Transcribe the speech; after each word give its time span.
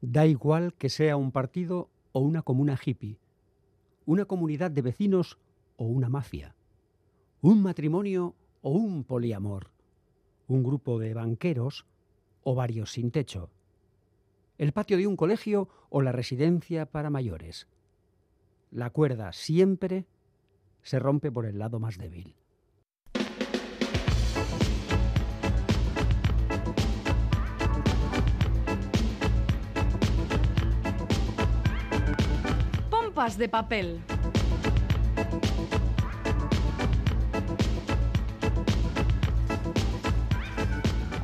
Da 0.00 0.26
igual 0.26 0.74
que 0.74 0.88
sea 0.88 1.16
un 1.16 1.32
partido 1.32 1.88
o 2.12 2.20
una 2.20 2.42
comuna 2.42 2.78
hippie, 2.82 3.18
una 4.06 4.24
comunidad 4.26 4.70
de 4.70 4.82
vecinos 4.82 5.38
o 5.76 5.86
una 5.86 6.08
mafia, 6.08 6.54
un 7.40 7.62
matrimonio 7.62 8.34
o 8.62 8.70
un 8.70 9.04
poliamor, 9.04 9.70
un 10.46 10.62
grupo 10.62 10.98
de 10.98 11.14
banqueros 11.14 11.86
o 12.42 12.54
varios 12.54 12.92
sin 12.92 13.10
techo, 13.10 13.50
el 14.58 14.72
patio 14.72 14.96
de 14.96 15.06
un 15.06 15.16
colegio 15.16 15.68
o 15.90 16.02
la 16.02 16.12
residencia 16.12 16.86
para 16.86 17.10
mayores. 17.10 17.66
La 18.70 18.90
cuerda 18.90 19.32
siempre 19.32 20.06
se 20.82 20.98
rompe 20.98 21.32
por 21.32 21.46
el 21.46 21.58
lado 21.58 21.80
más 21.80 21.98
débil. 21.98 22.36
Pompas 33.14 33.38
de 33.38 33.48
papel. 33.48 34.00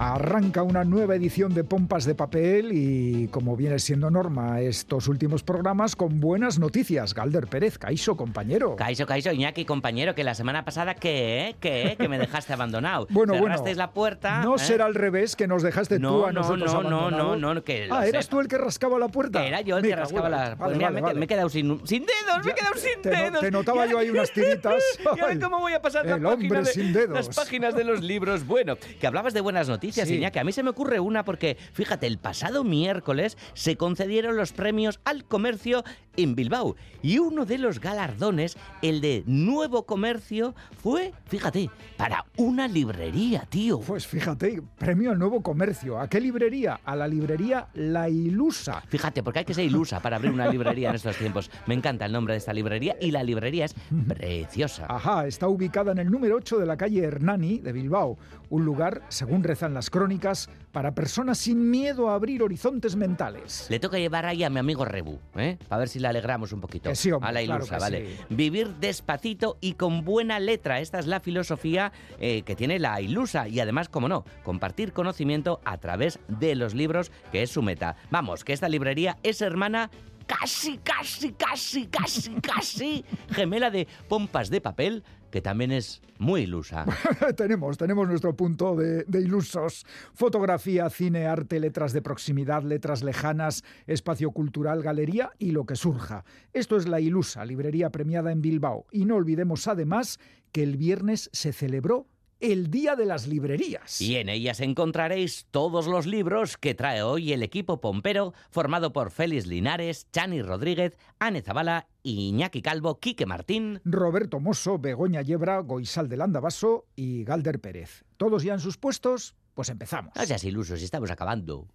Arranca 0.03 0.63
una 0.63 0.83
nueva 0.83 1.15
edición 1.15 1.53
de 1.53 1.63
Pompas 1.63 2.07
de 2.07 2.15
Papel 2.15 2.71
y, 2.73 3.29
como 3.29 3.55
viene 3.55 3.79
siendo 3.79 4.11
norma 4.11 4.63
estos 4.63 5.09
últimos 5.09 5.43
programas, 5.43 5.95
con 5.95 6.21
buenas 6.21 6.59
noticias. 6.59 7.13
Galder 7.13 7.49
Pérez, 7.49 7.77
Caixo, 7.77 8.17
compañero. 8.17 8.77
Caixo, 8.77 9.05
Caixo, 9.05 9.31
Iñaki, 9.31 9.67
compañero, 9.67 10.15
que 10.15 10.25
la 10.25 10.35
semana 10.35 10.65
pasada, 10.65 10.95
¿qué? 10.95 11.55
¿Qué? 11.61 11.97
Que 12.01 12.09
me 12.09 12.19
dejaste 12.19 12.55
abandonado. 12.55 13.09
Bueno, 13.21 13.35
Cerrasteis 13.35 13.77
bueno. 13.77 13.89
la 13.89 13.91
puerta. 13.93 14.41
No 14.43 14.55
¿eh? 14.57 14.59
será 14.59 14.87
al 14.87 14.95
revés 14.95 15.37
que 15.37 15.47
nos 15.47 15.63
dejaste 15.63 15.99
no, 15.99 16.09
tú 16.13 16.25
a 16.25 16.33
no, 16.33 16.41
nosotros 16.41 16.73
no, 16.73 16.83
no, 16.83 16.89
no, 16.89 16.97
abandonados? 17.01 17.57
no, 17.57 17.63
que 17.63 17.89
Ah, 17.91 18.07
¿eras 18.07 18.25
sepa. 18.25 18.37
tú 18.37 18.41
el 18.41 18.49
que 18.49 18.57
rascaba 18.57 18.99
la 18.99 19.09
puerta? 19.09 19.45
Era 19.47 19.61
yo 19.61 19.77
el 19.77 19.83
Me 19.83 19.89
que 19.91 19.97
rascaba 19.97 20.27
en 20.29 20.33
la... 20.33 20.39
Vale, 20.39 20.57
Pues 20.57 20.77
mira, 20.79 20.87
vale, 20.89 20.95
me, 20.95 21.01
vale. 21.03 21.19
me 21.19 21.25
he 21.27 21.29
quedado 21.29 21.51
sin, 21.51 21.87
sin 21.87 22.07
dedos, 22.07 22.43
me 22.47 22.53
he 22.53 22.55
quedado 22.55 22.75
sin 22.77 23.03
te 23.03 23.11
no- 23.11 23.19
dedos. 23.19 23.41
te 23.41 23.51
notaba 23.51 23.85
yo 23.85 23.99
ahí 23.99 24.09
unas 24.09 24.31
tiritas. 24.33 24.83
¿Y 25.15 25.21
ahora 25.21 25.39
cómo 25.39 25.61
voy 25.61 25.75
a 25.75 25.83
pasar 25.83 26.07
la 26.07 26.15
el 26.17 26.23
página 26.23 26.35
hombre 26.47 26.59
de- 26.61 26.65
sin 26.73 26.93
dedos. 26.95 27.27
las 27.27 27.37
páginas 27.37 27.75
de 27.75 27.85
los 27.85 28.01
libros? 28.01 28.47
Bueno, 28.47 28.77
que 28.99 29.07
hablabas 29.07 29.35
de 29.35 29.43
buenas 29.43 29.69
noticias, 29.69 29.90
Sí. 29.93 30.15
Iñaki. 30.17 30.39
A 30.39 30.45
mí 30.45 30.53
se 30.53 30.63
me 30.63 30.71
ocurre 30.71 31.01
una 31.01 31.25
porque, 31.25 31.57
fíjate, 31.73 32.07
el 32.07 32.19
pasado 32.19 32.65
miércoles 32.65 33.37
se 33.55 33.77
concedieron 33.77 34.37
los 34.37 34.53
premios 34.53 35.01
al 35.05 35.25
comercio 35.25 35.85
en 36.17 36.35
Bilbao. 36.35 36.77
Y 37.03 37.19
uno 37.19 37.47
de 37.47 37.59
los 37.59 37.81
galardones, 37.81 38.57
el 38.83 39.01
de 39.01 39.23
Nuevo 39.27 39.87
Comercio, 39.87 40.55
fue, 40.83 41.13
fíjate, 41.27 41.71
para 41.97 42.27
una 42.37 42.69
librería, 42.69 43.47
tío. 43.49 43.81
Pues 43.81 44.07
fíjate, 44.07 44.63
premio 44.79 45.11
al 45.11 45.19
nuevo 45.19 45.43
comercio. 45.43 45.99
¿A 45.99 46.09
qué 46.09 46.21
librería? 46.21 46.81
A 46.85 46.97
la 46.97 47.09
librería 47.09 47.69
La 47.75 48.09
Ilusa. 48.09 48.83
Fíjate, 48.89 49.23
porque 49.23 49.41
hay 49.41 49.45
que 49.45 49.55
ser 49.55 49.65
ilusa 49.65 50.01
para 50.01 50.17
abrir 50.17 50.33
una 50.33 50.49
librería 50.49 50.91
en 50.91 50.97
estos 50.97 51.17
tiempos. 51.17 51.51
Me 51.67 51.75
encanta 51.75 52.07
el 52.07 52.13
nombre 52.13 52.35
de 52.35 52.39
esta 52.39 52.53
librería 52.53 52.97
y 53.01 53.11
la 53.11 53.23
librería 53.23 53.65
es 53.65 53.75
preciosa. 54.07 54.87
Ajá, 54.89 55.27
está 55.27 55.49
ubicada 55.49 55.93
en 55.93 55.99
el 55.99 56.11
número 56.11 56.37
8 56.37 56.59
de 56.59 56.67
la 56.67 56.77
calle 56.77 57.03
Hernani 57.03 57.59
de 57.59 57.73
Bilbao, 57.73 58.19
un 58.51 58.65
lugar, 58.65 59.03
según 59.09 59.43
rezan 59.43 59.75
las 59.75 59.80
crónicas, 59.89 60.51
para 60.73 60.95
personas 60.95 61.39
sin 61.39 61.71
miedo 61.71 62.11
a 62.11 62.15
abrir 62.15 62.43
horizontes 62.43 62.97
mentales. 62.97 63.67
Le 63.71 63.81
toca 63.81 63.99
llevar 63.99 64.27
ahí 64.27 64.45
a 64.45 64.51
mi 64.51 64.59
amigo 64.59 64.85
Rebu, 64.85 65.19
¿eh? 65.37 65.57
Para 65.69 65.81
ver 65.81 65.89
si 65.89 65.99
le 65.99 66.09
alegramos 66.09 66.53
un 66.53 66.61
poquito. 66.61 66.91
Que 66.91 66.97
sí, 66.97 67.11
hombre, 67.11 67.29
a 67.29 67.33
la 67.33 67.43
ilusa, 67.43 67.79
¿vale? 67.79 68.17
sí. 68.17 68.25
Vivir 68.29 68.69
despacito 68.81 69.57
y 69.61 69.75
con 69.75 70.05
buena 70.05 70.39
letra. 70.39 70.81
Esta 70.81 70.99
es 70.99 71.07
la 71.07 71.21
filosofía 71.21 71.93
eh, 72.19 72.43
que 72.43 72.57
tiene 72.57 72.79
la 72.79 73.01
ilusa. 73.01 73.49
Y 73.49 73.61
además, 73.61 73.89
como 73.89 74.09
no, 74.09 74.25
compartir 74.43 74.93
conocimiento 74.93 75.61
a 75.65 75.79
través 75.79 76.19
de 76.29 76.55
los 76.55 76.75
libros, 76.75 77.11
que 77.33 77.43
es 77.43 77.51
su 77.51 77.63
meta. 77.63 77.97
Vamos, 78.11 78.45
que 78.45 78.53
esta 78.53 78.69
librería 78.69 79.17
es 79.23 79.41
hermana 79.41 79.91
casi, 80.27 80.79
casi, 80.79 81.33
casi, 81.33 81.87
casi, 81.87 82.35
casi 82.41 83.05
gemela 83.33 83.71
de 83.71 83.89
pompas 84.09 84.49
de 84.49 84.61
papel, 84.61 85.03
que 85.31 85.41
también 85.41 85.73
es 85.73 86.03
muy 86.19 86.43
ilusa. 86.43 86.85
tenemos, 87.37 87.79
tenemos 87.79 88.09
nuestro 88.09 88.35
punto 88.37 88.77
de, 88.77 89.05
de 89.05 89.21
ilusos. 89.21 89.87
Fotografía, 90.15 90.91
cine, 90.91 91.27
arte, 91.27 91.61
letras 91.61 91.93
de 91.93 92.03
proximidad, 92.03 92.63
letras 92.63 93.03
lejanas, 93.03 93.65
espacio 93.87 94.31
cultural, 94.33 94.83
galería 94.83 95.31
y 95.39 95.53
lo 95.53 95.65
que 95.65 95.77
surja. 95.77 96.25
Esto 96.53 96.77
es 96.77 96.89
La 96.89 97.01
Ilusa, 97.01 97.45
librería 97.45 97.91
premiada 97.91 98.33
en 98.33 98.43
Bilbao. 98.43 98.87
Y 98.91 99.05
no 99.05 99.17
olvidemos 99.17 99.67
además 99.69 100.19
que 100.53 100.63
el 100.63 100.77
viernes 100.77 101.31
se 101.33 101.53
celebró 101.53 102.07
el 102.41 102.71
Día 102.71 102.97
de 102.97 103.05
las 103.07 103.27
Librerías. 103.27 104.01
Y 104.01 104.17
en 104.17 104.29
ellas 104.29 104.61
encontraréis 104.61 105.47
todos 105.51 105.87
los 105.87 106.07
libros 106.07 106.57
que 106.57 106.75
trae 106.75 107.03
hoy 107.03 107.33
el 107.33 107.43
equipo 107.43 107.81
pompero 107.81 108.35
formado 108.51 108.93
por 108.93 109.11
Félix 109.11 109.47
Linares, 109.47 110.07
Chani 110.13 110.43
Rodríguez, 110.43 110.97
Ane 111.19 111.43
Zabala, 111.43 111.87
Iñaki 112.03 112.63
Calvo, 112.63 112.99
Quique 112.99 113.27
Martín. 113.27 113.81
Roberto 113.85 114.41
Mosso, 114.41 114.79
Begoña 114.79 115.23
Yebra, 115.23 115.59
Goisal 115.61 116.09
del 116.09 116.23
Andabaso 116.23 116.87
y 116.97 117.25
Galder 117.25 117.61
Pérez. 117.61 118.05
¿Todos 118.17 118.43
ya 118.43 118.55
en 118.55 118.61
sus 118.61 118.79
puestos? 118.79 119.35
Pues 119.55 119.69
empezamos. 119.69 120.13
No 120.17 120.25
seas 120.25 120.45
ilusos, 120.45 120.83
estamos 120.83 121.11
acabando. 121.11 121.69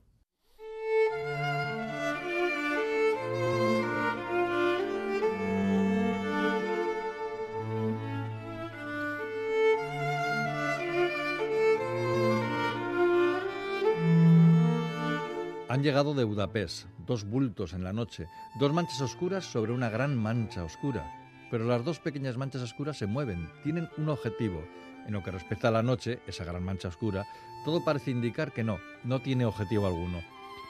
Han 15.76 15.84
llegado 15.84 16.14
de 16.14 16.24
Budapest, 16.24 16.88
dos 17.06 17.26
bultos 17.26 17.74
en 17.74 17.84
la 17.84 17.92
noche, 17.92 18.30
dos 18.58 18.72
manchas 18.72 19.02
oscuras 19.02 19.44
sobre 19.44 19.74
una 19.74 19.90
gran 19.90 20.16
mancha 20.16 20.64
oscura. 20.64 21.06
Pero 21.52 21.66
las 21.66 21.84
dos 21.84 22.00
pequeñas 22.00 22.38
manchas 22.38 22.62
oscuras 22.62 22.98
se 22.98 23.08
mueven, 23.08 23.50
tienen 23.62 23.90
un 23.98 24.08
objetivo. 24.08 24.64
En 25.06 25.12
lo 25.12 25.22
que 25.22 25.32
respecta 25.32 25.68
a 25.68 25.72
la 25.72 25.84
noche, 25.84 26.22
esa 26.28 26.46
gran 26.46 26.64
mancha 26.64 26.88
oscura, 26.88 27.26
todo 27.66 27.84
parece 27.84 28.12
indicar 28.12 28.54
que 28.54 28.64
no, 28.64 28.80
no 29.04 29.22
tiene 29.22 29.44
objetivo 29.44 29.86
alguno. 29.86 30.22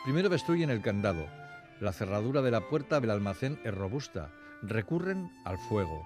Primero 0.05 0.27
destruyen 0.27 0.71
el 0.71 0.81
candado. 0.81 1.27
La 1.81 1.93
cerradura 1.93 2.41
de 2.41 2.49
la 2.49 2.61
puerta 2.67 2.99
del 2.99 3.11
almacén 3.11 3.59
es 3.63 3.75
robusta. 3.75 4.31
Recurren 4.63 5.29
al 5.45 5.59
fuego. 5.59 6.03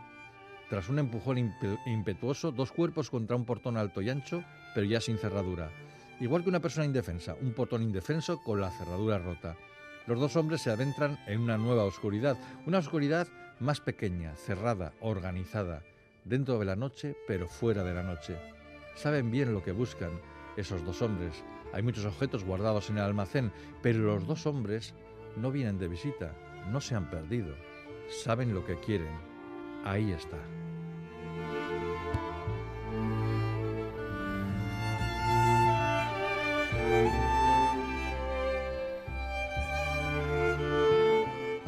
Tras 0.70 0.90
un 0.90 1.00
empujón 1.00 1.38
impe- 1.38 1.80
impetuoso, 1.86 2.52
dos 2.52 2.74
cuerpos 2.74 3.10
contra 3.10 3.38
un 3.38 3.46
portón 3.46 3.78
alto 3.78 4.02
y 4.02 4.10
ancho, 4.10 4.44
pero 4.76 4.86
ya 4.86 5.00
sin 5.00 5.18
cerradura. 5.18 5.72
Igual 6.20 6.44
que 6.44 6.50
una 6.50 6.60
persona 6.60 6.86
indefensa, 6.86 7.36
un 7.42 7.54
portón 7.54 7.82
indefenso 7.82 8.44
con 8.44 8.60
la 8.60 8.72
cerradura 8.72 9.20
rota. 9.20 9.56
Los 10.06 10.20
dos 10.20 10.36
hombres 10.36 10.62
se 10.62 10.70
adentran 10.70 11.18
en 11.28 11.40
una 11.40 11.58
nueva 11.58 11.86
oscuridad, 11.86 12.38
una 12.66 12.80
oscuridad 12.80 13.28
más 13.60 13.80
pequeña, 13.80 14.36
cerrada, 14.36 14.92
organizada, 15.00 15.84
dentro 16.26 16.60
de 16.60 16.66
la 16.66 16.76
noche, 16.76 17.16
pero 17.28 17.48
fuera 17.48 17.84
de 17.84 17.94
la 17.94 18.04
noche. 18.04 18.38
Saben 18.96 19.32
bien 19.32 19.54
lo 19.54 19.64
que 19.64 19.72
buscan 19.72 20.12
esos 20.58 20.84
dos 20.86 21.02
hombres. 21.02 21.44
Hay 21.74 21.84
muchos 21.84 22.06
objetos 22.06 22.44
guardados 22.44 22.90
en 22.90 22.98
el 22.98 23.04
almacén, 23.04 23.52
pero 23.82 24.00
los 24.00 24.28
dos 24.28 24.46
hombres 24.46 24.94
no 25.38 25.52
vienen 25.52 25.80
de 25.80 25.88
visita, 25.88 26.34
no 26.70 26.82
se 26.82 26.96
han 26.96 27.10
perdido. 27.10 27.56
Saben 28.24 28.54
lo 28.54 28.66
que 28.66 28.78
quieren. 28.80 29.14
Ahí 29.86 30.12
está. 30.12 30.38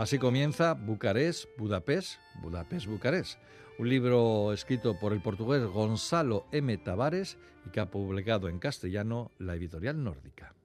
Así 0.02 0.18
comienza 0.18 0.74
Bucarest, 0.74 1.46
Budapest, 1.60 2.20
Budapest, 2.42 2.88
Bucarest, 2.88 3.40
un 3.78 3.88
libro 3.88 4.52
escrito 4.52 4.98
por 5.00 5.14
el 5.14 5.22
portugués 5.22 5.64
Gonzalo 5.64 6.48
M. 6.52 6.76
Tavares 6.80 7.38
y 7.68 7.70
que 7.70 7.82
ha 7.82 7.92
publicado 7.92 8.50
en 8.50 8.58
castellano 8.58 9.30
la 9.38 9.54
editorial 9.54 10.04
nórdica. 10.04 10.56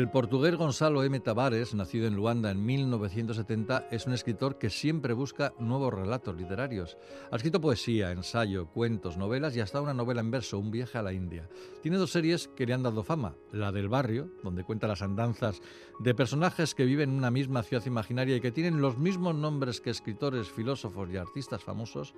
El 0.00 0.08
portugués 0.08 0.56
Gonzalo 0.56 1.04
M. 1.04 1.20
Tavares, 1.20 1.74
nacido 1.74 2.06
en 2.06 2.16
Luanda 2.16 2.50
en 2.50 2.64
1970, 2.64 3.88
es 3.90 4.06
un 4.06 4.14
escritor 4.14 4.56
que 4.56 4.70
siempre 4.70 5.12
busca 5.12 5.52
nuevos 5.58 5.92
relatos 5.92 6.34
literarios. 6.34 6.96
Ha 7.30 7.36
escrito 7.36 7.60
poesía, 7.60 8.10
ensayo, 8.10 8.68
cuentos, 8.68 9.18
novelas 9.18 9.54
y 9.54 9.60
hasta 9.60 9.82
una 9.82 9.92
novela 9.92 10.22
en 10.22 10.30
verso, 10.30 10.58
Un 10.58 10.70
viaje 10.70 10.96
a 10.96 11.02
la 11.02 11.12
India. 11.12 11.50
Tiene 11.82 11.98
dos 11.98 12.12
series 12.12 12.48
que 12.48 12.64
le 12.64 12.72
han 12.72 12.82
dado 12.82 13.02
fama, 13.02 13.34
la 13.52 13.72
del 13.72 13.90
barrio, 13.90 14.30
donde 14.42 14.64
cuenta 14.64 14.88
las 14.88 15.02
andanzas 15.02 15.60
de 15.98 16.14
personajes 16.14 16.74
que 16.74 16.86
viven 16.86 17.10
en 17.10 17.16
una 17.16 17.30
misma 17.30 17.62
ciudad 17.62 17.84
imaginaria 17.84 18.36
y 18.36 18.40
que 18.40 18.52
tienen 18.52 18.80
los 18.80 18.96
mismos 18.96 19.34
nombres 19.34 19.82
que 19.82 19.90
escritores, 19.90 20.48
filósofos 20.48 21.10
y 21.10 21.18
artistas 21.18 21.62
famosos, 21.62 22.14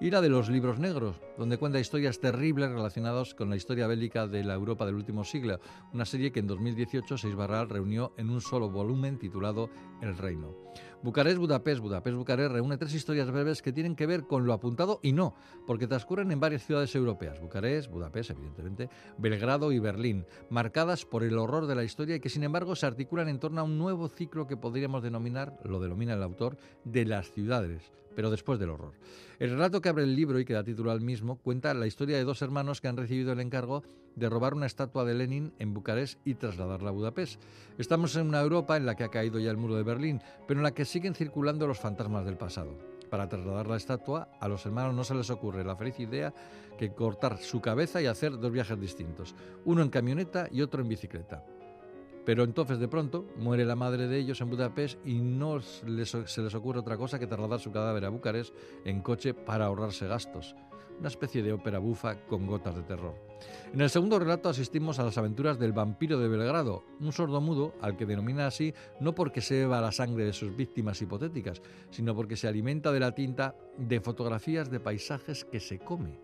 y 0.00 0.10
la 0.10 0.20
de 0.20 0.28
los 0.28 0.48
libros 0.48 0.78
negros, 0.78 1.16
donde 1.38 1.58
cuenta 1.58 1.80
historias 1.80 2.18
terribles 2.18 2.70
relacionadas 2.70 3.34
con 3.34 3.48
la 3.48 3.56
historia 3.56 3.86
bélica 3.86 4.26
de 4.26 4.44
la 4.44 4.54
Europa 4.54 4.86
del 4.86 4.96
último 4.96 5.24
siglo, 5.24 5.60
una 5.92 6.04
serie 6.04 6.32
que 6.32 6.40
en 6.40 6.46
2018 6.46 7.16
Barral 7.32 7.70
reunió 7.70 8.12
en 8.18 8.28
un 8.28 8.42
solo 8.42 8.68
volumen 8.68 9.18
titulado 9.18 9.70
El 10.02 10.18
Reino. 10.18 10.54
Bucarest, 11.02 11.38
Budapest, 11.38 11.80
Budapest, 11.80 12.16
Bucarest 12.16 12.52
reúne 12.52 12.78
tres 12.78 12.94
historias 12.94 13.30
breves 13.30 13.62
que 13.62 13.72
tienen 13.72 13.94
que 13.94 14.06
ver 14.06 14.26
con 14.26 14.46
lo 14.46 14.52
apuntado 14.52 15.00
y 15.02 15.12
no, 15.12 15.34
porque 15.66 15.86
transcurren 15.86 16.32
en 16.32 16.40
varias 16.40 16.64
ciudades 16.64 16.94
europeas, 16.94 17.40
Bucarest, 17.40 17.90
Budapest, 17.90 18.30
evidentemente, 18.30 18.88
Belgrado 19.18 19.70
y 19.72 19.78
Berlín, 19.78 20.26
marcadas 20.50 21.04
por 21.04 21.22
el 21.22 21.38
horror 21.38 21.66
de 21.66 21.74
la 21.74 21.84
historia 21.84 22.16
y 22.16 22.20
que 22.20 22.30
sin 22.30 22.42
embargo 22.42 22.74
se 22.74 22.86
articulan 22.86 23.28
en 23.28 23.38
torno 23.38 23.60
a 23.60 23.64
un 23.64 23.78
nuevo 23.78 24.08
ciclo 24.08 24.46
que 24.46 24.56
podríamos 24.56 25.02
denominar, 25.02 25.58
lo 25.64 25.80
denomina 25.80 26.14
el 26.14 26.22
autor, 26.22 26.56
de 26.84 27.04
las 27.04 27.30
ciudades, 27.30 27.92
pero 28.14 28.30
después 28.30 28.58
del 28.58 28.70
horror. 28.70 28.94
El 29.38 29.50
relato 29.50 29.80
que 29.80 29.88
abre 29.88 30.04
el 30.04 30.14
libro 30.14 30.38
y 30.38 30.44
que 30.44 30.54
da 30.54 30.64
título 30.64 30.90
al 30.90 31.00
mismo 31.00 31.36
cuenta 31.36 31.74
la 31.74 31.86
historia 31.86 32.16
de 32.16 32.24
dos 32.24 32.42
hermanos 32.42 32.80
que 32.80 32.88
han 32.88 32.96
recibido 32.96 33.32
el 33.32 33.40
encargo 33.40 33.82
de 34.16 34.30
robar 34.30 34.54
una 34.54 34.66
estatua 34.66 35.04
de 35.04 35.14
Lenin 35.14 35.52
en 35.58 35.74
Bucarest 35.74 36.20
y 36.24 36.34
trasladarla 36.34 36.90
a 36.90 36.92
Budapest. 36.92 37.42
Estamos 37.78 38.14
en 38.16 38.28
una 38.28 38.40
Europa 38.40 38.76
en 38.76 38.86
la 38.86 38.94
que 38.94 39.04
ha 39.04 39.10
caído 39.10 39.40
ya 39.40 39.50
el 39.50 39.56
muro 39.56 39.74
de 39.74 39.82
Berlín, 39.82 40.20
pero 40.46 40.60
en 40.60 40.64
la 40.64 40.72
que 40.72 40.84
siguen 40.84 41.14
circulando 41.14 41.66
los 41.66 41.80
fantasmas 41.80 42.24
del 42.24 42.36
pasado. 42.36 42.78
Para 43.10 43.28
trasladar 43.28 43.66
la 43.66 43.76
estatua, 43.76 44.28
a 44.40 44.48
los 44.48 44.64
hermanos 44.66 44.94
no 44.94 45.04
se 45.04 45.14
les 45.14 45.30
ocurre 45.30 45.64
la 45.64 45.76
feliz 45.76 46.00
idea 46.00 46.32
que 46.78 46.92
cortar 46.92 47.38
su 47.38 47.60
cabeza 47.60 48.02
y 48.02 48.06
hacer 48.06 48.38
dos 48.38 48.50
viajes 48.50 48.80
distintos, 48.80 49.34
uno 49.64 49.82
en 49.82 49.90
camioneta 49.90 50.48
y 50.50 50.62
otro 50.62 50.82
en 50.82 50.88
bicicleta. 50.88 51.44
Pero 52.24 52.44
entonces 52.44 52.78
de 52.78 52.88
pronto 52.88 53.26
muere 53.36 53.64
la 53.64 53.76
madre 53.76 54.08
de 54.08 54.18
ellos 54.18 54.40
en 54.40 54.50
Budapest 54.50 54.98
y 55.06 55.20
no 55.20 55.60
se 55.60 56.42
les 56.42 56.54
ocurre 56.54 56.80
otra 56.80 56.96
cosa 56.96 57.18
que 57.18 57.26
trasladar 57.26 57.60
su 57.60 57.70
cadáver 57.70 58.04
a 58.04 58.08
Bucarest 58.08 58.54
en 58.84 59.02
coche 59.02 59.34
para 59.34 59.66
ahorrarse 59.66 60.06
gastos. 60.06 60.54
Una 60.98 61.08
especie 61.08 61.42
de 61.42 61.52
ópera 61.52 61.80
bufa 61.80 62.20
con 62.26 62.46
gotas 62.46 62.76
de 62.76 62.82
terror. 62.82 63.14
En 63.72 63.80
el 63.80 63.90
segundo 63.90 64.18
relato 64.18 64.48
asistimos 64.48 64.98
a 64.98 65.04
las 65.04 65.18
aventuras 65.18 65.58
del 65.58 65.72
vampiro 65.72 66.20
de 66.20 66.28
Belgrado, 66.28 66.84
un 67.00 67.12
sordo 67.12 67.40
mudo 67.40 67.74
al 67.80 67.96
que 67.96 68.06
denomina 68.06 68.46
así 68.46 68.72
no 69.00 69.14
porque 69.14 69.40
se 69.40 69.54
beba 69.54 69.80
la 69.80 69.90
sangre 69.90 70.24
de 70.24 70.32
sus 70.32 70.56
víctimas 70.56 71.02
hipotéticas, 71.02 71.60
sino 71.90 72.14
porque 72.14 72.36
se 72.36 72.46
alimenta 72.46 72.92
de 72.92 73.00
la 73.00 73.12
tinta 73.12 73.56
de 73.76 74.00
fotografías 74.00 74.70
de 74.70 74.80
paisajes 74.80 75.44
que 75.44 75.58
se 75.58 75.80
come 75.80 76.23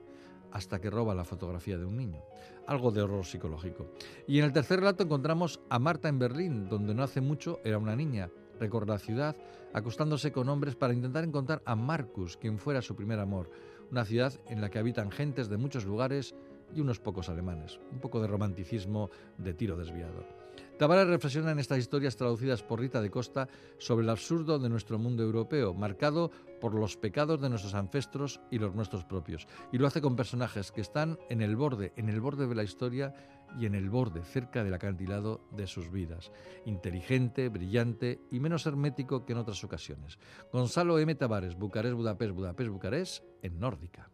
hasta 0.52 0.80
que 0.80 0.90
roba 0.90 1.14
la 1.14 1.24
fotografía 1.24 1.78
de 1.78 1.84
un 1.84 1.96
niño. 1.96 2.22
Algo 2.66 2.90
de 2.90 3.02
horror 3.02 3.24
psicológico. 3.24 3.88
Y 4.26 4.38
en 4.38 4.44
el 4.44 4.52
tercer 4.52 4.80
relato 4.80 5.02
encontramos 5.02 5.60
a 5.68 5.78
Marta 5.78 6.08
en 6.08 6.18
Berlín, 6.18 6.68
donde 6.68 6.94
no 6.94 7.02
hace 7.02 7.20
mucho 7.20 7.60
era 7.64 7.78
una 7.78 7.96
niña. 7.96 8.30
Recorre 8.58 8.86
la 8.86 8.98
ciudad 8.98 9.36
acostándose 9.72 10.32
con 10.32 10.48
hombres 10.48 10.76
para 10.76 10.94
intentar 10.94 11.24
encontrar 11.24 11.62
a 11.64 11.76
Marcus, 11.76 12.36
quien 12.36 12.58
fuera 12.58 12.82
su 12.82 12.94
primer 12.94 13.18
amor. 13.18 13.50
Una 13.90 14.04
ciudad 14.04 14.32
en 14.46 14.60
la 14.60 14.70
que 14.70 14.78
habitan 14.78 15.10
gentes 15.10 15.48
de 15.48 15.56
muchos 15.56 15.84
lugares 15.84 16.34
y 16.74 16.80
unos 16.80 17.00
pocos 17.00 17.28
alemanes. 17.28 17.80
Un 17.92 18.00
poco 18.00 18.20
de 18.20 18.28
romanticismo 18.28 19.10
de 19.38 19.54
tiro 19.54 19.76
desviado. 19.76 20.39
Tavares 20.80 21.08
reflexiona 21.08 21.52
en 21.52 21.58
estas 21.58 21.76
historias 21.76 22.16
traducidas 22.16 22.62
por 22.62 22.80
Rita 22.80 23.02
de 23.02 23.10
Costa 23.10 23.48
sobre 23.76 24.02
el 24.02 24.08
absurdo 24.08 24.58
de 24.58 24.70
nuestro 24.70 24.98
mundo 24.98 25.22
europeo, 25.22 25.74
marcado 25.74 26.30
por 26.58 26.74
los 26.74 26.96
pecados 26.96 27.38
de 27.42 27.50
nuestros 27.50 27.74
ancestros 27.74 28.40
y 28.50 28.58
los 28.58 28.74
nuestros 28.74 29.04
propios. 29.04 29.46
Y 29.72 29.76
lo 29.76 29.86
hace 29.86 30.00
con 30.00 30.16
personajes 30.16 30.72
que 30.72 30.80
están 30.80 31.18
en 31.28 31.42
el 31.42 31.54
borde, 31.54 31.92
en 31.96 32.08
el 32.08 32.22
borde 32.22 32.46
de 32.46 32.54
la 32.54 32.62
historia 32.62 33.12
y 33.58 33.66
en 33.66 33.74
el 33.74 33.90
borde, 33.90 34.22
cerca 34.22 34.64
del 34.64 34.72
acantilado 34.72 35.42
de 35.50 35.66
sus 35.66 35.92
vidas. 35.92 36.32
Inteligente, 36.64 37.50
brillante 37.50 38.22
y 38.30 38.40
menos 38.40 38.64
hermético 38.64 39.26
que 39.26 39.34
en 39.34 39.40
otras 39.40 39.62
ocasiones. 39.62 40.18
Gonzalo 40.50 40.98
M. 40.98 41.14
Tavares, 41.14 41.58
Bucarest, 41.58 41.94
Budapest, 41.94 42.32
Budapest, 42.32 42.70
Bucarest, 42.70 43.24
en 43.42 43.60
Nórdica. 43.60 44.08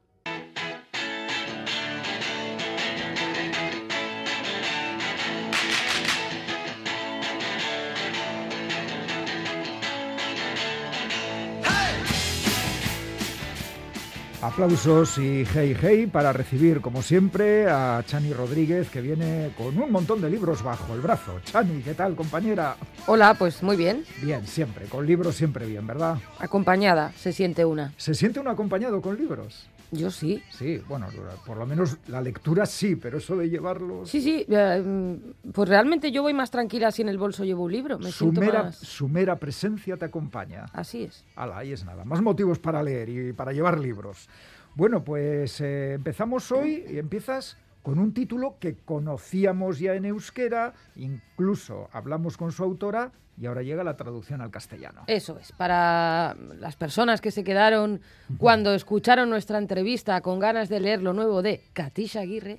Aplausos 14.47 15.19
y 15.19 15.45
hey 15.45 15.77
hey 15.81 16.07
para 16.07 16.33
recibir, 16.33 16.81
como 16.81 17.03
siempre, 17.03 17.69
a 17.69 18.01
Chani 18.07 18.33
Rodríguez, 18.33 18.89
que 18.89 19.01
viene 19.01 19.51
con 19.59 19.77
un 19.77 19.91
montón 19.91 20.21
de 20.21 20.31
libros 20.31 20.63
bajo 20.63 20.95
el 20.95 21.01
brazo. 21.01 21.41
Chani, 21.45 21.83
¿qué 21.83 21.95
tal, 21.95 22.15
compañera? 22.15 22.77
Hola, 23.09 23.35
pues 23.35 23.65
muy 23.65 23.75
bien. 23.77 24.05
Bien, 24.23 24.47
siempre, 24.47 24.87
con 24.87 25.05
libros 25.05 25.35
siempre 25.35 25.67
bien, 25.67 25.85
¿verdad? 25.85 26.19
Acompañada, 26.39 27.11
se 27.17 27.33
siente 27.33 27.65
una. 27.65 27.93
¿Se 27.97 28.15
siente 28.15 28.39
uno 28.39 28.51
acompañado 28.51 29.03
con 29.03 29.17
libros? 29.19 29.67
Yo 29.91 30.11
sí. 30.11 30.43
Sí, 30.51 30.81
bueno, 30.89 31.07
por 31.45 31.57
lo 31.57 31.67
menos 31.67 31.99
la 32.09 32.21
lectura 32.21 32.67
sí, 32.67 32.97
pero 32.97 33.19
eso 33.19 33.37
de 33.37 33.49
llevarlos... 33.49 34.11
Sí, 34.11 34.21
sí, 34.21 34.47
eh, 34.49 34.83
mm, 34.85 35.51
pues 35.53 35.69
realmente 35.69 36.11
yo 36.11 36.23
voy 36.23 36.35
más 36.35 36.51
tranquila 36.51 36.91
si 36.91 37.03
en 37.03 37.09
el 37.09 37.19
bolso 37.19 37.45
llevo 37.45 37.65
un 37.65 37.73
libro. 37.73 37.99
Me 37.99 38.11
su, 38.11 38.33
mera, 38.33 38.65
más... 38.65 38.77
su 38.77 39.09
mera 39.09 39.37
presencia 39.37 39.97
te 39.97 40.05
acompaña. 40.05 40.67
Así 40.73 41.05
es. 41.05 41.25
Hala, 41.37 41.59
ahí 41.59 41.73
es 41.73 41.85
nada. 41.85 42.05
Más 42.05 42.21
motivos 42.21 42.59
para 42.59 42.83
leer 42.83 43.09
y 43.09 43.33
para 43.33 43.53
llevar 43.53 43.79
libros. 43.79 44.29
Bueno, 44.75 45.03
pues 45.03 45.61
eh, 45.61 45.95
empezamos 45.95 46.53
hoy 46.53 46.85
y 46.89 46.99
empiezas 46.99 47.57
con 47.87 48.01
un 48.01 48.13
título 48.13 48.57
que 48.59 48.75
conocíamos 48.79 49.79
ya 49.79 49.95
en 49.95 50.07
euskera, 50.07 50.75
incluso 50.97 51.89
hablamos 51.93 52.37
con 52.37 52.51
su 52.51 52.65
autora 52.65 53.13
y 53.41 53.47
ahora 53.47 53.63
llega 53.63 53.85
la 53.85 53.97
traducción 53.97 54.41
al 54.41 54.51
castellano. 54.51 55.03
Eso 55.07 55.39
es, 55.39 55.53
para 55.53 56.35
las 56.59 56.75
personas 56.75 57.21
que 57.21 57.31
se 57.31 57.45
quedaron 57.45 58.01
cuando 58.39 58.75
escucharon 58.75 59.31
nuestra 59.31 59.59
entrevista 59.59 60.21
con 60.21 60.41
ganas 60.41 60.69
de 60.69 60.81
leer 60.81 61.01
lo 61.01 61.13
nuevo 61.13 61.43
de 61.43 61.63
Katisha 61.75 62.23
Aguirre, 62.23 62.59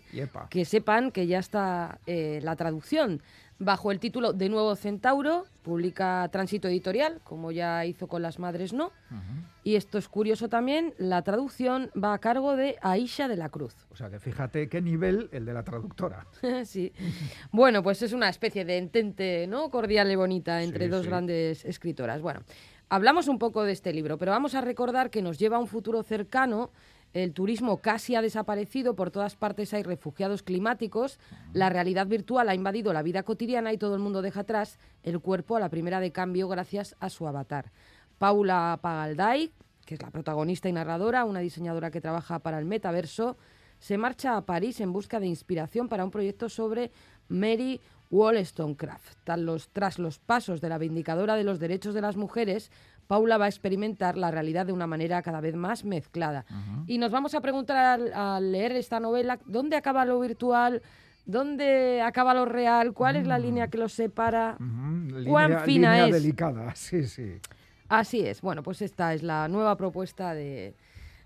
que 0.49 0.63
sepan 0.63 1.11
que 1.11 1.27
ya 1.27 1.39
está 1.39 1.99
eh, 2.05 2.39
la 2.41 2.55
traducción 2.55 3.21
bajo 3.59 3.91
el 3.91 3.99
título 3.99 4.33
De 4.33 4.49
Nuevo 4.49 4.75
Centauro, 4.75 5.45
publica 5.63 6.27
Tránsito 6.31 6.67
Editorial, 6.67 7.19
como 7.23 7.51
ya 7.51 7.85
hizo 7.85 8.07
con 8.07 8.21
Las 8.21 8.39
Madres 8.39 8.73
No. 8.73 8.91
Y 9.63 9.75
esto 9.75 9.97
es 9.97 10.07
curioso 10.07 10.47
también, 10.47 10.93
la 10.97 11.21
traducción 11.23 11.91
va 12.01 12.13
a 12.13 12.19
cargo 12.19 12.55
de 12.55 12.77
Aisha 12.81 13.27
de 13.27 13.35
la 13.35 13.49
Cruz. 13.49 13.75
O 13.89 13.95
sea 13.95 14.09
que 14.09 14.19
fíjate 14.19 14.69
qué 14.69 14.81
nivel 14.81 15.29
el 15.31 15.45
de 15.45 15.53
la 15.53 15.63
traductora. 15.63 16.25
sí. 16.65 16.93
bueno, 17.51 17.83
pues 17.83 18.01
es 18.01 18.13
una 18.13 18.29
especie 18.29 18.63
de 18.63 18.77
entente 18.77 19.45
¿no? 19.47 19.69
cordial 19.69 20.09
y 20.11 20.15
bonita 20.15 20.63
entre 20.63 20.87
dos 20.87 21.05
grandes 21.05 21.65
escritoras. 21.65 22.21
Bueno, 22.21 22.41
hablamos 22.89 23.27
un 23.27 23.39
poco 23.39 23.63
de 23.63 23.73
este 23.73 23.91
libro, 23.91 24.17
pero 24.17 24.31
vamos 24.31 24.55
a 24.55 24.61
recordar 24.61 25.09
que 25.09 25.21
nos 25.21 25.37
lleva 25.37 25.57
a 25.57 25.59
un 25.59 25.67
futuro 25.67 26.01
cercano 26.03 26.71
el 27.13 27.33
turismo 27.33 27.77
casi 27.77 28.15
ha 28.15 28.21
desaparecido, 28.21 28.95
por 28.95 29.11
todas 29.11 29.35
partes 29.35 29.73
hay 29.73 29.83
refugiados 29.83 30.43
climáticos, 30.43 31.19
la 31.53 31.69
realidad 31.69 32.07
virtual 32.07 32.49
ha 32.49 32.55
invadido 32.55 32.93
la 32.93 33.01
vida 33.01 33.23
cotidiana 33.23 33.73
y 33.73 33.77
todo 33.77 33.95
el 33.95 34.01
mundo 34.01 34.21
deja 34.21 34.41
atrás 34.41 34.77
el 35.03 35.19
cuerpo 35.19 35.55
a 35.55 35.59
la 35.59 35.69
primera 35.69 35.99
de 35.99 36.11
cambio 36.11 36.47
gracias 36.47 36.95
a 36.99 37.09
su 37.09 37.27
avatar. 37.27 37.71
Paula 38.17 38.79
Pagalday, 38.81 39.51
que 39.85 39.95
es 39.95 40.01
la 40.01 40.11
protagonista 40.11 40.69
y 40.69 40.73
narradora, 40.73 41.25
una 41.25 41.39
diseñadora 41.39 41.91
que 41.91 42.01
trabaja 42.01 42.39
para 42.39 42.59
el 42.59 42.65
metaverso, 42.65 43.37
se 43.79 43.97
marcha 43.97 44.35
a 44.35 44.45
París 44.45 44.81
en 44.81 44.91
busca 44.91 45.19
de 45.19 45.27
inspiración 45.27 45.87
para 45.87 46.03
un 46.03 46.11
proyecto 46.11 46.49
sobre 46.49 46.91
Mary 47.29 47.79
Wollstonecraft. 48.09 49.17
tras 49.73 49.99
los 49.99 50.19
pasos 50.19 50.61
de 50.61 50.69
la 50.69 50.77
Vindicadora 50.77 51.35
de 51.35 51.43
los 51.43 51.59
Derechos 51.59 51.93
de 51.93 52.01
las 52.01 52.15
Mujeres, 52.15 52.71
Paula 53.07 53.37
va 53.37 53.45
a 53.45 53.47
experimentar 53.47 54.17
la 54.17 54.31
realidad 54.31 54.65
de 54.65 54.73
una 54.73 54.87
manera 54.87 55.21
cada 55.21 55.41
vez 55.41 55.55
más 55.55 55.85
mezclada. 55.85 56.45
Y 56.85 56.97
nos 56.97 57.11
vamos 57.11 57.33
a 57.33 57.41
preguntar 57.41 57.99
al, 58.13 58.51
leer 58.51 58.73
esta 58.73 58.99
novela, 58.99 59.39
¿dónde 59.45 59.77
acaba 59.77 60.05
lo 60.05 60.19
virtual? 60.19 60.81
¿Dónde 61.25 62.01
acaba 62.01 62.33
lo 62.33 62.45
real? 62.45 62.93
¿Cuál 62.93 63.17
es 63.17 63.27
la 63.27 63.37
mm. 63.37 63.41
línea 63.41 63.67
que 63.67 63.77
los 63.77 63.93
separa? 63.93 64.57
¿Cuán 65.27 65.59
fina 65.61 66.05
es? 66.05 66.13
delicada, 66.13 66.73
sí, 66.75 67.05
sí. 67.07 67.39
Así 67.89 68.21
es. 68.21 68.41
Bueno, 68.41 68.63
pues 68.63 68.81
esta 68.81 69.13
es 69.13 69.23
la 69.23 69.47
nueva 69.47 69.75
propuesta 69.77 70.33
de, 70.33 70.73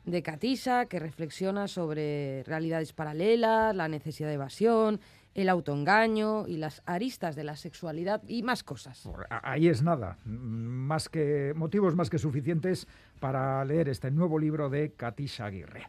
de 0.05 0.23
Catisa, 0.23 0.85
que 0.85 0.99
reflexiona 0.99 1.67
sobre 1.67 2.43
realidades 2.43 2.93
paralelas, 2.93 3.75
la 3.75 3.87
necesidad 3.87 4.29
de 4.29 4.35
evasión, 4.35 4.99
el 5.33 5.49
autoengaño 5.49 6.47
y 6.47 6.57
las 6.57 6.81
aristas 6.85 7.35
de 7.35 7.43
la 7.43 7.55
sexualidad 7.55 8.21
y 8.27 8.43
más 8.43 8.63
cosas. 8.63 9.07
Ahí 9.29 9.67
es 9.67 9.81
nada, 9.81 10.17
más 10.25 11.09
que 11.09 11.53
motivos 11.55 11.95
más 11.95 12.09
que 12.09 12.17
suficientes 12.17 12.87
para 13.19 13.63
leer 13.63 13.89
este 13.89 14.11
nuevo 14.11 14.37
libro 14.37 14.69
de 14.69 14.91
Katisha 14.91 15.45
Aguirre. 15.45 15.87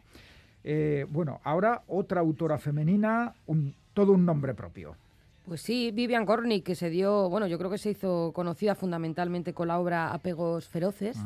Eh, 0.63 1.05
bueno, 1.09 1.41
ahora 1.43 1.83
otra 1.87 2.21
autora 2.21 2.57
femenina, 2.57 3.33
un, 3.47 3.75
todo 3.93 4.13
un 4.13 4.25
nombre 4.25 4.53
propio. 4.53 4.95
Pues 5.45 5.61
sí, 5.61 5.91
Vivian 5.91 6.25
Gornick, 6.25 6.63
que 6.63 6.75
se 6.75 6.89
dio, 6.89 7.29
bueno, 7.29 7.47
yo 7.47 7.57
creo 7.57 7.69
que 7.69 7.77
se 7.77 7.91
hizo 7.91 8.31
conocida 8.33 8.75
fundamentalmente 8.75 9.53
con 9.53 9.67
la 9.67 9.77
obra 9.77 10.13
Apegos 10.13 10.69
Feroces, 10.69 11.17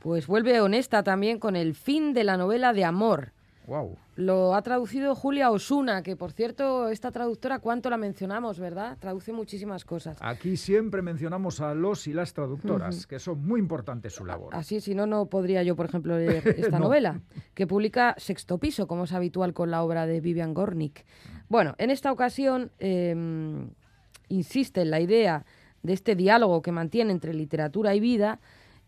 pues 0.00 0.26
vuelve 0.26 0.58
honesta 0.62 1.02
también 1.02 1.38
con 1.38 1.54
el 1.54 1.74
fin 1.74 2.14
de 2.14 2.24
la 2.24 2.38
novela 2.38 2.72
de 2.72 2.86
amor. 2.86 3.32
Wow. 3.66 3.96
Lo 4.16 4.54
ha 4.54 4.62
traducido 4.62 5.14
Julia 5.14 5.50
Osuna, 5.50 6.02
que 6.02 6.16
por 6.16 6.32
cierto, 6.32 6.88
esta 6.88 7.12
traductora, 7.12 7.60
¿cuánto 7.60 7.88
la 7.90 7.96
mencionamos, 7.96 8.58
verdad? 8.58 8.98
Traduce 8.98 9.32
muchísimas 9.32 9.84
cosas. 9.84 10.18
Aquí 10.20 10.56
siempre 10.56 11.00
mencionamos 11.00 11.60
a 11.60 11.72
los 11.74 12.06
y 12.08 12.12
las 12.12 12.34
traductoras, 12.34 13.06
que 13.06 13.18
son 13.18 13.44
muy 13.46 13.60
importantes 13.60 14.14
su 14.14 14.24
labor. 14.24 14.54
Así, 14.54 14.80
si 14.80 14.94
no, 14.94 15.06
no 15.06 15.26
podría 15.26 15.62
yo, 15.62 15.76
por 15.76 15.86
ejemplo, 15.86 16.18
leer 16.18 16.46
esta 16.58 16.78
No. 16.78 16.86
novela, 16.86 17.20
que 17.54 17.66
publica 17.66 18.14
Sexto 18.18 18.58
Piso, 18.58 18.86
como 18.86 19.04
es 19.04 19.12
habitual 19.12 19.54
con 19.54 19.70
la 19.70 19.82
obra 19.82 20.06
de 20.06 20.20
Vivian 20.20 20.54
Gornick. 20.54 21.04
Bueno, 21.48 21.74
en 21.78 21.90
esta 21.90 22.10
ocasión 22.10 22.72
eh, 22.80 23.14
insiste 24.28 24.82
en 24.82 24.90
la 24.90 25.00
idea 25.00 25.44
de 25.82 25.92
este 25.92 26.14
diálogo 26.16 26.62
que 26.62 26.72
mantiene 26.72 27.12
entre 27.12 27.34
literatura 27.34 27.94
y 27.94 28.00
vida 28.00 28.40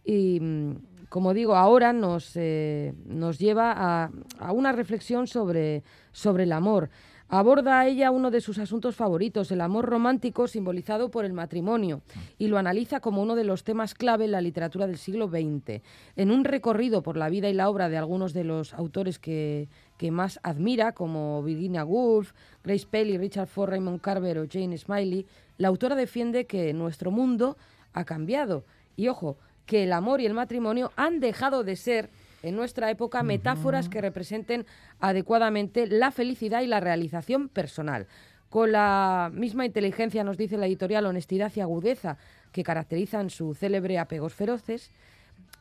y, 0.05 0.39
mm, 0.41 0.77
como 1.09 1.35
digo, 1.35 1.57
ahora 1.57 1.93
nos, 1.93 2.33
eh, 2.35 2.95
nos 3.07 3.39
lleva 3.39 3.73
a, 3.77 4.11
a 4.39 4.53
una 4.53 4.73
reflexión 4.73 5.27
sobre, 5.27 5.83
sobre 6.13 6.45
el 6.45 6.53
amor. 6.53 6.91
Aborda 7.29 7.87
ella 7.87 8.11
uno 8.11 8.31
de 8.31 8.41
sus 8.41 8.59
asuntos 8.59 8.97
favoritos, 8.97 9.51
el 9.51 9.63
amor 9.63 9.87
romántico 9.87 10.47
simbolizado 10.47 11.11
por 11.11 11.25
el 11.25 11.33
matrimonio, 11.33 12.03
y 12.39 12.49
lo 12.49 12.59
analiza 12.59 13.01
como 13.01 13.23
uno 13.23 13.35
de 13.35 13.45
los 13.45 13.65
temas 13.65 13.95
clave 13.95 14.27
en 14.27 14.33
la 14.33 14.43
literatura 14.43 14.87
del 14.87 14.99
siglo 14.99 15.29
XX. 15.29 15.83
En 16.17 16.31
un 16.31 16.45
recorrido 16.45 17.03
por 17.03 17.17
la 17.17 17.31
vida 17.31 17.49
y 17.49 17.55
la 17.55 17.71
obra 17.71 17.89
de 17.89 17.97
algunos 17.97 18.35
de 18.35 18.45
los 18.45 18.75
autores 18.75 19.19
que, 19.19 19.69
que 19.97 20.11
más 20.11 20.39
admira, 20.43 20.93
como 20.93 21.43
Virginia 21.43 21.85
Woolf, 21.85 22.35
Grace 22.63 22.87
Paley, 22.89 23.17
Richard 23.17 23.49
Ford, 23.49 23.71
Raymond 23.71 24.01
Carver 24.01 24.39
o 24.39 24.47
Jane 24.49 24.77
Smiley, 24.77 25.27
la 25.57 25.69
autora 25.69 25.97
defiende 25.97 26.47
que 26.47 26.73
nuestro 26.75 27.11
mundo 27.11 27.57
ha 27.95 28.05
cambiado. 28.05 28.65
Y 28.97 29.09
ojo, 29.09 29.39
que 29.67 29.85
el 29.85 29.93
amor 29.93 30.21
y 30.21 30.27
el 30.27 30.35
matrimonio 30.35 30.93
han 30.97 31.21
dejado 31.21 31.65
de 31.65 31.77
ser 31.77 32.11
en 32.43 32.57
nuestra 32.57 32.91
época 32.91 33.23
metáforas 33.23 33.89
que 33.89 34.01
representen 34.01 34.67
adecuadamente 35.01 35.87
la 35.87 36.11
felicidad 36.11 36.61
y 36.61 36.67
la 36.67 36.81
realización 36.81 37.49
personal. 37.49 38.07
Con 38.51 38.73
la 38.73 39.31
misma 39.33 39.65
inteligencia, 39.65 40.23
nos 40.23 40.37
dice 40.37 40.59
la 40.59 40.67
editorial, 40.67 41.07
honestidad 41.07 41.51
y 41.57 41.61
agudeza 41.61 42.19
que 42.53 42.63
caracterizan 42.63 43.31
su 43.31 43.55
célebre 43.55 43.99
Apegos 43.99 44.35
Feroces, 44.35 44.91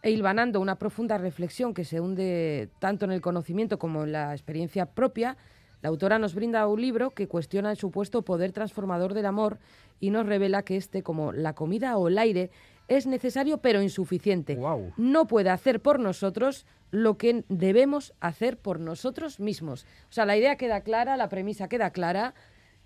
e 0.04 0.12
hilvanando 0.12 0.60
una 0.60 0.76
profunda 0.76 1.18
reflexión 1.18 1.74
que 1.74 1.86
se 1.86 2.02
hunde 2.02 2.70
tanto 2.80 3.06
en 3.06 3.12
el 3.12 3.22
conocimiento 3.22 3.80
como 3.80 4.04
en 4.04 4.12
la 4.12 4.34
experiencia 4.34 4.86
propia, 4.86 5.38
la 5.82 5.90
autora 5.90 6.20
nos 6.20 6.36
brinda 6.36 6.68
un 6.68 6.82
libro 6.82 7.12
que 7.12 7.28
cuestiona 7.28 7.72
el 7.72 7.78
supuesto 7.78 8.22
poder 8.22 8.52
transformador 8.52 9.14
del 9.14 9.26
amor 9.26 9.60
y 10.00 10.12
nos 10.12 10.26
revela 10.26 10.64
que 10.64 10.78
este, 10.78 11.04
como 11.04 11.32
la 11.32 11.54
comida 11.54 11.98
o 11.98 12.10
el 12.10 12.18
aire, 12.18 12.52
es 12.98 13.08
necesario 13.08 13.58
pero 13.60 13.82
insuficiente. 13.82 14.58
No 14.98 15.28
puede 15.28 15.50
hacer 15.50 15.82
por 15.82 16.00
nosotros 16.00 16.66
lo 16.92 17.18
que 17.18 17.44
debemos 17.50 18.14
hacer 18.20 18.58
por 18.58 18.80
nosotros 18.80 19.40
mismos. 19.40 19.86
O 20.10 20.14
sea, 20.14 20.26
la 20.26 20.38
idea 20.38 20.56
queda 20.58 20.82
clara, 20.82 21.18
la 21.18 21.30
premisa 21.30 21.68
queda 21.68 21.90
clara 21.92 22.34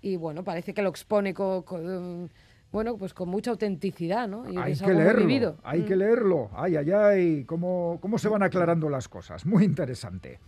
y 0.00 0.16
bueno, 0.16 0.44
parece 0.44 0.74
que 0.74 0.82
lo 0.82 0.88
expone 0.90 1.34
con, 1.34 1.62
con, 1.62 2.30
bueno, 2.72 2.96
pues 2.96 3.12
con 3.14 3.28
mucha 3.28 3.50
autenticidad, 3.50 4.28
¿no? 4.28 4.50
Y 4.50 4.56
Hay 4.56 4.74
que 4.76 4.94
leerlo, 4.94 5.26
vivido. 5.26 5.56
hay 5.64 5.80
Mm. 5.80 5.84
que 5.86 5.96
leerlo. 5.96 6.50
Ay, 6.54 6.76
ay, 6.76 6.90
ay, 6.92 7.44
cómo, 7.44 7.98
cómo 8.00 8.18
se 8.18 8.28
van 8.28 8.42
aclarando 8.42 8.88
las 8.88 9.08
cosas. 9.08 9.44
Muy 9.46 9.64
interesante. 9.64 10.38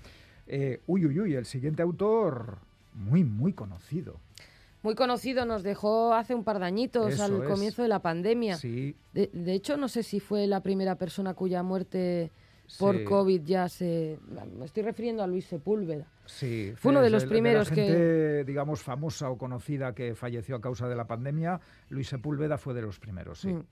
Eh, 0.47 0.81
uy, 0.87 1.07
uy, 1.07 1.21
uy, 1.21 1.35
el 1.35 1.47
siguiente 1.47 1.83
autor, 1.83 2.59
muy, 2.95 3.25
muy 3.25 3.53
conocido. 3.53 4.17
Muy 4.83 4.95
conocido, 4.95 5.45
nos 5.45 5.63
dejó 5.63 6.15
hace 6.15 6.35
un 6.35 6.43
par 6.45 6.59
de 6.59 6.65
añitos 6.67 7.13
Eso 7.15 7.25
al 7.25 7.43
es. 7.43 7.49
comienzo 7.49 7.83
de 7.83 7.89
la 7.89 8.01
pandemia. 8.01 8.57
Sí, 8.57 8.97
De, 9.13 9.29
de 9.33 9.53
hecho, 9.53 9.77
no 9.77 9.89
sé 9.89 10.03
si 10.03 10.21
fue 10.21 10.47
la 10.47 10.63
primera 10.63 10.97
persona 10.97 11.35
cuya 11.35 11.63
muerte 11.63 12.31
por 12.79 12.97
Sí. 12.99 13.05
COVID 13.05 13.43
ya 13.43 13.69
se... 13.69 14.19
Me 14.57 14.65
estoy 14.65 14.83
refiriendo 14.85 15.23
a 15.23 15.27
Luis 15.27 15.45
Sepúlveda. 15.47 16.07
sí. 16.25 16.73
Fue 16.77 16.93
uno 16.93 17.03
de 17.03 17.11
los 17.11 17.25
la 17.25 17.29
primeros 17.29 17.69
que- 17.69 17.75
gente, 17.85 18.45
digamos, 18.45 18.81
famosa 18.81 19.29
o 19.29 19.37
conocida 19.37 19.93
que 19.95 20.15
falleció 20.15 20.57
a 20.57 20.61
causa 20.61 20.89
de 20.89 20.95
la 20.97 21.07
pandemia. 21.07 21.61
Luis 21.89 22.09
Sepúlveda 22.09 22.57
fue 22.59 22.73
de 22.73 22.83
los 22.83 22.99
primeros, 23.01 23.41
sí. 23.41 23.49
Mm. 23.49 23.65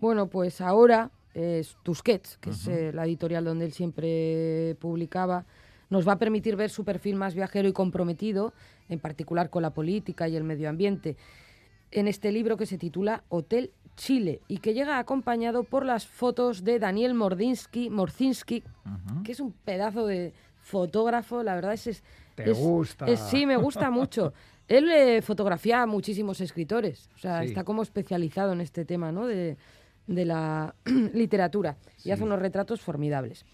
Bueno, 0.00 0.26
pues 0.26 0.60
ahora 0.60 1.12
es 1.32 1.76
Tusquets, 1.84 2.36
que 2.38 2.50
es 2.50 2.66
eh, 2.66 2.90
la 2.92 3.04
editorial 3.06 3.44
donde 3.44 3.64
él 3.66 3.72
siempre 3.72 4.76
publicaba, 4.80 5.46
nos 5.92 6.08
va 6.08 6.12
a 6.12 6.18
permitir 6.18 6.56
ver 6.56 6.70
su 6.70 6.84
perfil 6.84 7.16
más 7.16 7.34
viajero 7.34 7.68
y 7.68 7.72
comprometido, 7.74 8.54
en 8.88 8.98
particular 8.98 9.50
con 9.50 9.60
la 9.62 9.70
política 9.74 10.26
y 10.26 10.36
el 10.36 10.42
medio 10.42 10.70
ambiente, 10.70 11.16
en 11.90 12.08
este 12.08 12.32
libro 12.32 12.56
que 12.56 12.64
se 12.64 12.78
titula 12.78 13.24
Hotel 13.28 13.70
Chile 13.96 14.40
y 14.48 14.56
que 14.58 14.72
llega 14.72 14.98
acompañado 14.98 15.64
por 15.64 15.84
las 15.84 16.06
fotos 16.06 16.64
de 16.64 16.78
Daniel 16.78 17.12
Mordinsky, 17.12 17.90
Morzinski, 17.90 18.64
que 19.22 19.32
es 19.32 19.40
un 19.40 19.52
pedazo 19.52 20.06
de 20.06 20.32
fotógrafo, 20.62 21.42
la 21.42 21.54
verdad 21.54 21.74
es... 21.74 21.86
es 21.86 22.02
¿Te 22.36 22.50
es- 22.50 22.58
gusta? 22.58 23.04
es- 23.06 23.20
sí, 23.20 23.44
me 23.44 23.56
gusta 23.56 23.90
mucho. 24.00 24.32
Él 24.68 24.90
eh, 24.90 25.20
fotografía 25.20 25.82
a 25.82 25.86
muchísimos 25.86 26.40
escritores, 26.40 27.10
o 27.14 27.18
sea, 27.18 27.40
Sí. 27.42 27.48
está 27.48 27.64
como 27.64 27.82
especializado 27.82 28.52
en 28.54 28.62
este 28.62 28.86
tema, 28.86 29.12
¿no? 29.12 29.26
De, 29.26 29.58
de 30.06 30.24
la 30.24 30.74
literatura 31.12 31.76
y 32.02 32.12
hace 32.12 32.24
unos 32.24 32.38
retratos 32.38 32.80
formidables. 32.80 33.44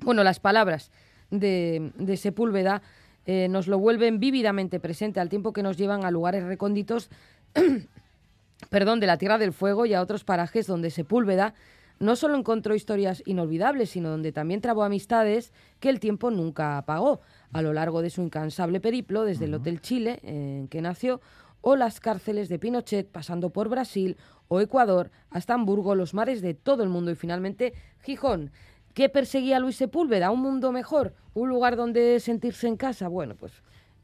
Bueno, 0.00 0.24
las 0.24 0.40
palabras 0.40 0.90
de, 1.30 1.92
de 1.96 2.16
Sepúlveda 2.16 2.82
eh, 3.26 3.48
nos 3.48 3.66
lo 3.66 3.78
vuelven 3.78 4.20
vívidamente 4.20 4.80
presente 4.80 5.20
al 5.20 5.28
tiempo 5.28 5.52
que 5.52 5.62
nos 5.62 5.76
llevan 5.76 6.04
a 6.04 6.10
lugares 6.10 6.44
recónditos 6.44 7.10
perdón, 8.70 9.00
de 9.00 9.06
la 9.06 9.18
Tierra 9.18 9.38
del 9.38 9.52
Fuego 9.52 9.86
y 9.86 9.94
a 9.94 10.00
otros 10.00 10.24
parajes 10.24 10.66
donde 10.66 10.90
Sepúlveda 10.90 11.54
no 12.00 12.16
solo 12.16 12.36
encontró 12.36 12.74
historias 12.74 13.22
inolvidables, 13.26 13.90
sino 13.90 14.10
donde 14.10 14.32
también 14.32 14.60
trabó 14.60 14.84
amistades 14.84 15.52
que 15.80 15.90
el 15.90 16.00
tiempo 16.00 16.30
nunca 16.30 16.78
apagó 16.78 17.20
a 17.52 17.60
lo 17.60 17.72
largo 17.72 18.02
de 18.02 18.10
su 18.10 18.22
incansable 18.22 18.80
periplo 18.80 19.24
desde 19.24 19.46
el 19.46 19.54
Hotel 19.54 19.80
Chile, 19.80 20.20
en 20.22 20.68
que 20.68 20.80
nació, 20.80 21.20
o 21.60 21.76
las 21.76 21.98
cárceles 22.00 22.48
de 22.48 22.58
Pinochet, 22.58 23.08
pasando 23.10 23.50
por 23.50 23.68
Brasil 23.68 24.16
o 24.46 24.60
Ecuador, 24.60 25.10
hasta 25.30 25.54
Hamburgo, 25.54 25.94
los 25.94 26.14
mares 26.14 26.40
de 26.40 26.54
todo 26.54 26.82
el 26.82 26.88
mundo 26.88 27.10
y 27.10 27.16
finalmente 27.16 27.74
Gijón. 28.02 28.52
¿Qué 28.98 29.08
perseguía 29.08 29.60
Luis 29.60 29.76
Sepúlveda? 29.76 30.32
¿Un 30.32 30.40
mundo 30.40 30.72
mejor? 30.72 31.14
¿Un 31.32 31.48
lugar 31.48 31.76
donde 31.76 32.18
sentirse 32.18 32.66
en 32.66 32.76
casa? 32.76 33.06
Bueno, 33.06 33.36
pues 33.36 33.52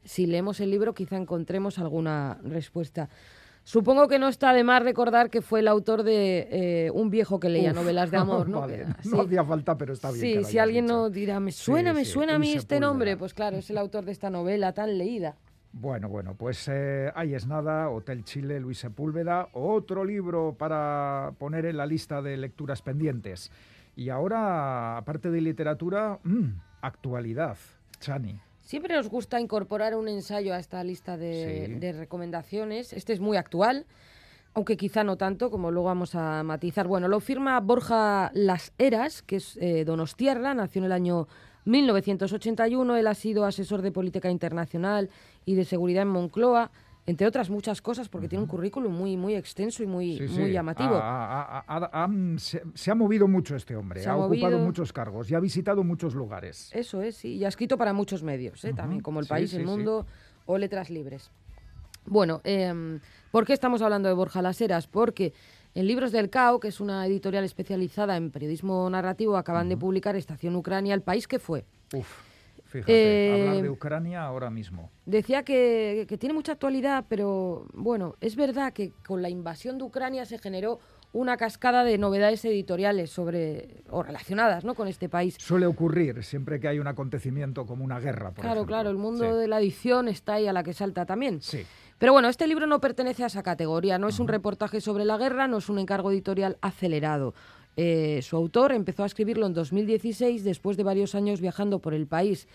si 0.05 0.25
leemos 0.25 0.61
el 0.61 0.71
libro 0.71 0.93
quizá 0.93 1.17
encontremos 1.17 1.79
alguna 1.79 2.39
respuesta. 2.43 3.09
Supongo 3.65 4.07
que 4.07 4.19
no 4.19 4.29
está 4.29 4.53
de 4.53 4.63
más 4.63 4.81
recordar 4.81 5.29
que 5.29 5.41
fue 5.41 5.59
el 5.59 5.67
autor 5.67 6.03
de 6.03 6.47
eh, 6.49 6.91
Un 6.93 7.09
viejo 7.09 7.41
que 7.41 7.49
leía 7.49 7.71
Uf, 7.71 7.75
novelas 7.75 8.09
de 8.09 8.15
amor, 8.15 8.47
¿no? 8.49 8.61
vale, 8.61 8.77
Que, 8.77 8.85
no 8.85 8.93
así- 8.97 9.19
hacía 9.19 9.43
falta, 9.43 9.77
pero 9.77 9.91
está 9.91 10.11
bien. 10.11 10.21
que 10.21 10.27
Sí, 10.29 10.35
lo 10.35 10.43
si 10.45 10.59
alguien 10.59 10.85
no 10.85 11.09
dirá, 11.09 11.41
me 11.41 11.51
suena, 11.51 11.91
me 11.91 12.05
sí, 12.05 12.11
suena 12.11 12.35
a 12.35 12.39
mí 12.39 12.53
este 12.53 12.79
nombre, 12.79 13.17
pues 13.17 13.33
claro, 13.33 13.57
es 13.57 13.69
el 13.69 13.77
autor 13.77 14.05
de 14.05 14.13
esta 14.13 14.29
novela 14.29 14.71
tan 14.71 14.97
leída. 14.97 15.35
Bueno, 15.73 16.07
bueno, 16.07 16.35
pues 16.37 16.69
eh, 16.71 17.11
ahí 17.15 17.33
es 17.35 17.47
nada, 17.47 17.89
Hotel 17.89 18.23
Chile, 18.23 18.61
Luis 18.61 18.77
Sepúlveda, 18.77 19.49
otro 19.51 20.05
libro 20.05 20.55
para 20.57 21.33
poner 21.37 21.65
en 21.65 21.75
la 21.75 21.85
lista 21.85 22.21
de 22.21 22.37
lecturas 22.37 22.81
pendientes. 22.81 23.51
Y 23.95 24.09
ahora, 24.09 24.97
aparte 24.97 25.29
de 25.31 25.41
literatura, 25.41 26.19
mm, 26.23 26.49
actualidad, 26.81 27.57
Chani. 27.99 28.39
Siempre 28.61 28.95
nos 28.95 29.09
gusta 29.09 29.39
incorporar 29.39 29.95
un 29.95 30.07
ensayo 30.07 30.53
a 30.53 30.59
esta 30.59 30.83
lista 30.83 31.17
de, 31.17 31.65
Sí. 31.67 31.73
de 31.75 31.93
recomendaciones. 31.93 32.93
Este 32.93 33.13
es 33.13 33.19
muy 33.19 33.37
actual, 33.37 33.85
aunque 34.53 34.75
quizá 34.75 35.03
no 35.03 35.17
tanto, 35.17 35.51
como 35.51 35.69
luego 35.71 35.87
vamos 35.87 36.15
a 36.15 36.41
matizar. 36.43 36.87
Bueno, 36.87 37.07
lo 37.07 37.19
firma 37.19 37.59
Borja 37.59 38.31
Las 38.33 38.73
Heras, 38.79 39.21
que 39.21 39.35
es 39.37 39.57
eh, 39.61 39.85
donostiarra, 39.85 40.53
nació 40.55 40.79
en 40.79 40.85
el 40.85 40.91
año 40.93 41.27
1981. 41.65 42.95
Él 42.97 43.07
ha 43.07 43.13
sido 43.13 43.45
asesor 43.45 43.81
de 43.81 43.91
política 43.91 44.29
internacional 44.31 45.09
y 45.45 45.55
de 45.55 45.65
seguridad 45.65 46.01
en 46.03 46.09
Moncloa, 46.09 46.71
entre 47.07 47.27
otras 47.27 47.49
muchas 47.49 47.81
cosas, 47.81 48.09
porque 48.09 48.27
tiene 48.27 48.41
un 48.43 48.47
currículum 48.49 48.91
muy, 48.91 49.15
muy 49.15 49.35
extenso 49.35 49.83
y 49.83 49.85
muy, 49.85 50.17
Sí, 50.17 50.27
sí, 50.27 50.39
muy 50.39 50.51
llamativo. 50.51 50.95
ha- 50.95 51.25
ha- 51.41 51.63
ha- 51.67 51.77
ha- 51.77 52.03
ha- 52.05 52.09
se, 52.37 52.63
se 52.73 52.91
ha 52.91 52.95
movido 52.95 53.27
mucho 53.27 53.55
este 53.55 53.75
hombre, 53.75 54.01
Se 54.01 54.09
ha, 54.09 54.15
ocupado 54.17 54.51
movido. 54.53 54.59
muchos 54.59 54.91
cargos 54.91 55.29
y 55.29 55.35
ha 55.35 55.39
visitado 55.39 55.83
muchos 55.83 56.15
lugares. 56.15 56.69
Eso 56.73 57.01
es, 57.03 57.15
sí. 57.17 57.35
Y 57.35 57.45
ha 57.45 57.47
escrito 57.47 57.77
para 57.77 57.93
muchos 57.93 58.23
medios, 58.23 58.63
¿eh? 58.65 58.73
también, 58.73 59.01
como 59.01 59.19
El 59.19 59.25
Sí, 59.25 59.29
País, 59.29 59.53
El. 59.53 59.65
Mundo 59.65 60.07
o 60.47 60.57
Letras 60.57 60.89
Libres. 60.89 61.29
Bueno, 62.07 62.41
em, 62.43 62.99
¿por 63.31 63.45
qué 63.45 63.53
estamos 63.53 63.81
hablando 63.81 64.07
de 64.09 64.15
Borja 64.15 64.41
Las 64.41 64.59
Heras? 64.61 64.87
Porque 64.87 65.33
en 65.73 65.87
Libros 65.87 66.11
del 66.11 66.29
CAO, 66.29 66.59
que 66.59 66.67
es 66.69 66.79
una 66.79 67.05
editorial 67.05 67.43
especializada 67.43 68.15
en 68.17 68.31
periodismo 68.31 68.89
narrativo, 68.89 69.37
acaban 69.37 69.69
de 69.69 69.77
publicar 69.77 70.15
Estación 70.15 70.55
Ucrania, 70.55 70.93
el 70.93 71.01
país 71.01 71.27
que 71.27 71.39
fue. 71.39 71.65
Uf, 71.93 72.07
fíjate, 72.65 72.93
Eh, 72.93 73.41
hablar 73.41 73.63
de 73.63 73.69
Ucrania 73.69 74.23
ahora 74.23 74.49
mismo. 74.49 74.91
Decía 75.05 75.43
que, 75.43 76.05
que 76.07 76.17
tiene 76.17 76.33
mucha 76.33 76.53
actualidad, 76.53 77.05
pero 77.07 77.67
bueno, 77.73 78.15
es 78.21 78.35
verdad 78.35 78.73
que 78.73 78.91
con 79.05 79.21
la 79.21 79.29
invasión 79.29 79.77
de 79.77 79.83
Ucrania 79.85 80.25
se 80.25 80.37
generó 80.37 80.79
una 81.13 81.37
cascada 81.37 81.85
de 81.85 81.97
novedades 81.97 82.43
editoriales 82.43 83.09
sobre 83.09 83.83
o 83.89 84.03
relacionadas 84.03 84.65
¿no? 84.65 84.75
con 84.75 84.89
este 84.89 85.07
país. 85.07 85.37
Suele 85.39 85.65
ocurrir 85.65 86.21
siempre 86.25 86.59
que 86.59 86.67
hay 86.67 86.77
un 86.77 86.87
acontecimiento 86.87 87.65
como 87.65 87.85
una 87.85 88.01
guerra. 88.01 88.31
Por 88.31 88.43
claro, 88.43 88.65
claro, 88.65 88.89
el 88.89 88.97
mundo 88.97 89.37
de 89.37 89.47
la 89.47 89.59
edición 89.59 90.09
está 90.09 90.33
ahí 90.33 90.47
a 90.47 90.51
la 90.51 90.61
que 90.61 90.73
salta 90.73 91.05
también. 91.05 91.41
Sí. 91.41 91.65
Pero 91.97 92.11
bueno, 92.11 92.27
este 92.27 92.45
libro 92.47 92.67
no 92.67 92.81
pertenece 92.81 93.23
a 93.23 93.27
esa 93.27 93.43
categoría, 93.43 93.97
no 93.97 94.09
es 94.09 94.19
un 94.19 94.27
reportaje 94.27 94.81
sobre 94.81 95.05
la 95.05 95.17
guerra, 95.17 95.47
no 95.47 95.59
es 95.59 95.69
un 95.69 95.79
encargo 95.79 96.11
editorial 96.11 96.57
acelerado. 96.59 97.33
Eh, 97.77 98.21
su 98.21 98.35
autor 98.35 98.71
empezó 98.71 99.03
a 99.03 99.05
escribirlo 99.05 99.45
en 99.45 99.53
2016 99.53 100.43
después 100.43 100.77
de 100.77 100.83
varios 100.83 101.13
años 101.15 101.41
viajando 101.41 101.79
por 101.79 101.93
el 101.93 102.07
país. 102.07 102.47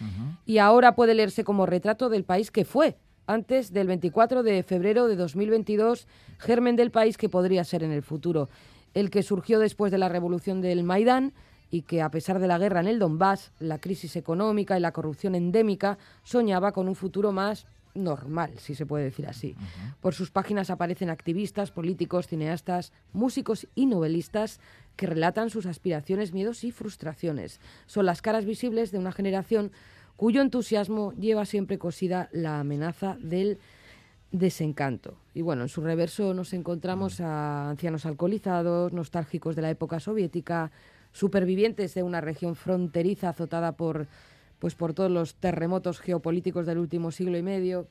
Y 0.47 0.59
ahora 0.59 0.95
puede 0.95 1.15
leerse 1.15 1.45
como 1.45 1.67
retrato 1.67 2.09
del 2.09 2.25
país 2.25 2.51
que 2.51 2.65
fue 2.65 2.97
antes 3.27 3.73
del 3.73 3.87
24 3.87 4.43
de 4.43 4.63
febrero 4.63 5.07
de 5.07 5.15
2022, 5.15 6.09
germen 6.39 6.75
del 6.75 6.91
país 6.91 7.17
que 7.17 7.29
podría 7.29 7.63
ser 7.63 7.85
en 7.85 7.93
el 7.93 8.03
futuro, 8.03 8.49
el 8.93 9.11
que 9.11 9.23
surgió 9.23 9.61
después 9.61 9.93
de 9.93 9.99
la 9.99 10.09
revolución 10.09 10.61
del 10.61 10.83
Maidán 10.83 11.33
y 11.71 11.83
que 11.83 12.03
a 12.03 12.11
pesar 12.11 12.41
de 12.41 12.49
la 12.49 12.59
guerra 12.59 12.81
en 12.81 12.89
el 12.89 12.99
Donbass, 12.99 13.53
la 13.61 13.79
crisis 13.79 14.17
económica 14.17 14.77
y 14.77 14.81
la 14.81 14.91
corrupción 14.91 15.37
endémica, 15.37 15.99
soñaba 16.25 16.73
con 16.73 16.89
un 16.89 16.97
futuro 16.97 17.31
más 17.31 17.67
normal, 17.95 18.53
si 18.59 18.75
se 18.75 18.87
puede 18.87 19.05
decir 19.05 19.27
así. 19.27 19.55
Por 20.01 20.15
sus 20.15 20.31
páginas 20.31 20.71
aparecen 20.71 21.11
activistas, 21.11 21.71
políticos, 21.71 22.27
cineastas, 22.27 22.93
músicos 23.13 23.67
y 23.75 23.87
novelistas 23.87 24.61
que 25.01 25.07
relatan 25.07 25.49
sus 25.49 25.65
aspiraciones, 25.65 26.35
miedos 26.35 26.63
y 26.63 26.73
frustraciones. 26.73 27.59
Son 27.87 28.05
las 28.05 28.21
caras 28.21 28.45
visibles 28.45 28.93
de 28.93 28.99
una 28.99 29.13
generación 29.13 29.73
cuyo 30.15 30.43
entusiasmo 30.43 31.15
lleva 31.15 31.47
siempre 31.47 31.79
cosida 31.79 32.29
la 32.33 32.61
amenaza 32.61 33.17
del 33.19 33.57
desencanto. 34.31 35.17
Y 35.33 35.41
bueno, 35.41 35.63
en 35.63 35.71
su 35.71 35.81
reverso 35.81 36.35
nos 36.35 36.53
encontramos 36.53 37.23
a 37.23 37.71
ancianos 37.71 38.05
alcoholizados, 38.05 38.93
nostálgicos 38.93 39.57
de 39.57 39.63
la 39.63 39.71
época 39.71 40.01
soviética, 40.01 40.71
supervivientes 41.13 41.95
de 41.95 42.03
una 42.03 42.21
región 42.21 42.55
fronteriza 42.55 43.31
azotada 43.31 43.73
por 43.73 44.07
pues 44.59 44.75
por 44.75 44.93
todos 44.93 45.11
los 45.11 45.37
terremotos 45.37 45.99
geopolíticos 46.01 46.67
del 46.67 46.77
último 46.77 47.11
siglo 47.11 47.39
y 47.39 47.43
medio. 47.43 47.87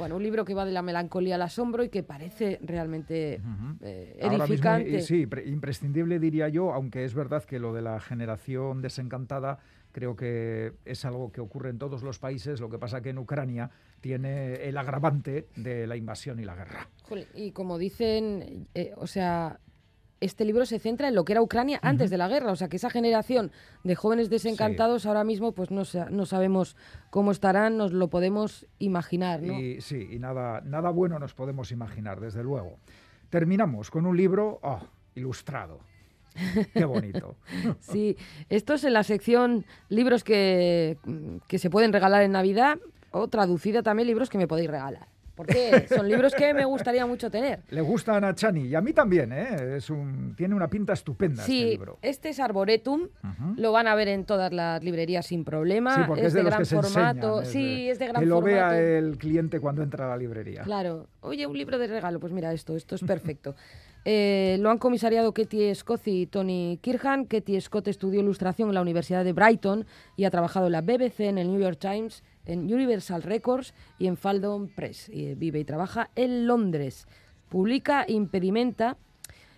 Bueno, 0.00 0.16
un 0.16 0.22
libro 0.22 0.46
que 0.46 0.54
va 0.54 0.64
de 0.64 0.72
la 0.72 0.80
melancolía 0.80 1.34
al 1.34 1.42
asombro 1.42 1.84
y 1.84 1.90
que 1.90 2.02
parece 2.02 2.58
realmente 2.62 3.38
eh, 3.82 4.18
edificante. 4.18 5.02
sí, 5.02 5.28
imprescindible 5.44 6.18
diría 6.18 6.48
yo, 6.48 6.72
aunque 6.72 7.04
es 7.04 7.12
verdad 7.12 7.44
que 7.44 7.58
lo 7.58 7.74
de 7.74 7.82
la 7.82 8.00
generación 8.00 8.80
desencantada 8.80 9.58
creo 9.92 10.16
que 10.16 10.72
es 10.86 11.04
algo 11.04 11.30
que 11.30 11.42
ocurre 11.42 11.68
en 11.68 11.78
todos 11.78 12.02
los 12.02 12.18
países, 12.18 12.60
lo 12.60 12.70
que 12.70 12.78
pasa 12.78 13.02
que 13.02 13.10
en 13.10 13.18
Ucrania 13.18 13.70
tiene 14.00 14.54
el 14.66 14.78
agravante 14.78 15.48
de 15.56 15.86
la 15.86 15.96
invasión 15.96 16.40
y 16.40 16.44
la 16.44 16.54
guerra. 16.54 16.88
Y 17.34 17.50
como 17.50 17.76
dicen, 17.76 18.68
eh, 18.74 18.92
o 18.96 19.06
sea, 19.06 19.60
este 20.20 20.44
libro 20.44 20.66
se 20.66 20.78
centra 20.78 21.08
en 21.08 21.14
lo 21.14 21.24
que 21.24 21.32
era 21.32 21.42
Ucrania 21.42 21.80
antes 21.82 22.10
de 22.10 22.18
la 22.18 22.28
guerra, 22.28 22.52
o 22.52 22.56
sea 22.56 22.68
que 22.68 22.76
esa 22.76 22.90
generación 22.90 23.50
de 23.84 23.94
jóvenes 23.94 24.30
desencantados 24.30 25.06
ahora 25.06 25.24
mismo 25.24 25.52
pues 25.52 25.70
no, 25.70 25.82
no 26.10 26.26
sabemos 26.26 26.76
cómo 27.10 27.32
estarán, 27.32 27.78
nos 27.78 27.92
lo 27.92 28.08
podemos 28.08 28.66
imaginar. 28.78 29.42
¿no? 29.42 29.58
Y, 29.58 29.80
sí, 29.80 30.08
y 30.10 30.18
nada, 30.18 30.60
nada 30.60 30.90
bueno 30.90 31.18
nos 31.18 31.34
podemos 31.34 31.72
imaginar, 31.72 32.20
desde 32.20 32.42
luego. 32.42 32.78
Terminamos 33.30 33.90
con 33.90 34.06
un 34.06 34.16
libro 34.16 34.60
oh, 34.62 34.80
ilustrado. 35.14 35.80
Qué 36.74 36.84
bonito. 36.84 37.36
sí, 37.80 38.16
esto 38.48 38.74
es 38.74 38.84
en 38.84 38.92
la 38.92 39.02
sección 39.02 39.64
libros 39.88 40.22
que, 40.22 40.98
que 41.48 41.58
se 41.58 41.70
pueden 41.70 41.92
regalar 41.92 42.22
en 42.22 42.32
Navidad 42.32 42.78
o 43.10 43.28
traducida 43.28 43.82
también 43.82 44.06
libros 44.06 44.28
que 44.28 44.38
me 44.38 44.46
podéis 44.46 44.70
regalar 44.70 45.08
porque 45.40 45.86
son 45.88 46.06
libros 46.06 46.34
que 46.34 46.52
me 46.52 46.66
gustaría 46.66 47.06
mucho 47.06 47.30
tener. 47.30 47.62
Le 47.70 47.80
gustan 47.80 48.24
a 48.24 48.34
Chani 48.34 48.66
y 48.66 48.74
a 48.74 48.82
mí 48.82 48.92
también, 48.92 49.32
¿eh? 49.32 49.76
Es 49.76 49.88
un, 49.88 50.34
tiene 50.36 50.54
una 50.54 50.68
pinta 50.68 50.92
estupenda 50.92 51.42
sí, 51.42 51.60
este 51.60 51.70
libro. 51.70 51.98
este 52.02 52.28
es 52.28 52.40
Arboretum, 52.40 53.08
lo 53.56 53.72
van 53.72 53.86
a 53.86 53.94
ver 53.94 54.08
en 54.08 54.26
todas 54.26 54.52
las 54.52 54.84
librerías 54.84 55.26
sin 55.26 55.44
problema, 55.44 55.94
sí, 55.94 56.00
porque 56.06 56.26
es, 56.26 56.34
de, 56.34 56.42
gran 56.42 56.66
formato. 56.66 57.42
sí, 57.44 57.88
es 57.88 57.98
de 57.98 58.06
gran 58.06 58.22
formato. 58.22 58.44
Que 58.44 58.50
lo 58.50 58.54
vea 58.54 58.78
el 58.78 59.16
cliente 59.16 59.60
cuando 59.60 59.82
entra 59.82 60.04
a 60.04 60.08
la 60.10 60.16
librería. 60.18 60.62
Claro. 60.62 61.06
Oye, 61.20 61.46
un 61.46 61.56
libro 61.56 61.78
de 61.78 61.86
regalo, 61.86 62.20
pues 62.20 62.32
mira 62.32 62.52
esto, 62.52 62.76
esto 62.76 62.94
es 62.94 63.02
perfecto. 63.02 63.54
Eh, 64.06 64.56
lo 64.60 64.70
han 64.70 64.78
comisariado 64.78 65.34
Katie 65.34 65.74
Scott 65.74 66.06
y 66.06 66.26
Tony 66.26 66.78
Kirhan. 66.80 67.26
Katie 67.26 67.60
Scott 67.60 67.86
estudió 67.88 68.20
ilustración 68.20 68.70
en 68.70 68.74
la 68.74 68.80
Universidad 68.80 69.24
de 69.24 69.34
Brighton 69.34 69.84
y 70.16 70.24
ha 70.24 70.30
trabajado 70.30 70.68
en 70.68 70.72
la 70.72 70.80
BBC, 70.80 71.20
en 71.20 71.36
el 71.36 71.50
New 71.50 71.60
York 71.60 71.78
Times 71.78 72.22
en 72.46 72.72
Universal 72.72 73.22
Records 73.22 73.74
y 73.98 74.06
en 74.06 74.16
Faldon 74.16 74.68
Press. 74.68 75.08
Y 75.08 75.34
vive 75.34 75.60
y 75.60 75.64
trabaja 75.64 76.10
en 76.16 76.46
Londres. 76.46 77.06
Publica 77.48 78.04
Impedimenta. 78.08 78.96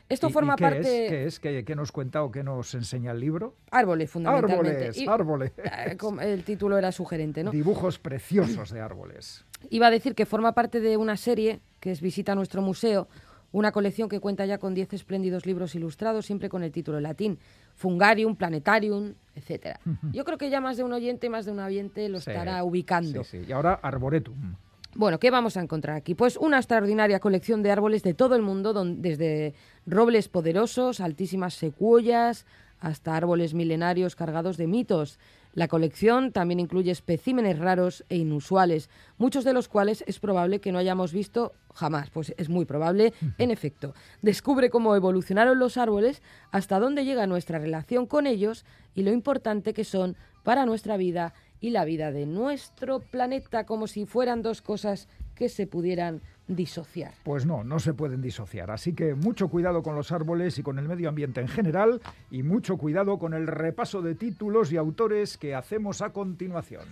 Esto 0.09 0.29
forma 0.29 0.57
qué 0.57 0.63
parte. 0.63 1.05
Es, 1.05 1.11
¿Qué 1.11 1.25
es? 1.25 1.41
¿Qué, 1.41 1.65
¿Qué, 1.65 1.75
nos 1.75 1.91
cuenta 1.91 2.23
o 2.23 2.31
qué 2.31 2.43
nos 2.43 2.75
enseña 2.75 3.13
el 3.13 3.21
libro? 3.21 3.55
Árboles, 3.71 4.11
fundamentalmente. 4.11 4.89
Árboles, 5.09 5.53
árboles. 5.57 6.23
Eh, 6.23 6.33
el 6.33 6.45
título 6.45 6.77
era 6.77 6.93
sugerente, 6.93 7.43
¿no? 7.43 7.51
Dibujos 7.51 7.99
preciosos 7.99 8.71
de 8.71 8.81
árboles. 8.81 9.47
Iba 9.71 9.87
a 9.87 9.91
decir 9.91 10.15
que 10.15 10.27
forma 10.27 10.53
parte 10.53 10.81
de 10.81 10.99
una 10.99 11.17
serie 11.17 11.61
que 11.81 11.91
es 11.91 12.01
Visita 12.01 12.35
nuestro 12.35 12.63
museo, 12.63 13.09
una 13.53 13.71
colección 13.71 14.09
que 14.09 14.21
cuenta 14.21 14.47
ya 14.47 14.59
con 14.59 14.75
10 14.75 14.95
espléndidos 14.95 15.47
libros 15.47 15.75
ilustrados, 15.75 16.27
siempre 16.27 16.49
con 16.49 16.63
el 16.63 16.73
título 16.73 16.99
en 16.99 17.05
latín, 17.05 17.39
Fungarium, 17.75 18.35
Planetarium, 18.35 19.15
etc. 19.35 19.79
Yo 20.13 20.25
creo 20.25 20.39
que 20.39 20.51
ya 20.51 20.61
más 20.61 20.77
de 20.77 20.83
un 20.83 20.93
oyente, 20.93 21.29
más 21.29 21.45
de 21.45 21.53
un 21.53 21.61
oyente 21.61 22.09
lo 22.09 22.19
estará 22.19 22.65
ubicando. 22.65 23.23
Sí, 23.25 23.39
sí. 23.39 23.45
Y 23.49 23.53
ahora 23.53 23.75
Arboretum. 23.75 24.57
Bueno, 24.95 25.19
¿qué 25.19 25.31
vamos 25.31 25.57
a 25.57 25.63
encontrar 25.63 25.97
aquí? 25.97 26.15
Pues 26.15 26.37
una 26.37 26.59
extraordinaria 26.59 27.19
colección 27.19 27.63
de 27.63 27.71
árboles 27.71 28.03
de 28.03 28.13
todo 28.13 28.37
el 28.37 28.43
mundo, 28.43 28.75
desde 28.85 29.55
robles 29.87 30.29
poderosos, 30.29 31.01
altísimas 31.01 31.55
secuoyas, 31.55 32.45
hasta 32.79 33.17
árboles 33.17 33.55
milenarios 33.55 34.17
cargados 34.17 34.57
de 34.59 34.67
mitos. 34.67 35.19
La 35.55 35.69
colección 35.69 36.33
también 36.33 36.61
incluye 36.61 36.91
especímenes 36.91 37.59
raros 37.59 38.05
e 38.09 38.17
inusuales, 38.17 38.89
muchos 39.19 39.45
de 39.45 39.53
los 39.53 39.69
cuales 39.69 40.03
es 40.07 40.19
probable 40.19 40.61
que 40.61 40.73
no 40.73 40.79
hayamos 40.79 41.13
visto 41.13 41.53
jamás, 41.75 42.09
pues 42.11 42.35
es 42.39 42.49
muy 42.49 42.65
probable, 42.65 43.13
en 43.37 43.51
efecto. 43.51 43.95
Descubre 44.23 44.71
cómo 44.71 44.97
evolucionaron 44.97 45.59
los 45.59 45.77
árboles, 45.77 46.23
hasta 46.53 46.79
dónde 46.79 47.05
llega 47.05 47.27
nuestra 47.27 47.59
relación 47.59 48.07
con 48.07 48.27
ellos 48.27 48.65
y 48.95 49.03
lo 49.03 49.13
importante 49.13 49.75
que 49.75 49.85
son 49.85 50.17
para 50.43 50.65
nuestra 50.65 50.97
vida 50.97 51.35
y 51.61 51.71
la 51.71 51.85
vida 51.85 52.13
de 52.13 52.27
nuestro 52.27 53.01
planeta, 53.01 53.67
como 53.67 53.87
si 53.87 54.07
fueran 54.07 54.43
dos 54.43 54.63
cosas 54.63 55.07
que 55.35 55.49
se 55.49 55.67
pudieran 55.67 56.23
disociar. 56.57 57.13
Pues 57.25 57.47
no, 57.47 57.65
no 57.65 57.79
se 57.79 57.95
pueden 57.95 58.23
disociar. 58.23 58.71
Así 58.71 58.95
que 58.95 59.15
mucho 59.15 59.49
cuidado 59.49 59.83
con 59.83 59.95
los 59.95 60.13
árboles 60.13 60.59
y 60.59 60.63
con 60.63 60.79
el 60.79 60.89
medio 60.89 61.09
ambiente 61.09 61.41
en 61.41 61.49
general 61.49 62.01
y 62.31 62.43
mucho 62.43 62.77
cuidado 62.77 63.19
con 63.19 63.35
el 63.35 63.47
repaso 63.47 64.03
de 64.03 64.15
títulos 64.15 64.73
y 64.73 64.77
autores 64.77 65.39
que 65.39 65.55
hacemos 65.55 66.03
a 66.03 66.11
continuación. 66.11 66.85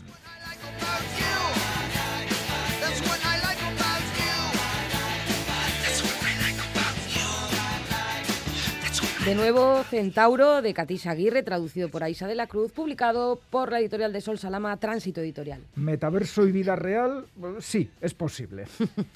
De 9.24 9.34
nuevo, 9.34 9.82
Centauro, 9.84 10.62
de 10.62 10.72
Catisa 10.72 11.10
Aguirre, 11.10 11.42
traducido 11.42 11.90
por 11.90 12.02
Aisa 12.02 12.26
de 12.26 12.34
la 12.34 12.46
Cruz, 12.46 12.72
publicado 12.72 13.38
por 13.50 13.70
la 13.70 13.78
editorial 13.78 14.14
de 14.14 14.22
Sol 14.22 14.38
Salama, 14.38 14.74
Tránsito 14.78 15.20
Editorial. 15.20 15.60
¿Metaverso 15.76 16.46
y 16.46 16.52
vida 16.52 16.74
real? 16.74 17.26
Sí, 17.58 17.90
es 18.00 18.14
posible. 18.14 18.64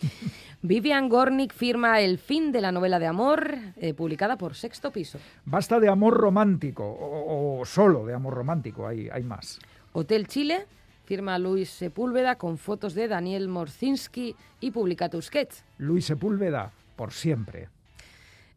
Vivian 0.62 1.08
Gornick 1.08 1.54
firma 1.54 2.02
El 2.02 2.18
fin 2.18 2.52
de 2.52 2.60
la 2.60 2.70
novela 2.70 2.98
de 2.98 3.06
amor, 3.06 3.54
eh, 3.76 3.94
publicada 3.94 4.36
por 4.36 4.54
Sexto 4.54 4.90
Piso. 4.90 5.18
Basta 5.46 5.80
de 5.80 5.88
amor 5.88 6.14
romántico, 6.18 6.84
o, 6.84 7.64
solo 7.64 8.04
de 8.04 8.12
amor 8.12 8.34
romántico, 8.34 8.86
hay, 8.86 9.08
hay 9.08 9.22
más. 9.22 9.58
Hotel 9.94 10.26
Chile, 10.26 10.66
firma 11.06 11.38
Luis 11.38 11.70
Sepúlveda 11.70 12.36
con 12.36 12.58
fotos 12.58 12.92
de 12.92 13.08
Daniel 13.08 13.48
Morzinski 13.48 14.36
y 14.60 14.70
publica 14.70 15.08
Tusquets. 15.08 15.64
Luis 15.78 16.04
Sepúlveda, 16.04 16.72
por 16.94 17.10
siempre. 17.12 17.68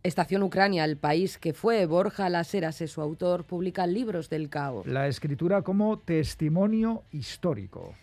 Estación 0.03 0.43
Ucrania, 0.43 0.85
el 0.85 0.97
país 0.97 1.37
que 1.37 1.53
fue 1.53 1.85
Borja 1.85 2.29
Las 2.29 2.53
Heras 2.53 2.81
es 2.81 2.91
su 2.91 3.01
autor, 3.01 3.43
publica 3.45 3.85
libros 3.87 4.29
del 4.29 4.49
caos. 4.49 4.87
La 4.87 5.07
escritura 5.07 5.61
como 5.63 5.99
testimonio 5.99 7.03
histórico. 7.11 7.93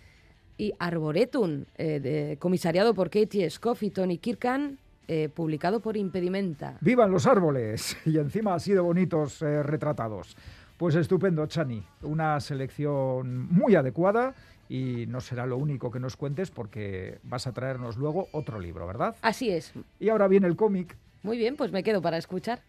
Y 0.59 0.72
Arboretum, 0.78 1.64
eh, 1.76 2.37
comisariado 2.38 2.94
por 2.94 3.11
Katie 3.11 3.48
Scoff 3.48 3.83
y 3.83 3.90
Tony 3.90 4.18
Kirkan, 4.18 4.78
eh, 5.07 5.28
publicado 5.28 5.80
por 5.80 5.96
Impedimenta. 5.96 6.78
¡Vivan 6.80 7.11
los 7.11 7.26
árboles! 7.26 7.96
Y 8.07 8.18
encima 8.18 8.54
así 8.54 8.72
de 8.72 8.80
bonitos 8.80 9.42
eh, 9.42 9.62
retratados. 9.62 10.37
Pues 10.78 10.94
estupendo, 10.94 11.46
Chani. 11.46 11.83
Una 12.02 12.40
selección 12.40 13.48
muy 13.52 13.74
adecuada 13.74 14.35
y 14.68 15.07
no 15.07 15.20
será 15.20 15.46
lo 15.46 15.57
único 15.57 15.90
que 15.90 16.00
nos 16.00 16.16
cuentes 16.16 16.50
porque 16.50 17.18
vas 17.22 17.46
a 17.46 17.52
traernos 17.52 17.96
luego 17.96 18.28
otro 18.33 18.59
libro, 18.59 18.87
¿verdad? 18.87 19.14
Así 19.22 19.50
es. 19.50 19.72
Y 20.00 20.09
ahora 20.09 20.26
viene 20.26 20.46
el 20.46 20.57
cómic 20.57 20.96
muy 21.25 21.39
bien, 21.39 21.57
pues 21.57 21.73
me 21.73 21.83
quedo 21.83 22.01
para 22.01 22.19
escuchar. 22.19 22.63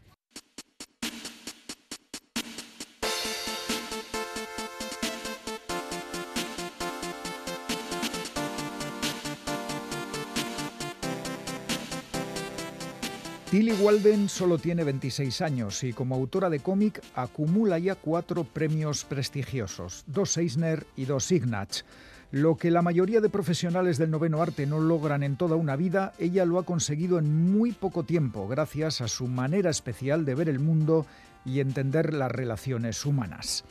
Tilly 13.51 13.71
Walden 13.73 14.27
solo 14.27 14.57
tiene 14.57 14.83
26 14.83 15.39
años 15.41 15.83
y 15.83 15.93
como 15.93 16.15
autora 16.15 16.49
de 16.49 16.59
cómic 16.59 17.01
acumula 17.13 17.79
ya 17.79 17.95
cuatro 17.95 18.43
premios 18.43 19.05
prestigiosos, 19.05 20.03
dos 20.07 20.35
Eisner 20.37 20.85
y 20.97 21.05
dos 21.05 21.31
Ignatz. 21.31 21.85
Lo 22.35 22.57
que 22.57 22.69
la 22.69 22.81
mayoría 22.81 23.21
de 23.21 23.29
profesionales 23.29 23.97
del 23.97 24.11
noveno 24.11 24.41
arte 24.41 24.65
no 24.65 24.81
logran 24.81 25.23
en 25.23 25.37
toda 25.37 25.55
una 25.55 25.77
vida, 25.77 26.11
ella 26.19 26.43
lo 26.43 26.59
ha 26.59 26.65
conseguido 26.65 27.17
en 27.17 27.53
muy 27.53 27.71
poco 27.71 28.03
tiempo, 28.03 28.45
gracias 28.49 28.99
a 28.99 29.07
su 29.07 29.27
manera 29.27 29.69
especial 29.69 30.25
de 30.25 30.35
ver 30.35 30.49
el 30.49 30.59
mundo 30.59 31.05
y 31.45 31.61
entender 31.61 32.13
las 32.13 32.29
relaciones 32.29 33.05
humanas. 33.05 33.63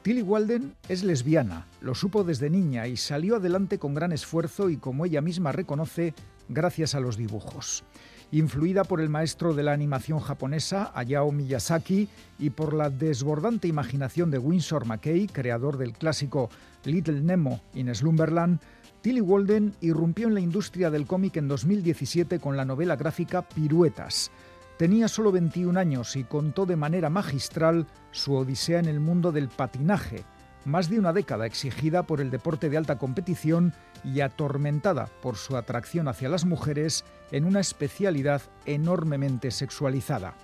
Tilly 0.00 0.22
Walden 0.22 0.76
es 0.88 1.04
lesbiana, 1.04 1.66
lo 1.82 1.94
supo 1.94 2.24
desde 2.24 2.48
niña 2.48 2.86
y 2.86 2.96
salió 2.96 3.36
adelante 3.36 3.78
con 3.78 3.92
gran 3.92 4.12
esfuerzo 4.12 4.70
y, 4.70 4.78
como 4.78 5.04
ella 5.04 5.20
misma 5.20 5.52
reconoce, 5.52 6.14
gracias 6.48 6.94
a 6.94 7.00
los 7.00 7.18
dibujos 7.18 7.84
influida 8.32 8.84
por 8.84 9.00
el 9.00 9.08
maestro 9.08 9.54
de 9.54 9.62
la 9.62 9.72
animación 9.72 10.20
japonesa 10.20 10.90
Hayao 10.94 11.32
Miyazaki 11.32 12.08
y 12.38 12.50
por 12.50 12.74
la 12.74 12.90
desbordante 12.90 13.68
imaginación 13.68 14.30
de 14.30 14.38
Winsor 14.38 14.86
McKay, 14.86 15.26
creador 15.28 15.78
del 15.78 15.92
clásico 15.92 16.50
Little 16.84 17.20
Nemo 17.20 17.60
in 17.74 17.94
Slumberland, 17.94 18.60
Tilly 19.02 19.20
Walden 19.20 19.74
irrumpió 19.80 20.26
en 20.26 20.34
la 20.34 20.40
industria 20.40 20.90
del 20.90 21.06
cómic 21.06 21.36
en 21.36 21.46
2017 21.46 22.40
con 22.40 22.56
la 22.56 22.64
novela 22.64 22.96
gráfica 22.96 23.42
Piruetas. 23.42 24.32
Tenía 24.78 25.08
solo 25.08 25.32
21 25.32 25.78
años 25.78 26.16
y 26.16 26.24
contó 26.24 26.66
de 26.66 26.76
manera 26.76 27.08
magistral 27.08 27.86
su 28.10 28.34
odisea 28.34 28.78
en 28.78 28.86
el 28.86 29.00
mundo 29.00 29.32
del 29.32 29.48
patinaje, 29.48 30.24
más 30.64 30.90
de 30.90 30.98
una 30.98 31.12
década 31.12 31.46
exigida 31.46 32.02
por 32.02 32.20
el 32.20 32.30
deporte 32.30 32.68
de 32.68 32.76
alta 32.76 32.98
competición 32.98 33.72
y 34.04 34.20
atormentada 34.20 35.06
por 35.22 35.36
su 35.36 35.56
atracción 35.56 36.08
hacia 36.08 36.28
las 36.28 36.44
mujeres 36.44 37.04
en 37.32 37.44
una 37.44 37.60
especialidad 37.60 38.42
enormemente 38.64 39.50
sexualizada. 39.50 40.34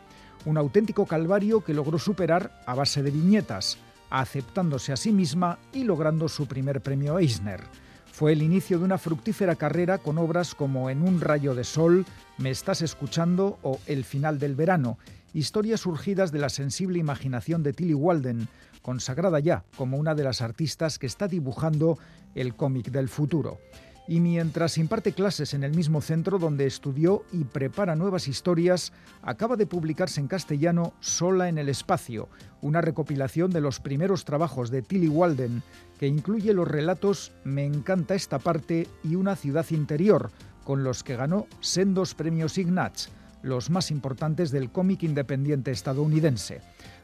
Un 0.45 0.57
auténtico 0.57 1.07
calvario 1.07 1.63
que 1.63 1.75
logró 1.75 1.99
superar 1.99 2.61
a 2.67 2.75
base 2.75 3.03
de 3.03 3.11
viñetas, 3.11 3.79
aceptándose 4.11 4.93
a 4.93 4.97
sí 4.97 5.13
misma 5.13 5.59
y 5.73 5.85
logrando 5.85 6.29
su 6.29 6.47
primer 6.47 6.81
premio 6.81 7.19
Eisner. 7.19 7.61
Fue 8.13 8.33
el 8.33 8.43
inicio 8.43 8.79
de 8.79 8.85
una 8.85 8.99
fructífera 8.99 9.57
carrera 9.57 9.99
con 9.99 10.19
obras 10.19 10.55
como 10.55 10.91
En 10.91 11.03
un 11.03 11.21
rayo 11.21 11.55
de 11.55 11.65
sol, 11.65 12.05
Me 12.37 12.51
estás 12.51 12.83
escuchando 12.83 13.59
o 13.63 13.79
El 13.87 14.05
final 14.05 14.39
del 14.39 14.55
verano, 14.55 14.99
historias 15.33 15.81
surgidas 15.81 16.31
de 16.33 16.39
la 16.39 16.51
sensible 16.51 16.99
imaginación 16.99 17.63
de 17.63 17.73
Tilly 17.73 17.95
Walden, 17.95 18.49
consagrada 18.83 19.39
ya 19.41 19.65
como 19.77 19.97
una 19.97 20.15
de 20.15 20.25
las 20.25 20.43
artistas 20.43 20.99
que 20.99 21.07
está 21.07 21.29
dibujando 21.29 21.99
el 22.35 22.55
cómic 22.55 22.91
del 22.91 23.09
futuro. 23.09 23.59
Y 24.09 24.19
mientras 24.21 24.79
imparte 24.79 25.13
clases 25.13 25.55
en 25.55 25.63
el 25.63 25.75
mismo 25.75 26.01
centro 26.01 26.39
donde 26.39 26.67
estudió 26.67 27.25
y 27.33 27.45
prepara 27.45 27.95
nuevas 27.95 28.27
historias, 28.27 28.93
acaba 29.23 29.57
de 29.57 29.67
publicarse 29.67 30.21
en 30.21 30.27
castellano 30.27 30.93
Sola 31.01 31.49
en 31.49 31.57
el 31.57 31.69
Espacio, 31.69 32.29
una 32.61 32.81
recopilación 32.81 33.53
de 33.53 33.61
los 33.61 33.79
primeros 33.79 34.25
trabajos 34.25 34.71
de 34.71 34.83
Tilly 34.83 35.09
Walden, 35.09 35.63
que 35.99 36.09
incluye 36.09 36.53
los 36.53 36.67
relatos 36.67 37.33
Me 37.45 37.65
encanta 37.65 38.17
esta 38.17 38.41
parte 38.41 38.89
y 39.05 39.15
Una 39.15 39.37
ciudad 39.37 39.67
interior, 39.71 40.31
con 40.65 40.83
los 40.83 41.05
que 41.05 41.17
ganó 41.17 41.47
sendos 41.61 42.15
premios 42.15 42.59
Ignatz, 42.59 43.09
los 43.43 43.71
más 43.71 43.91
importantes 43.91 44.51
del 44.51 44.71
cómic 44.71 45.03
independiente 45.03 45.71
estadounidense. 45.71 46.61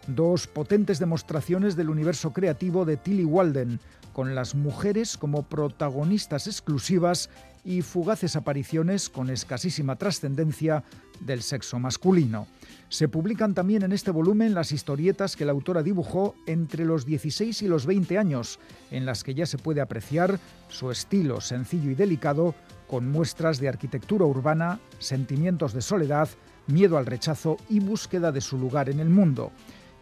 Dos 0.06 0.46
potentes 0.46 0.98
demostraciones 0.98 1.76
del 1.76 1.90
universo 1.90 2.32
creativo 2.32 2.84
de 2.84 2.96
Tilly 2.96 3.24
Walden, 3.24 3.78
con 4.18 4.34
las 4.34 4.56
mujeres 4.56 5.16
como 5.16 5.44
protagonistas 5.44 6.48
exclusivas 6.48 7.30
y 7.64 7.82
fugaces 7.82 8.34
apariciones 8.34 9.10
con 9.10 9.30
escasísima 9.30 9.94
trascendencia 9.94 10.82
del 11.20 11.40
sexo 11.40 11.78
masculino. 11.78 12.48
Se 12.88 13.06
publican 13.06 13.54
también 13.54 13.84
en 13.84 13.92
este 13.92 14.10
volumen 14.10 14.54
las 14.54 14.72
historietas 14.72 15.36
que 15.36 15.44
la 15.44 15.52
autora 15.52 15.84
dibujó 15.84 16.34
entre 16.46 16.84
los 16.84 17.06
16 17.06 17.62
y 17.62 17.68
los 17.68 17.86
20 17.86 18.18
años, 18.18 18.58
en 18.90 19.06
las 19.06 19.22
que 19.22 19.34
ya 19.34 19.46
se 19.46 19.56
puede 19.56 19.80
apreciar 19.80 20.40
su 20.68 20.90
estilo 20.90 21.40
sencillo 21.40 21.92
y 21.92 21.94
delicado, 21.94 22.56
con 22.88 23.08
muestras 23.08 23.60
de 23.60 23.68
arquitectura 23.68 24.24
urbana, 24.24 24.80
sentimientos 24.98 25.72
de 25.74 25.80
soledad, 25.80 26.28
miedo 26.66 26.98
al 26.98 27.06
rechazo 27.06 27.56
y 27.68 27.78
búsqueda 27.78 28.32
de 28.32 28.40
su 28.40 28.58
lugar 28.58 28.90
en 28.90 28.98
el 28.98 29.10
mundo. 29.10 29.52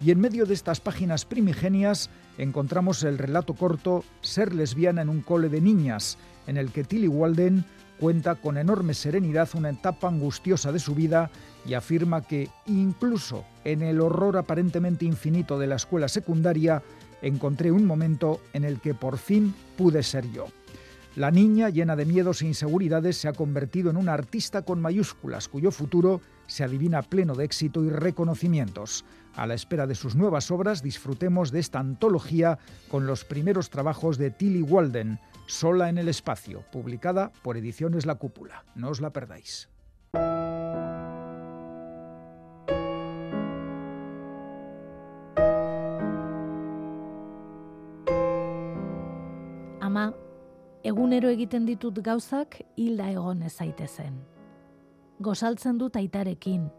Y 0.00 0.10
en 0.10 0.20
medio 0.20 0.44
de 0.44 0.54
estas 0.54 0.80
páginas 0.80 1.24
primigenias 1.24 2.10
encontramos 2.38 3.02
el 3.02 3.18
relato 3.18 3.54
corto 3.54 4.04
Ser 4.20 4.54
lesbiana 4.54 5.02
en 5.02 5.08
un 5.08 5.22
cole 5.22 5.48
de 5.48 5.60
niñas, 5.60 6.18
en 6.46 6.56
el 6.56 6.70
que 6.70 6.84
Tilly 6.84 7.08
Walden 7.08 7.64
cuenta 7.98 8.34
con 8.34 8.58
enorme 8.58 8.92
serenidad 8.92 9.48
una 9.54 9.70
etapa 9.70 10.08
angustiosa 10.08 10.70
de 10.70 10.78
su 10.78 10.94
vida 10.94 11.30
y 11.66 11.74
afirma 11.74 12.22
que 12.22 12.50
incluso 12.66 13.44
en 13.64 13.82
el 13.82 14.00
horror 14.00 14.36
aparentemente 14.36 15.06
infinito 15.06 15.58
de 15.58 15.66
la 15.66 15.76
escuela 15.76 16.08
secundaria 16.08 16.82
encontré 17.22 17.72
un 17.72 17.86
momento 17.86 18.40
en 18.52 18.64
el 18.64 18.80
que 18.80 18.92
por 18.92 19.16
fin 19.16 19.54
pude 19.76 20.02
ser 20.02 20.30
yo. 20.30 20.46
La 21.16 21.30
niña, 21.30 21.70
llena 21.70 21.96
de 21.96 22.04
miedos 22.04 22.42
e 22.42 22.46
inseguridades, 22.46 23.16
se 23.16 23.26
ha 23.26 23.32
convertido 23.32 23.88
en 23.88 23.96
una 23.96 24.12
artista 24.12 24.60
con 24.62 24.82
mayúsculas, 24.82 25.48
cuyo 25.48 25.70
futuro 25.70 26.20
se 26.46 26.62
adivina 26.62 27.00
pleno 27.00 27.34
de 27.34 27.46
éxito 27.46 27.82
y 27.82 27.88
reconocimientos. 27.88 29.06
A 29.36 29.46
la 29.46 29.52
espera 29.52 29.86
de 29.86 29.94
sus 29.94 30.16
nuevas 30.16 30.50
obras, 30.50 30.82
disfrutemos 30.82 31.52
de 31.52 31.60
esta 31.60 31.78
antología 31.78 32.58
con 32.88 33.06
los 33.06 33.24
primeros 33.24 33.68
trabajos 33.68 34.16
de 34.16 34.30
Tilly 34.30 34.62
Walden, 34.62 35.18
Sola 35.46 35.90
en 35.90 35.98
el 35.98 36.08
Espacio, 36.08 36.64
publicada 36.72 37.32
por 37.42 37.58
Ediciones 37.58 38.06
La 38.06 38.14
Cúpula. 38.14 38.64
No 38.74 38.88
os 38.88 39.02
la 39.02 39.12
perdáis. 39.12 39.68
Ama, 49.80 50.14
egunero 50.82 51.28
egiten 51.28 51.66
ditut 51.68 52.00
gauzak 52.00 52.64
hilda 52.74 53.10
egon 53.12 53.42
ezaitezen. 53.42 54.16
Gozaltzen 55.20 55.76
dut 55.76 55.96
aitarekin. 55.96 56.70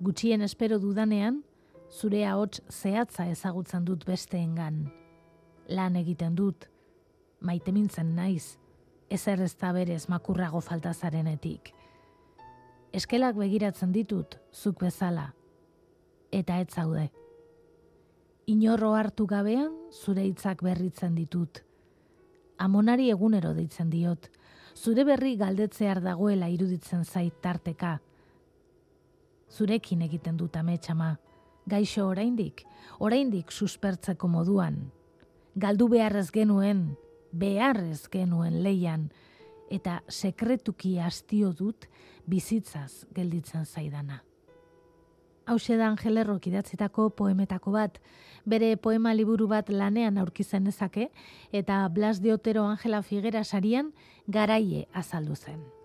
Gutxien 0.00 0.42
espero 0.42 0.78
dudanean, 0.78 1.42
zure 1.92 2.24
ahots 2.26 2.62
zehatza 2.70 3.26
ezagutzen 3.28 3.84
dut 3.84 4.04
besteengan. 4.08 4.86
Lan 5.68 5.96
egiten 5.96 6.34
dut, 6.34 6.66
maitemintzen 7.40 8.14
naiz, 8.16 8.58
ezer 9.12 9.40
ez 9.44 9.54
da 9.60 9.72
berez 9.76 10.06
makurrago 10.08 10.60
faltazarenetik. 10.60 11.72
Eskelak 12.92 13.36
begiratzen 13.36 13.92
ditut, 13.92 14.38
zuk 14.52 14.80
bezala, 14.80 15.32
eta 16.32 16.58
ez 16.60 16.70
zaude. 16.72 17.10
Inorro 18.46 18.94
hartu 18.98 19.26
gabean, 19.26 19.70
zure 19.92 20.24
hitzak 20.26 20.64
berritzen 20.64 21.14
ditut, 21.14 21.62
amonari 22.58 23.10
egunero 23.10 23.52
deitzen 23.54 23.90
diot. 23.90 24.28
Zure 24.74 25.04
berri 25.04 25.34
galdetzear 25.36 26.00
dagoela 26.00 26.48
iruditzen 26.48 27.04
zait 27.04 27.34
tarteka. 27.44 27.98
Zurekin 29.52 30.02
egiten 30.06 30.38
dut 30.40 30.56
ametxama. 30.56 31.16
Gaixo 31.66 32.08
oraindik, 32.08 32.64
oraindik 32.98 33.52
suspertzeko 33.52 34.28
moduan. 34.28 34.90
Galdu 35.54 35.86
beharrez 35.88 36.30
genuen, 36.34 36.96
beharrez 37.32 38.08
genuen 38.10 38.62
leian, 38.64 39.10
eta 39.70 40.02
sekretuki 40.08 40.98
hastio 40.98 41.52
dut 41.52 41.86
bizitzaz 42.26 43.06
gelditzen 43.14 43.64
zaidana. 43.64 44.22
Hau 45.46 45.58
da 45.58 45.88
Angel 45.88 46.18
Errok 46.18 46.46
idatzitako 46.46 47.10
poemetako 47.10 47.72
bat, 47.72 47.98
bere 48.46 48.76
poema 48.76 49.12
liburu 49.14 49.48
bat 49.48 49.68
lanean 49.70 50.18
aurkizen 50.18 50.66
ezake, 50.66 51.10
eta 51.52 51.88
Blas 51.88 52.22
de 52.22 52.32
Otero 52.32 52.64
Angela 52.64 53.02
Figuera 53.02 53.44
sarian 53.44 53.92
garaie 54.26 54.86
azaldu 54.92 55.34
zen. 55.34 55.81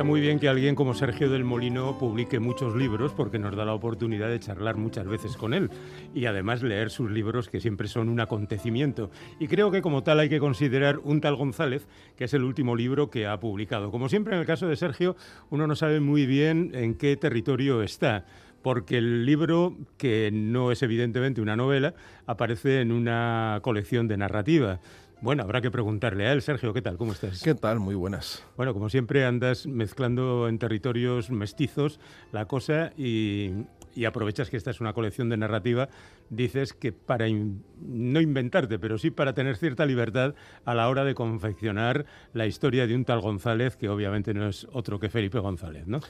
Está 0.00 0.08
muy 0.08 0.22
bien 0.22 0.38
que 0.38 0.48
alguien 0.48 0.74
como 0.74 0.94
Sergio 0.94 1.28
del 1.28 1.44
Molino 1.44 1.98
publique 1.98 2.40
muchos 2.40 2.74
libros 2.74 3.12
porque 3.12 3.38
nos 3.38 3.54
da 3.54 3.66
la 3.66 3.74
oportunidad 3.74 4.30
de 4.30 4.40
charlar 4.40 4.78
muchas 4.78 5.06
veces 5.06 5.36
con 5.36 5.52
él 5.52 5.68
y 6.14 6.24
además 6.24 6.62
leer 6.62 6.88
sus 6.88 7.10
libros 7.10 7.50
que 7.50 7.60
siempre 7.60 7.86
son 7.86 8.08
un 8.08 8.18
acontecimiento. 8.18 9.10
Y 9.38 9.46
creo 9.46 9.70
que 9.70 9.82
como 9.82 10.02
tal 10.02 10.20
hay 10.20 10.30
que 10.30 10.40
considerar 10.40 11.00
un 11.00 11.20
tal 11.20 11.36
González, 11.36 11.86
que 12.16 12.24
es 12.24 12.32
el 12.32 12.44
último 12.44 12.76
libro 12.76 13.10
que 13.10 13.26
ha 13.26 13.38
publicado. 13.40 13.90
Como 13.90 14.08
siempre 14.08 14.32
en 14.32 14.40
el 14.40 14.46
caso 14.46 14.66
de 14.68 14.76
Sergio, 14.76 15.16
uno 15.50 15.66
no 15.66 15.76
sabe 15.76 16.00
muy 16.00 16.24
bien 16.24 16.70
en 16.72 16.94
qué 16.94 17.18
territorio 17.18 17.82
está 17.82 18.24
porque 18.62 18.98
el 18.98 19.24
libro, 19.24 19.76
que 19.96 20.30
no 20.32 20.70
es 20.72 20.82
evidentemente 20.82 21.40
una 21.40 21.56
novela, 21.56 21.94
aparece 22.26 22.80
en 22.80 22.92
una 22.92 23.60
colección 23.62 24.08
de 24.08 24.16
narrativa. 24.16 24.80
Bueno, 25.22 25.42
habrá 25.42 25.60
que 25.60 25.70
preguntarle 25.70 26.26
a 26.26 26.32
él. 26.32 26.42
Sergio, 26.42 26.72
¿qué 26.72 26.82
tal? 26.82 26.96
¿Cómo 26.96 27.12
estás? 27.12 27.42
¿Qué 27.42 27.54
tal? 27.54 27.78
Muy 27.78 27.94
buenas. 27.94 28.42
Bueno, 28.56 28.72
como 28.72 28.88
siempre 28.88 29.24
andas 29.24 29.66
mezclando 29.66 30.48
en 30.48 30.58
territorios 30.58 31.30
mestizos 31.30 32.00
la 32.32 32.46
cosa 32.46 32.92
y 32.96 33.52
y 33.94 34.04
aprovechas 34.04 34.50
que 34.50 34.56
esta 34.56 34.70
es 34.70 34.80
una 34.80 34.92
colección 34.92 35.28
de 35.28 35.36
narrativa, 35.36 35.88
dices 36.28 36.72
que 36.72 36.92
para 36.92 37.26
no 37.28 38.20
inventarte, 38.20 38.78
pero 38.78 38.98
sí 38.98 39.10
para 39.10 39.34
tener 39.34 39.56
cierta 39.56 39.86
libertad 39.86 40.34
a 40.64 40.74
la 40.74 40.88
hora 40.88 41.04
de 41.04 41.14
confeccionar 41.14 42.06
la 42.32 42.46
historia 42.46 42.86
de 42.86 42.94
un 42.94 43.04
tal 43.04 43.20
González, 43.20 43.76
que 43.76 43.88
obviamente 43.88 44.34
no 44.34 44.48
es 44.48 44.66
otro 44.72 45.00
que 45.00 45.08
Felipe 45.08 45.38
González, 45.38 45.86
¿no? 45.86 46.00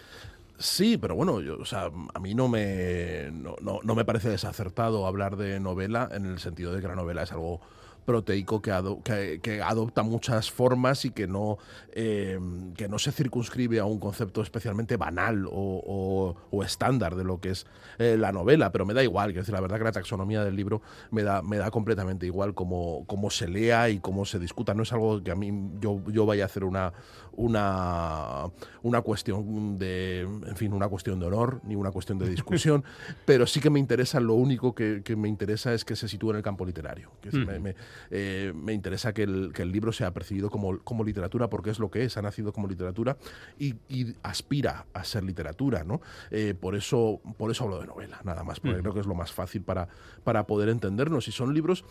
Sí, 0.59 0.99
pero 0.99 1.14
bueno, 1.14 1.40
yo, 1.40 1.57
o 1.59 1.64
sea, 1.64 1.90
a 2.12 2.20
mí 2.20 2.35
no 2.35 2.46
me, 2.46 3.31
no, 3.33 3.81
no 3.83 3.94
me 3.94 4.05
parece 4.05 4.29
desacertado 4.29 5.07
hablar 5.07 5.37
de 5.37 5.59
novela 5.59 6.11
en 6.12 6.27
el 6.27 6.38
sentido 6.38 6.75
de 6.75 6.83
que 6.83 6.88
la 6.88 6.94
novela 6.94 7.23
es 7.23 7.33
algo 7.33 7.62
proteico 8.05 8.61
que, 8.61 9.41
que, 9.43 9.63
adopta 9.63 10.03
muchas 10.03 10.51
formas 10.51 11.05
y 11.05 11.11
que 11.11 11.27
no, 11.27 11.59
em, 11.93 12.73
que 12.75 12.89
no 12.89 12.99
se 12.99 13.13
circunscribe 13.13 13.79
a 13.79 13.85
un 13.85 13.99
concepto 13.99 14.43
especialmente 14.43 14.97
banal 14.97 15.47
o, 15.51 16.37
estándar 16.65 17.17
de 17.17 17.25
lo 17.25 17.41
que 17.41 17.51
es 17.51 17.67
eh, 17.99 18.17
la 18.19 18.33
novela, 18.33 18.71
pero 18.71 18.85
me 18.85 18.93
da 18.93 19.03
igual, 19.03 19.33
decir, 19.33 19.55
la 19.55 19.61
verdad 19.61 19.79
que 19.79 19.85
la 19.85 19.93
taxonomía 19.93 20.45
del 20.45 20.55
libro 20.55 20.83
me 21.11 21.23
da, 21.23 21.43
me 21.43 21.57
da 21.57 21.71
completamente 21.71 22.27
igual 22.27 22.55
cómo, 22.55 23.05
cómo 23.07 23.31
se 23.31 23.49
lea 23.49 23.89
y 23.89 23.99
cómo 23.99 24.25
se 24.25 24.39
discuta, 24.39 24.75
no 24.75 24.83
es 24.83 24.93
algo 24.93 25.23
que 25.23 25.31
a 25.31 25.35
mí 25.35 25.53
yo, 25.81 26.03
yo 26.09 26.27
vaya 26.27 26.45
a 26.45 26.47
hacer 26.47 26.65
una, 26.65 26.93
una, 27.33 28.51
una 28.83 29.01
cuestión 29.01 29.79
de, 29.79 30.21
en 30.21 30.57
fin, 30.57 30.73
una 30.73 30.89
cuestión 30.89 31.19
de 31.19 31.27
honor 31.27 31.61
ni 31.65 31.75
una 31.75 31.91
cuestión 31.91 32.19
de 32.19 32.29
discusión, 32.29 32.85
pero 33.25 33.47
sí 33.47 33.61
que 33.61 33.71
me 33.71 33.79
interesa, 33.79 34.21
lo 34.21 34.35
único 34.35 34.75
que, 34.75 35.03
me 35.17 35.29
interesa 35.29 35.73
es 35.75 35.85
que 35.85 35.97
se 35.97 36.09
sitúe 36.09 36.31
en 36.31 36.37
el 36.37 36.43
campo 36.43 36.65
literario. 36.65 37.11
Que 37.21 37.31
me, 37.33 37.75
eh, 38.11 38.53
me, 38.55 38.72
interesa 38.72 39.12
que 39.12 39.22
el, 39.24 39.53
que 39.55 39.62
el, 39.62 39.72
libro 39.72 39.92
sea 39.92 40.12
percibido 40.12 40.50
como, 40.50 40.79
como, 40.79 41.05
literatura 41.05 41.48
porque 41.48 41.70
es 41.70 41.79
lo 41.79 41.90
que 41.90 42.05
es, 42.05 42.16
ha 42.16 42.22
nacido 42.22 42.53
como 42.53 42.68
literatura 42.68 43.16
y, 43.59 43.74
aspira 44.22 44.87
a 44.92 45.05
ser 45.05 45.24
literatura, 45.24 45.85
¿no? 45.85 46.00
Eh, 46.31 46.55
por, 46.59 46.74
eso, 46.74 47.20
por 47.38 47.50
eso 47.50 47.64
hablo 47.64 47.81
de 47.81 47.87
novela, 47.87 48.20
nada 48.24 48.44
más, 48.44 48.61
porque 48.61 48.81
creo 48.81 48.94
que 48.94 49.00
es 49.00 49.07
lo 49.07 49.14
más 49.14 49.33
fácil 49.33 49.62
para, 49.62 49.88
para 50.24 50.46
poder 50.46 50.68
entendernos. 50.68 51.29
Y 51.29 51.33
son 51.33 51.55
libros 51.55 51.85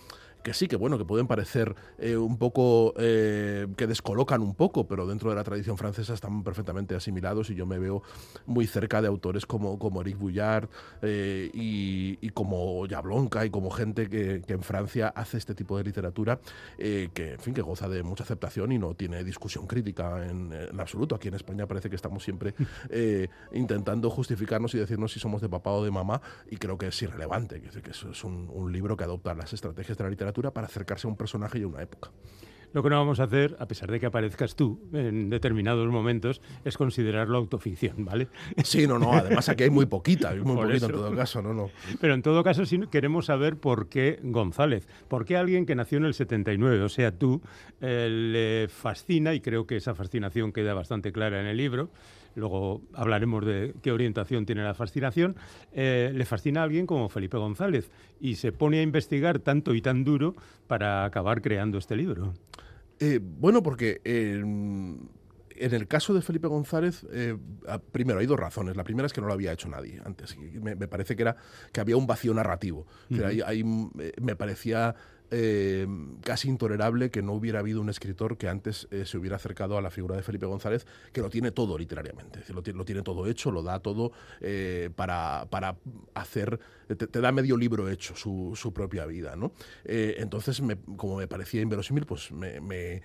que 0.43 0.53
sí, 0.53 0.67
que 0.67 0.75
bueno, 0.75 0.97
que 0.97 1.05
pueden 1.05 1.27
parecer 1.27 1.75
eh, 1.97 2.15
un 2.15 2.37
poco, 2.37 2.93
eh, 2.97 3.67
que 3.75 3.87
descolocan 3.87 4.41
un 4.41 4.55
poco, 4.55 4.87
pero 4.87 5.05
dentro 5.05 5.29
de 5.29 5.35
la 5.35 5.43
tradición 5.43 5.77
francesa 5.77 6.13
están 6.13 6.43
perfectamente 6.43 6.95
asimilados 6.95 7.49
y 7.49 7.55
yo 7.55 7.65
me 7.65 7.77
veo 7.77 8.01
muy 8.45 8.65
cerca 8.65 9.01
de 9.01 9.07
autores 9.07 9.45
como, 9.45 9.77
como 9.77 10.01
Eric 10.01 10.17
Bouillard 10.17 10.69
eh, 11.01 11.49
y, 11.53 12.29
como 12.29 12.87
Jablonka 12.87 13.45
y 13.45 13.49
como 13.49 13.69
gente 13.69 14.07
que, 14.07 14.41
en 14.47 14.63
Francia 14.63 15.09
hace 15.09 15.37
este 15.37 15.53
tipo 15.53 15.77
de 15.77 15.83
literatura 15.83 16.39
que, 16.77 17.09
en 17.33 17.39
fin, 17.39 17.53
que 17.53 17.61
goza 17.61 17.89
de 17.89 18.03
mucha 18.03 18.23
aceptación 18.23 18.71
y 18.71 18.77
no 18.77 18.93
tiene 18.93 19.23
discusión 19.23 19.67
crítica 19.67 20.25
en, 20.25 20.53
absoluto. 20.79 21.15
Aquí 21.15 21.27
en 21.27 21.33
España 21.33 21.67
parece 21.67 21.89
que 21.89 21.95
estamos 21.95 22.23
siempre 22.23 22.53
intentando 23.51 24.09
justificarnos 24.09 24.73
y 24.75 24.77
decirnos 24.77 25.11
si 25.11 25.19
somos 25.19 25.41
de 25.41 25.49
papá 25.49 25.71
o 25.71 25.83
de 25.83 25.91
mamá 25.91 26.21
y 26.49 26.57
creo 26.57 26.77
que 26.77 26.87
es 26.87 27.01
irrelevante, 27.01 27.61
que, 27.61 27.81
que 27.81 27.91
es 27.91 28.23
un, 28.23 28.49
un 28.53 28.71
libro 28.71 28.95
que 28.95 29.03
adopta 29.03 29.33
las 29.33 29.51
estrategias 29.53 29.97
de 29.97 30.03
la 30.03 30.09
literatura 30.09 30.28
para 30.33 30.67
acercarse 30.67 31.07
a 31.07 31.09
un 31.09 31.17
personaje 31.17 31.59
y 31.59 31.63
a 31.63 31.67
una 31.67 31.81
época. 31.81 32.11
Lo 32.71 32.83
que 32.83 32.89
no 32.89 32.97
vamos 32.97 33.19
a 33.19 33.23
hacer, 33.23 33.57
a 33.59 33.67
pesar 33.67 33.89
de 33.89 33.99
que 33.99 34.05
aparezcas 34.05 34.55
tú 34.55 34.79
en 34.93 35.31
determinados 35.31 35.87
momentos, 35.87 36.39
es 36.63 36.77
considerarlo 36.77 37.37
autoficción, 37.37 38.05
¿vale? 38.05 38.27
Sí, 38.63 38.85
no, 38.85 38.99
no. 38.99 39.11
Además 39.13 39.49
aquí 39.49 39.63
hay 39.63 39.71
muy 39.71 39.87
poquita, 39.87 40.29
hay 40.29 40.39
muy 40.41 40.55
poquito 40.55 40.85
en 40.85 40.91
todo 40.91 41.15
caso, 41.15 41.41
no, 41.41 41.53
no. 41.53 41.71
Pero 41.99 42.13
en 42.13 42.21
todo 42.21 42.43
caso 42.43 42.65
sí 42.65 42.79
queremos 42.91 43.25
saber 43.25 43.57
por 43.57 43.89
qué 43.89 44.19
González, 44.21 44.87
por 45.07 45.25
qué 45.25 45.35
alguien 45.35 45.65
que 45.65 45.73
nació 45.73 45.97
en 45.97 46.05
el 46.05 46.13
79, 46.13 46.81
o 46.83 46.89
sea, 46.89 47.11
tú, 47.11 47.41
eh, 47.81 48.07
le 48.09 48.67
fascina 48.69 49.33
y 49.33 49.41
creo 49.41 49.65
que 49.65 49.77
esa 49.77 49.95
fascinación 49.95 50.51
queda 50.51 50.75
bastante 50.75 51.11
clara 51.11 51.39
en 51.41 51.47
el 51.47 51.57
libro 51.57 51.89
luego 52.35 52.81
hablaremos 52.93 53.45
de 53.45 53.73
qué 53.81 53.91
orientación 53.91 54.45
tiene 54.45 54.63
la 54.63 54.73
fascinación, 54.73 55.35
eh, 55.71 56.11
le 56.13 56.25
fascina 56.25 56.61
a 56.61 56.63
alguien 56.63 56.85
como 56.85 57.09
Felipe 57.09 57.37
González 57.37 57.89
y 58.19 58.35
se 58.35 58.51
pone 58.51 58.79
a 58.79 58.81
investigar 58.81 59.39
tanto 59.39 59.73
y 59.73 59.81
tan 59.81 60.03
duro 60.03 60.35
para 60.67 61.05
acabar 61.05 61.41
creando 61.41 61.77
este 61.77 61.95
libro. 61.95 62.33
Eh, 62.99 63.19
bueno, 63.21 63.63
porque 63.63 64.01
en 64.03 65.73
el 65.73 65.87
caso 65.87 66.13
de 66.13 66.21
Felipe 66.21 66.47
González, 66.47 67.05
eh, 67.11 67.37
primero 67.91 68.19
hay 68.19 68.25
dos 68.25 68.39
razones. 68.39 68.75
La 68.75 68.83
primera 68.83 69.05
es 69.05 69.13
que 69.13 69.21
no 69.21 69.27
lo 69.27 69.33
había 69.33 69.51
hecho 69.51 69.69
nadie 69.69 70.01
antes. 70.03 70.37
Me, 70.37 70.75
parece 70.87 71.15
que 71.15 71.21
era 71.21 71.35
que 71.71 71.81
había 71.81 71.97
un 71.97 72.07
vacío 72.07 72.33
narrativo. 72.33 72.85
me 73.09 74.35
parecía 74.35 74.95
eh, 75.31 75.87
casi 76.21 76.49
intolerable 76.49 77.11
que 77.11 77.21
no 77.21 77.33
hubiera 77.33 77.59
habido 77.59 77.81
un 77.81 77.89
escritor 77.89 78.37
que 78.37 78.49
antes 78.49 78.87
eh, 78.89 79.05
se 79.05 79.17
hubiera 79.17 79.35
acercado 79.35 79.77
a 79.77 79.81
la 79.81 79.91
figura 79.91 80.15
de 80.15 80.23
Felipe 80.23 80.45
González, 80.45 80.87
que 81.13 81.21
lo 81.21 81.29
tiene 81.29 81.51
todo 81.51 81.77
literariamente, 81.77 82.41
lo, 82.49 82.63
lo, 82.73 82.85
tiene 82.85 83.03
todo 83.03 83.27
hecho, 83.27 83.51
lo 83.51 83.61
da 83.61 83.79
todo 83.79 84.11
eh, 84.41 84.89
para, 84.95 85.45
para, 85.49 85.77
hacer, 86.15 86.59
te, 86.87 87.21
da 87.21 87.31
medio 87.31 87.57
libro 87.57 87.89
hecho 87.89 88.15
su, 88.15 88.53
su 88.55 88.73
propia 88.73 89.05
vida. 89.05 89.35
¿no? 89.35 89.51
entonces, 89.85 90.61
como 90.97 91.17
me 91.17 91.27
parecía 91.27 91.61
inverosímil, 91.61 92.05
pues 92.05 92.31
me, 92.31 92.59
me, 92.59 93.01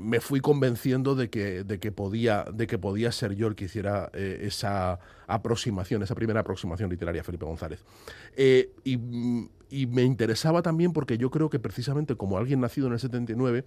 me, 0.00 0.20
fui 0.20 0.40
convenciendo 0.40 1.14
de 1.14 1.28
que, 1.28 1.64
de, 1.64 1.78
que 1.78 1.92
podía, 1.92 2.46
de 2.52 2.66
que 2.66 2.78
podía 2.78 3.12
ser 3.12 3.34
yo 3.34 3.46
el 3.46 3.54
que 3.54 3.66
hiciera 3.66 4.10
esa 4.14 4.98
aproximación, 5.26 6.02
esa 6.02 6.14
primera 6.14 6.40
aproximación 6.40 6.88
literaria 6.88 7.20
a 7.20 7.24
Felipe 7.24 7.44
González. 7.44 7.84
y 8.84 8.96
mm, 8.96 9.48
y 9.70 9.86
me 9.86 10.02
interesaba 10.02 10.62
también 10.62 10.92
porque 10.92 11.16
yo 11.16 11.30
creo 11.30 11.48
que 11.48 11.58
precisamente 11.58 12.16
como 12.16 12.36
alguien 12.36 12.60
nacido 12.60 12.88
en 12.88 12.94
el 12.94 12.98
79, 12.98 13.64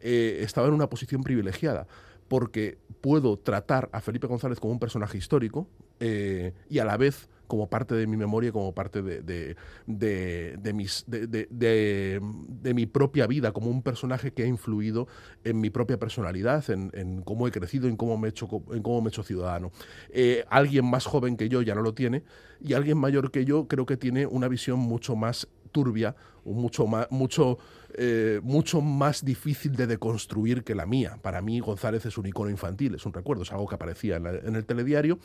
eh, 0.00 0.38
estaba 0.40 0.66
en 0.66 0.74
una 0.74 0.88
posición 0.88 1.22
privilegiada, 1.22 1.86
porque 2.28 2.78
puedo 3.00 3.38
tratar 3.38 3.88
a 3.92 4.00
Felipe 4.00 4.26
González 4.26 4.58
como 4.60 4.72
un 4.72 4.80
personaje 4.80 5.16
histórico 5.16 5.68
eh, 6.00 6.52
y 6.68 6.78
a 6.80 6.84
la 6.84 6.96
vez 6.96 7.28
como 7.46 7.68
parte 7.68 7.94
de 7.94 8.06
mi 8.06 8.16
memoria, 8.16 8.52
como 8.52 8.74
parte 8.74 9.02
de, 9.02 9.56
de, 9.86 10.72
mis, 10.72 11.04
de, 11.06 12.74
mi 12.74 12.86
propia 12.86 13.26
vida, 13.26 13.52
como 13.52 13.70
un 13.70 13.82
personaje 13.82 14.32
que 14.32 14.44
ha 14.44 14.46
influido 14.46 15.06
en 15.44 15.60
mi 15.60 15.70
propia 15.70 15.98
personalidad, 15.98 16.64
en, 16.70 17.22
cómo 17.22 17.46
he 17.48 17.50
crecido, 17.50 17.88
en 17.88 17.96
cómo 17.96 18.16
me 18.16 18.28
he 18.28 18.30
hecho, 18.30 18.48
en 18.72 18.82
cómo 18.82 19.00
me 19.00 19.08
he 19.08 19.10
hecho 19.10 19.22
ciudadano. 19.22 19.72
Eh, 20.10 20.44
alguien 20.50 20.84
más 20.84 21.06
joven 21.06 21.36
que 21.36 21.48
yo 21.48 21.62
ya 21.62 21.74
no 21.74 21.82
lo 21.82 21.94
tiene 21.94 22.22
y 22.60 22.74
alguien 22.74 22.98
mayor 22.98 23.30
que 23.30 23.44
yo 23.44 23.68
creo 23.68 23.86
que 23.86 23.96
tiene 23.96 24.26
una 24.26 24.48
visión 24.48 24.78
mucho 24.78 25.16
más 25.16 25.48
turbia, 25.72 26.14
mucho 26.44 26.86
más, 26.86 27.10
mucho 27.10 27.58
eh, 27.96 28.40
mucho 28.42 28.80
más 28.80 29.24
difícil 29.24 29.76
de 29.76 29.86
deconstruir 29.86 30.64
que 30.64 30.74
la 30.74 30.84
mía. 30.84 31.18
Para 31.22 31.40
mí 31.40 31.60
González 31.60 32.04
es 32.06 32.18
un 32.18 32.26
icono 32.26 32.50
infantil, 32.50 32.94
es 32.96 33.06
un 33.06 33.12
recuerdo, 33.12 33.44
es 33.44 33.52
algo 33.52 33.68
que 33.68 33.76
aparecía 33.76 34.16
en, 34.16 34.56
el 34.56 34.64
telediario 34.64 35.20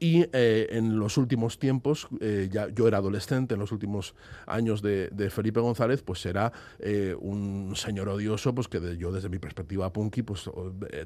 y 0.00 0.26
eh, 0.32 0.68
en 0.70 0.98
los 0.98 1.18
últimos 1.18 1.58
tiempos, 1.58 2.08
eh, 2.20 2.48
ya 2.50 2.68
yo 2.68 2.88
era 2.88 2.98
adolescente, 2.98 3.54
en 3.54 3.60
los 3.60 3.72
últimos 3.72 4.14
años 4.46 4.80
de, 4.80 5.10
Felipe 5.30 5.60
González, 5.60 6.02
pues 6.02 6.24
era 6.26 6.52
un 7.18 7.74
señor 7.76 8.08
odioso, 8.08 8.54
pues 8.54 8.68
que 8.68 8.96
yo 8.96 9.10
desde 9.10 9.28
mi 9.28 9.38
perspectiva 9.38 9.92
punky, 9.92 10.22
pues 10.22 10.50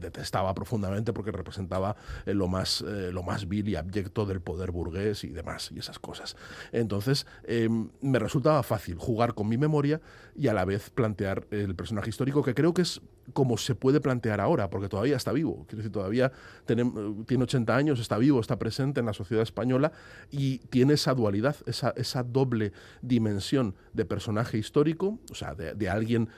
detestaba 0.00 0.52
profundamente 0.54 1.12
porque 1.12 1.30
representaba 1.30 1.96
lo, 2.26 2.48
más, 2.48 2.82
lo 2.82 3.22
más 3.22 3.48
vil 3.48 3.68
y 3.68 3.76
abyecto 3.76 4.26
del 4.26 4.40
poder 4.40 4.70
burgués 4.70 5.24
y 5.24 5.28
demás, 5.28 5.70
y 5.72 5.78
esas 5.78 5.98
cosas. 5.98 6.36
Entonces, 6.72 7.26
me 8.00 8.18
resultaba 8.18 8.62
fácil 8.62 8.96
jugar 8.98 9.34
con 9.34 9.48
mi 9.48 9.56
memoria 9.56 10.00
y 10.34 10.48
a 10.48 10.52
la 10.52 10.64
vez 10.64 10.90
plantear 10.90 11.07
plantear 11.08 11.46
el 11.50 11.74
personaje 11.74 12.10
histórico, 12.10 12.42
que 12.42 12.54
creo 12.54 12.74
que 12.74 12.82
es 12.82 13.00
como 13.32 13.56
se 13.56 13.74
puede 13.74 14.00
plantear 14.00 14.40
ahora, 14.40 14.68
porque 14.68 14.88
todavía 14.88 15.16
está 15.16 15.32
vivo. 15.32 15.64
Quiero 15.66 15.78
decir, 15.78 15.92
todavía 15.92 16.32
tiene, 16.66 16.90
tiene 17.26 17.44
80 17.44 17.74
años, 17.74 18.00
está 18.00 18.18
vivo, 18.18 18.40
está 18.40 18.58
presente 18.58 19.00
en 19.00 19.06
la 19.06 19.14
sociedad 19.14 19.42
española 19.42 19.92
y 20.30 20.58
tiene 20.70 20.94
esa 20.94 21.14
dualidad, 21.14 21.56
esa, 21.66 21.94
esa 21.96 22.22
doble 22.22 22.72
dimensión 23.00 23.74
de 23.94 24.04
personaje 24.04 24.58
histórico, 24.58 25.18
o 25.30 25.34
sea, 25.34 25.54
de, 25.54 25.74
de 25.74 25.88
alguien 25.88 26.28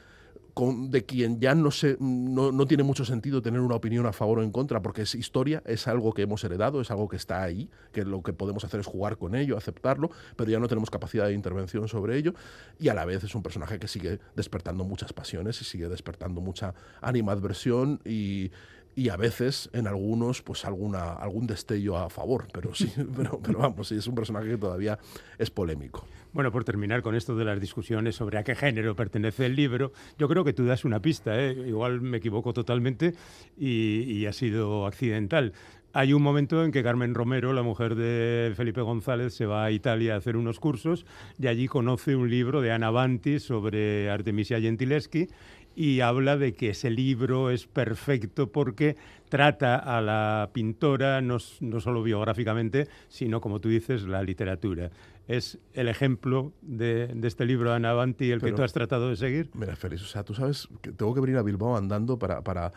de 0.89 1.05
quien 1.05 1.41
ya 1.41 1.55
no, 1.55 1.71
se, 1.71 1.97
no, 2.01 2.67
tiene 2.67 2.83
mucho 2.83 3.05
sentido 3.05 3.43
tener 3.43 3.61
una 3.61 3.75
opinión 3.75 4.07
a 4.07 4.13
favor 4.13 4.39
o 4.39 4.43
en 4.43 4.51
contra, 4.51 4.83
porque 4.83 5.03
es 5.03 5.15
historia, 5.15 5.63
es 5.67 5.89
algo 5.89 6.13
que 6.13 6.23
hemos 6.23 6.45
heredado, 6.45 6.81
es 6.81 6.91
algo 6.91 7.09
que 7.09 7.17
está 7.17 7.43
ahí, 7.43 7.69
que 7.93 8.05
lo 8.05 8.23
que 8.23 8.33
podemos 8.33 8.65
hacer 8.65 8.81
es 8.81 8.87
jugar 8.87 9.17
con 9.17 9.35
ello, 9.35 9.57
aceptarlo, 9.57 10.11
pero 10.37 10.51
ya 10.51 10.59
no 10.59 10.69
tenemos 10.69 10.91
capacidad 10.91 11.27
de 11.27 11.33
intervención 11.33 11.89
sobre 11.89 12.17
ello, 12.17 12.35
y 12.79 12.89
a 12.89 12.95
la 12.95 13.05
vez 13.05 13.25
es 13.25 13.35
un 13.35 13.43
personaje 13.43 13.79
que 13.79 13.89
sigue 13.89 14.19
despertando 14.37 14.85
muchas 14.85 15.13
pasiones 15.13 15.61
y 15.61 15.65
sigue 15.65 15.89
despertando 15.89 16.41
mucha 16.41 16.75
animadversión 17.01 18.01
y, 18.05 18.51
y 18.95 19.09
a 19.09 19.17
veces 19.17 19.71
en 19.73 19.87
algunos 19.87 20.43
pues 20.43 20.65
alguna 20.65 21.13
algún 21.13 21.47
destello 21.47 21.97
a 21.97 22.11
favor 22.11 22.49
pero 22.53 22.75
sí 22.75 22.93
pero, 23.17 23.41
pero 23.41 23.59
vamos 23.61 23.89
sí, 23.89 23.97
es 23.97 24.07
un 24.07 24.15
personaje 24.15 24.49
que 24.49 24.59
todavía 24.59 24.99
es 25.39 25.51
polémico 25.51 26.05
bueno, 26.33 26.53
por 26.53 26.65
terminar 26.65 27.03
con 27.03 27.15
esto 27.15 27.35
de 27.35 27.45
las 27.45 27.61
discusiones 27.61 28.17
sobre 28.17 28.39
a 28.39 28.45
qué 28.45 28.55
género 28.55 28.95
pertenece 28.95 29.47
el 29.47 29.57
libro, 29.57 29.93
yo 30.19 30.29
creo 30.29 30.45
que 30.45 30.53
tú 30.53 30.65
das 30.65 30.85
una 30.85 31.01
pista, 31.01 31.41
¿eh? 31.41 31.53
igual 31.67 32.01
me 32.01 32.19
equivoco 32.19 32.53
totalmente 32.53 33.15
y, 33.59 34.27
ha 34.27 34.33
sido 34.33 34.87
accidental. 34.87 35.53
Hay 35.93 36.13
un 36.13 36.23
momento 36.23 36.65
en 36.65 36.71
que 36.71 36.85
Carmen 36.85 37.15
Romero, 37.15 37.53
la 37.53 37.63
mujer 37.63 37.97
de 37.97 38.53
Felipe 38.55 38.81
González, 38.81 39.35
se 39.35 39.47
va 39.47 39.65
a 39.65 39.73
Italia 39.73 40.15
a 40.15 40.19
hacer 40.19 40.37
unos 40.37 40.61
cursos 40.61 41.05
y 41.37 41.49
allí 41.49 41.67
conoce 41.67 42.15
un 42.15 42.31
libro 42.31 42.61
de 42.61 42.71
Ana 42.71 42.91
Banti 42.91 43.41
sobre 43.41 44.09
Artemisia 44.09 44.61
Gentileschi 44.61 45.27
y 45.75 46.01
habla 46.01 46.37
de 46.37 46.53
que 46.53 46.71
ese 46.71 46.91
libro 46.91 47.51
es 47.51 47.67
perfecto 47.67 48.53
porque 48.53 48.97
trata 49.29 49.77
a 49.77 50.01
la 50.01 50.51
pintora 50.53 51.21
no, 51.23 51.39
no 51.61 51.81
solo 51.81 52.03
biográficamente, 52.03 52.87
sino, 53.09 53.41
como 53.41 53.61
tú 53.61 53.69
dices, 53.69 54.03
la 54.03 54.23
literatura 54.23 54.91
es 55.31 55.59
el 55.75 55.89
ejemplo 55.89 56.53
de, 56.61 57.17
este 57.23 57.45
libro, 57.45 57.73
Ana 57.73 57.91
Avanti, 57.91 58.33
el 58.33 58.41
que 58.41 58.51
tú 58.51 58.63
has 58.63 58.73
tratado 58.73 59.11
de 59.11 59.17
seguir? 59.17 59.49
Mira, 59.55 59.77
Félix, 59.77 60.03
o 60.03 60.07
sea, 60.07 60.25
tú 60.25 60.35
sabes 60.35 60.69
que 60.83 60.91
tengo 60.91 61.15
que 61.15 61.21
venir 61.21 61.37
a 61.37 61.43
Bilbao 61.43 61.77
andando 61.77 62.19
para, 62.19 62.43
para, 62.43 62.73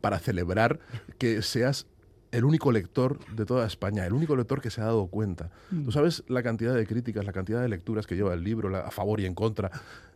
para 0.00 0.18
celebrar 0.18 0.80
que 1.16 1.42
seas 1.42 1.86
el 2.32 2.44
único 2.44 2.72
lector 2.72 3.20
de 3.36 3.46
toda 3.46 3.66
España, 3.66 4.04
el 4.04 4.14
único 4.14 4.34
lector 4.34 4.60
que 4.60 4.70
se 4.70 4.80
ha 4.80 4.86
dado 4.86 5.06
cuenta. 5.06 5.52
Mm. 5.70 5.84
Tú 5.84 5.92
sabes 5.92 6.24
la 6.26 6.42
cantidad 6.42 6.74
de 6.74 6.86
críticas, 6.88 7.24
la 7.24 7.32
cantidad 7.32 7.62
de 7.62 7.68
lecturas 7.68 8.08
que 8.08 8.16
lleva 8.16 8.34
el 8.34 8.42
libro, 8.42 8.76
a 8.76 8.90
favor 8.90 9.20
y 9.20 9.26
en 9.26 9.36
contra. 9.36 9.70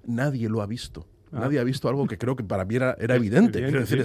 Nadie 0.04 0.48
lo 0.48 0.60
ha 0.60 0.66
visto. 0.66 1.06
Ah. 1.32 1.40
Nadie 1.40 1.58
ha 1.58 1.64
visto 1.64 1.88
algo 1.88 2.06
que 2.06 2.18
creo 2.18 2.36
que 2.36 2.44
para 2.44 2.64
mí 2.64 2.76
era, 2.76 2.96
evidente. 2.98 3.60
Quiero 3.60 3.80
decir, 3.80 4.00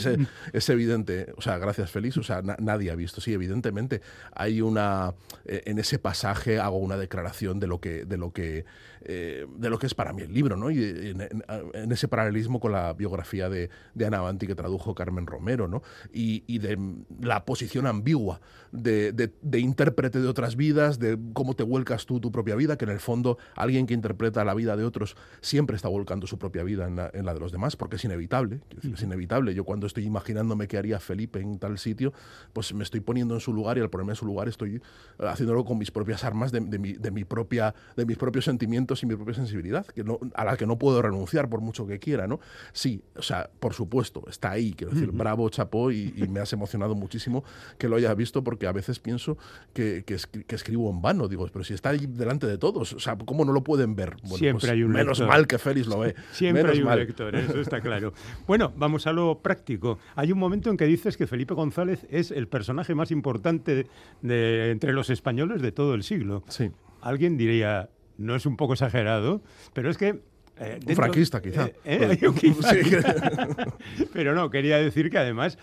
es, 0.54 0.70
evidente. 0.70 1.34
O 1.38 1.42
sea, 1.42 1.58
gracias, 1.58 1.92
Félix. 1.92 2.18
O 2.18 2.24
sea, 2.24 2.42
nadie 2.42 2.92
ha 2.92 2.96
visto. 2.96 3.22
Sí, 3.22 3.34
evidentemente. 3.34 4.02
Hay 4.34 4.62
una. 4.62 5.14
Eh, 5.46 5.64
en 5.66 5.80
ese 5.80 6.00
pasaje 6.00 6.60
hago 6.60 6.78
una 6.78 6.98
declaración 6.98 7.60
de 7.60 7.68
lo 7.68 7.80
que, 7.80 8.06
de 8.06 8.18
lo 8.18 8.32
que, 8.32 8.66
eh, 9.06 9.46
de 9.58 9.70
lo 9.70 9.78
que 9.78 9.88
es 9.88 9.94
para 9.94 10.14
mí 10.14 10.22
el 10.22 10.34
libro, 10.34 10.56
¿no? 10.56 10.72
Y 10.72 10.84
en, 10.84 11.92
ese 11.92 12.08
paralelismo 12.08 12.60
con 12.60 12.72
la 12.72 12.94
biografía 12.94 13.50
de, 13.50 13.70
de, 13.94 14.06
Ana 14.06 14.22
Banti 14.22 14.48
que 14.48 14.56
tradujo 14.56 14.96
Carmen 14.96 15.28
Romero, 15.28 15.68
¿no? 15.68 15.82
Y, 16.14 16.44
y 16.48 16.60
de 16.60 16.78
la 17.22 17.46
posición 17.46 17.88
ambigua 17.88 18.40
de, 18.72 19.12
de, 19.12 19.60
intérprete 19.60 20.20
de 20.20 20.28
otras 20.28 20.56
vidas, 20.56 21.00
de 21.00 21.18
cómo 21.34 21.54
te 21.56 21.64
vuelcas 21.64 22.06
tú 22.06 22.20
tu 22.20 22.32
propia 22.32 22.56
vida, 22.56 22.78
que 22.78 22.86
en 22.86 22.92
el 22.92 23.00
fondo 23.00 23.38
alguien 23.56 23.86
que 23.86 23.94
interpreta 23.94 24.44
la 24.44 24.54
vida 24.54 24.76
de 24.76 24.84
otros 24.84 25.16
siempre 25.42 25.76
está 25.76 25.88
volcando 25.88 26.28
su 26.28 26.38
propia 26.38 26.64
vida 26.64 26.88
en 26.88 26.96
la, 26.96 27.12
en 27.14 27.26
la 27.26 27.34
de 27.34 27.40
los 27.40 27.52
demás, 27.52 27.76
porque 27.76 27.98
es 27.98 28.06
inevitable. 28.06 28.62
Es 28.94 29.02
inevitable. 29.02 29.54
Yo 29.54 29.64
cuando 29.64 29.88
estoy 29.88 30.06
imaginándome 30.06 30.68
qué 30.68 30.78
haría 30.78 31.00
Felipe 31.00 31.40
en 31.40 31.60
tal 31.60 31.78
sitio, 31.78 32.14
pues 32.54 32.74
me 32.74 32.84
estoy 32.84 33.00
poniendo 33.00 33.34
en 33.34 33.42
su 33.42 33.54
lugar 33.54 33.78
y 33.78 33.82
al 33.82 33.90
ponerme 33.90 34.14
en 34.14 34.18
su 34.18 34.26
lugar 34.26 34.48
estoy 34.48 34.82
haciéndolo 35.20 35.66
con 35.66 35.78
mis 35.78 35.92
propias 35.92 36.24
armas 36.24 36.52
de, 36.52 36.62
mi, 36.62 36.94
de 36.94 37.12
mi, 37.12 37.24
propia, 37.24 37.74
de 37.96 38.06
mis 38.06 38.18
propios 38.18 38.46
sentimientos 38.46 38.93
y 39.02 39.06
mi 39.06 39.16
propia 39.16 39.34
sensibilidad, 39.34 39.86
que 39.88 40.04
no, 40.04 40.20
a 40.36 40.46
la 40.46 40.58
que 40.58 40.68
no 40.68 40.78
puedo 40.78 41.02
renunciar 41.02 41.50
por 41.50 41.62
mucho 41.62 41.88
que 41.88 42.00
quiera, 42.00 42.28
¿no? 42.28 42.40
Sí, 42.74 43.02
o 43.16 43.22
sea, 43.22 43.50
por 43.60 43.74
supuesto, 43.74 44.24
está 44.30 44.52
ahí, 44.52 44.74
quiero 44.74 44.94
decir, 44.94 45.12
bravo, 45.12 45.50
chapó, 45.50 45.92
y, 45.92 46.14
me 46.34 46.40
has 46.40 46.52
emocionado 46.54 46.96
muchísimo 46.96 47.44
que 47.78 47.88
lo 47.88 47.96
hayas 47.96 48.16
visto, 48.16 48.44
porque 48.44 48.68
a 48.68 48.72
veces 48.72 49.00
pienso 49.00 49.38
que, 49.74 50.04
que, 50.06 50.16
escribo 50.56 50.90
en 50.90 51.02
vano, 51.02 51.28
digo, 51.28 51.48
pero 51.52 51.64
si 51.64 51.74
está 51.74 51.90
ahí 51.90 52.06
delante 52.08 52.48
de 52.48 52.58
todos, 52.58 52.94
o 52.94 53.00
sea, 53.00 53.18
¿cómo 53.18 53.46
no 53.46 53.54
lo 53.54 53.64
pueden 53.64 53.96
ver? 53.96 54.18
Siempre 54.24 54.54
pues 54.54 54.72
hay 54.72 54.84
un 54.84 54.92
Menos 54.92 55.22
mal 55.22 55.48
que 55.48 55.58
Félix 55.58 55.88
lo 55.88 56.00
ve. 56.00 56.16
Siempre 56.32 56.64
menos 56.64 56.76
hay 56.76 56.82
un 56.82 56.88
mal 56.88 57.00
eso 57.34 57.60
está 57.60 57.82
claro. 57.82 58.14
Bueno, 58.48 58.74
vamos 58.76 59.08
a 59.08 59.14
lo 59.14 59.40
práctico. 59.40 60.00
Hay 60.16 60.32
un 60.32 60.40
momento 60.40 60.70
en 60.70 60.78
que 60.78 60.86
dices 60.86 61.18
que 61.18 61.28
Felipe 61.28 61.54
González 61.54 62.06
es 62.10 62.32
el 62.32 62.48
personaje 62.48 62.96
más 62.96 63.12
importante 63.12 63.88
de, 64.22 64.72
entre 64.72 64.94
los 64.94 65.10
españoles 65.10 65.62
de 65.62 65.72
todo 65.72 65.94
el 65.94 66.04
siglo. 66.04 66.44
Sí. 66.48 66.72
Alguien 67.02 67.38
diría, 67.38 67.90
no 68.18 68.36
es 68.36 68.46
un 68.46 68.58
poco 68.58 68.74
exagerado, 68.74 69.42
pero 69.74 69.90
es 69.90 69.98
que 69.98 70.22
eh, 70.60 70.80
un 70.86 70.96
franquista, 70.96 71.42
quizá. 71.42 71.66
Eh, 71.84 72.18
eh, 72.22 72.32
Pero 74.14 74.36
no, 74.36 74.52
quería 74.52 74.78
decir 74.78 75.10
que 75.10 75.18
además 75.18 75.58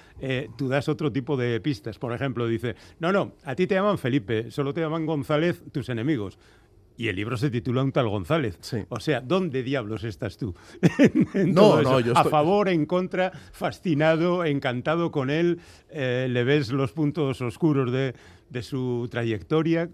tú 0.56 0.68
das 0.68 0.88
otro 0.88 1.12
tipo 1.12 1.36
de 1.36 1.60
pistas. 1.60 1.98
Por 1.98 2.12
ejemplo, 2.12 2.46
dice, 2.48 2.74
no, 2.98 3.12
no, 3.12 3.32
a 3.44 3.54
ti 3.54 3.66
te 3.66 3.76
llaman 3.76 3.98
Felipe, 3.98 4.50
solo 4.50 4.74
te 4.74 4.80
llaman 4.80 5.06
González 5.06 5.62
tus 5.70 5.88
enemigos. 5.88 6.38
Y 7.00 7.08
el 7.08 7.16
libro 7.16 7.38
se 7.38 7.48
titula 7.48 7.82
Un 7.82 7.92
tal 7.92 8.10
González. 8.10 8.58
O 8.90 9.00
sea, 9.00 9.22
¿dónde 9.22 9.62
diablos 9.62 10.04
estás 10.04 10.36
tú? 10.36 10.54
no, 11.46 11.80
no, 11.80 11.98
yo 11.98 12.14
A 12.14 12.24
favor, 12.24 12.68
en 12.68 12.84
contra, 12.84 13.32
fascinado, 13.52 14.44
encantado 14.44 15.10
con 15.10 15.30
él, 15.30 15.60
eh, 15.88 16.26
le 16.28 16.44
ves 16.44 16.68
los 16.68 16.92
puntos 16.92 17.40
oscuros 17.40 17.90
de, 17.90 18.12
su 18.62 19.08
trayectoria. 19.10 19.88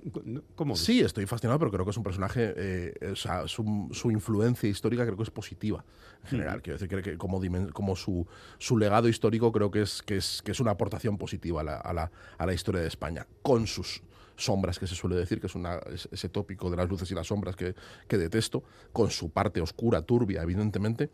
¿Cómo 0.57 0.75
Sí, 0.75 0.99
estoy 0.99 1.27
fascinado, 1.27 1.61
pero 1.61 1.71
creo 1.71 1.85
que 1.85 1.93
es 1.93 1.97
un 1.97 2.03
personaje, 2.03 2.53
eh, 2.57 3.13
o 3.13 3.15
sea, 3.15 3.47
su, 3.47 4.11
influencia 4.11 4.69
histórica 4.69 5.05
creo 5.05 5.17
que 5.17 5.23
es 5.23 5.31
positiva 5.31 5.85
en 6.25 6.29
general. 6.29 6.61
Quiero 6.61 6.77
decir 6.77 7.03
que 7.03 7.17
como, 7.17 7.41
como 7.73 7.95
su, 7.95 8.27
su, 8.59 8.79
legado 8.79 9.07
histórico 9.09 9.53
creo 9.53 9.71
que 9.71 9.83
es, 9.83 10.03
que 10.03 10.17
es, 10.17 10.43
que 10.43 10.51
es 10.51 10.59
una 10.59 10.73
aportación 10.73 11.19
positiva 11.19 11.61
a 11.61 11.65
la, 11.65 11.77
a, 11.77 11.93
la, 11.93 12.11
a 12.37 12.47
la 12.47 12.53
historia 12.53 12.81
de 12.81 12.89
España, 12.89 13.29
con 13.43 13.69
sus 13.69 14.03
sombras 14.37 14.79
que 14.79 14.87
se 14.87 14.95
suele 14.95 15.17
decir, 15.17 15.41
que 15.41 15.47
es 15.47 15.55
una, 15.55 15.81
ese 16.11 16.29
tópico 16.29 16.71
de 16.71 16.77
las 16.77 16.89
luces 16.89 17.11
y 17.11 17.15
las 17.15 17.27
sombras 17.27 17.57
que, 17.57 17.75
que 18.07 18.19
detesto, 18.19 18.63
con 18.93 19.11
su 19.11 19.31
parte 19.31 19.61
oscura, 19.61 20.03
turbia, 20.03 20.43
evidentemente, 20.43 21.11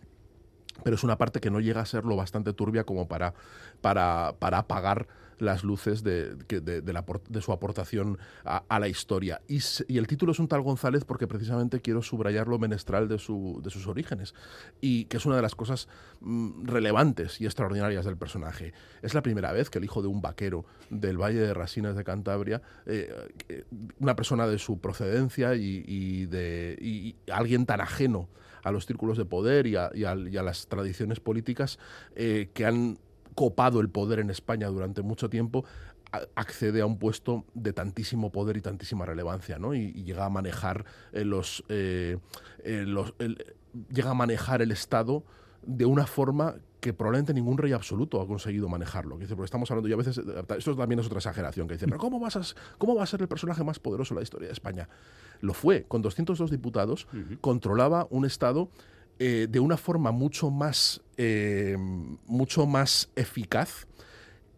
pero 0.83 0.97
es 0.97 1.05
una 1.05 1.19
parte 1.19 1.41
que 1.41 1.51
no 1.51 1.61
llega 1.61 1.81
a 1.81 1.87
ser 1.87 2.05
lo 2.05 2.17
bastante 2.17 2.53
turbia 2.53 2.85
como 2.85 3.07
para, 3.07 3.35
para, 3.81 4.35
para 4.39 4.59
apagar 4.59 5.07
las 5.43 5.65
luces 5.65 6.03
de, 6.05 6.37
de, 6.37 7.41
su 7.41 7.53
aportación 7.53 8.19
a, 8.45 8.79
la 8.79 8.89
historia. 8.89 9.41
Y, 9.49 9.61
el 9.99 10.07
título 10.07 10.33
es 10.33 10.39
un 10.39 10.47
tal 10.47 10.63
González 10.63 11.05
porque 11.05 11.27
precisamente 11.27 11.81
quiero 11.81 12.01
subrayar 12.01 12.47
lo 12.47 12.59
menestral 12.59 13.09
de, 13.09 13.19
su, 13.19 13.61
de 13.63 13.71
sus 13.71 13.89
orígenes 13.89 14.35
y 14.81 15.07
que 15.07 15.17
es 15.17 15.27
una 15.27 15.37
de 15.37 15.43
las 15.43 15.57
cosas 15.57 15.89
mm, 16.21 16.65
relevantes 16.67 17.41
y 17.41 17.47
extraordinarias 17.47 18.05
del 18.05 18.17
personaje. 18.17 18.73
Es 19.03 19.15
la 19.15 19.23
primera 19.23 19.53
vez 19.53 19.69
que 19.69 19.79
el 19.79 19.85
hijo 19.85 20.01
de 20.01 20.09
un 20.09 20.23
vaquero 20.23 20.65
del 20.91 21.21
Valle 21.21 21.41
de 21.41 21.55
Rasinas 21.55 21.97
de 21.97 22.05
Cantabria, 22.05 22.63
eh, 22.87 23.13
eh, 23.49 23.65
una 23.99 24.15
persona 24.15 24.47
de 24.47 24.59
su 24.59 24.79
procedencia 24.81 25.57
y, 25.57 26.27
de, 26.27 27.17
alguien 27.33 27.67
tan 27.67 27.81
ajeno 27.81 28.29
a 28.63 28.71
los 28.71 28.87
círculos 28.87 29.19
de 29.19 29.25
poder 29.25 29.67
y 29.67 29.75
a, 29.75 30.15
las 30.15 30.69
tradiciones 30.69 31.19
políticas 31.19 31.81
eh, 32.15 32.51
que 32.55 32.65
han 32.65 32.99
copado 33.35 33.81
el 33.81 33.89
poder 33.89 34.19
en 34.19 34.31
España 34.31 34.69
durante 34.69 35.03
mucho 35.03 35.31
tiempo, 35.31 35.65
accede 36.35 36.83
a 36.83 36.87
un 36.87 36.99
puesto 36.99 37.45
de 37.55 37.73
tantísimo 37.73 38.31
poder 38.31 38.57
y 38.57 38.61
tantísima 38.61 39.07
relevancia, 39.07 39.59
¿no? 39.59 39.75
Y, 39.75 39.93
llega 40.05 40.27
a 40.27 40.31
manejar 40.31 40.85
eh, 41.13 41.25
los, 41.25 41.65
eh, 41.69 42.19
eh, 42.65 42.87
llega 43.91 44.11
a 44.11 44.15
manejar 44.15 44.63
el 44.63 44.73
Estado 44.73 45.25
de 45.63 45.87
una 45.87 46.07
forma 46.07 46.57
que 46.81 46.93
probablemente 46.93 47.33
ningún 47.33 47.57
rey 47.57 47.73
absoluto 47.73 48.21
ha 48.21 48.27
conseguido 48.27 48.69
manejarlo. 48.69 49.17
Dice, 49.17 49.37
porque 49.37 49.47
estamos 49.47 49.71
hablando, 49.71 49.89
y 49.89 49.93
a 49.93 49.97
veces, 49.97 50.21
esto 50.59 50.77
también 50.77 50.99
es 50.99 51.07
otra 51.07 51.19
exageración, 51.19 51.69
que 51.69 51.75
dice, 51.75 51.87
pero 51.87 51.99
¿cómo, 51.99 52.19
vas 52.19 52.37
a, 52.37 52.43
¿cómo 52.77 52.97
va 52.97 53.05
a 53.05 53.07
ser 53.07 53.23
el 53.23 53.29
personaje 53.29 53.63
más 53.63 53.79
poderoso 53.79 54.15
de 54.15 54.21
la 54.21 54.25
historia 54.25 54.49
de 54.49 54.53
España? 54.53 54.89
Lo 55.41 55.55
fue, 55.55 55.85
con 55.85 56.03
202 56.03 56.51
diputados, 56.51 57.07
controlaba 57.41 58.09
un 58.11 58.25
Estado 58.25 58.69
eh, 59.25 59.47
de 59.49 59.61
una 59.61 59.77
forma 59.77 60.11
mucho 60.11 60.51
más, 60.51 61.01
eh, 61.17 61.77
mucho 62.27 62.67
más 62.67 63.09
eficaz 63.15 63.87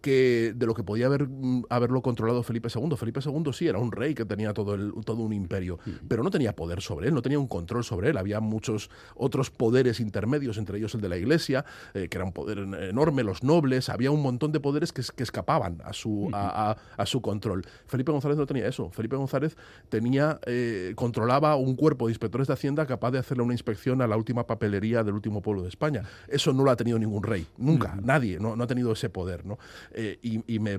que 0.05 0.53
de 0.55 0.67
lo 0.67 0.75
que 0.75 0.83
podía 0.83 1.07
haber, 1.07 1.27
mm, 1.27 1.65
haberlo 1.71 2.03
controlado 2.03 2.43
Felipe 2.43 2.69
II. 2.69 2.95
Felipe 2.95 3.21
II 3.25 3.53
sí 3.55 3.69
era 3.69 3.79
un 3.79 3.91
rey 3.91 4.15
que 4.15 4.27
tenía 4.27 4.53
todo, 4.53 4.75
el, 4.75 4.93
todo 5.03 5.23
un 5.23 5.33
imperio, 5.33 5.79
pero 6.07 6.23
no 6.23 6.31
tenía 6.31 6.55
poder 6.55 6.83
sobre 6.83 7.09
él, 7.09 7.15
no 7.15 7.23
tenía 7.23 7.39
un 7.39 7.49
control 7.49 7.85
sobre 7.85 8.11
él. 8.11 8.19
Había 8.19 8.41
muchos 8.41 8.91
otros 9.15 9.51
poderes 9.51 10.01
intermedios, 10.01 10.59
entre 10.59 10.77
ellos 10.77 10.95
el 10.95 11.01
de 11.01 11.09
la 11.09 11.17
Iglesia, 11.17 11.65
eh, 11.95 12.09
que 12.11 12.19
era 12.19 12.27
un 12.27 12.33
poder 12.33 12.59
enorme, 12.59 13.25
los 13.25 13.43
nobles, 13.43 13.89
había 13.89 14.11
un 14.11 14.21
montón 14.21 14.53
de 14.53 14.61
poderes 14.61 14.93
que, 14.93 15.01
que 15.17 15.23
escapaban 15.23 15.81
a 15.83 15.95
su, 15.95 16.29
a, 16.35 16.77
su 17.07 17.23
control. 17.23 17.65
Felipe 17.87 18.13
González 18.13 18.37
no 18.37 18.45
tenía 18.45 18.69
eso. 18.69 18.91
Felipe 18.91 19.17
González 19.17 19.57
tenía, 19.89 20.39
eh, 20.45 20.93
controlaba 20.97 21.57
un 21.57 21.77
cuerpo 21.77 22.09
de 22.09 22.13
inspectores 22.13 22.47
de 22.47 22.53
Hacienda 22.53 22.85
capaz 22.85 23.11
de 23.13 23.21
hacerle 23.21 23.43
una 23.43 23.55
inspección 23.55 24.03
a 24.03 24.07
la 24.07 24.19
última 24.19 24.47
papelería 24.47 25.03
del 25.03 25.15
último 25.15 25.41
pueblo 25.41 25.63
de 25.63 25.71
España. 25.71 26.03
Eso 26.29 26.53
no 26.53 26.63
lo 26.63 26.71
ha 26.71 26.77
tenido 26.77 26.99
ningún 26.99 27.23
rey, 27.23 27.47
nunca, 27.57 27.97
nadie, 28.03 28.39
no, 28.39 28.55
no 28.55 28.65
ha 28.65 28.67
tenido 28.67 28.93
ese 28.93 29.09
poder. 29.09 29.47
¿no? 29.47 29.59
Eh, 29.95 30.19
y, 30.23 30.59
me, 30.59 30.75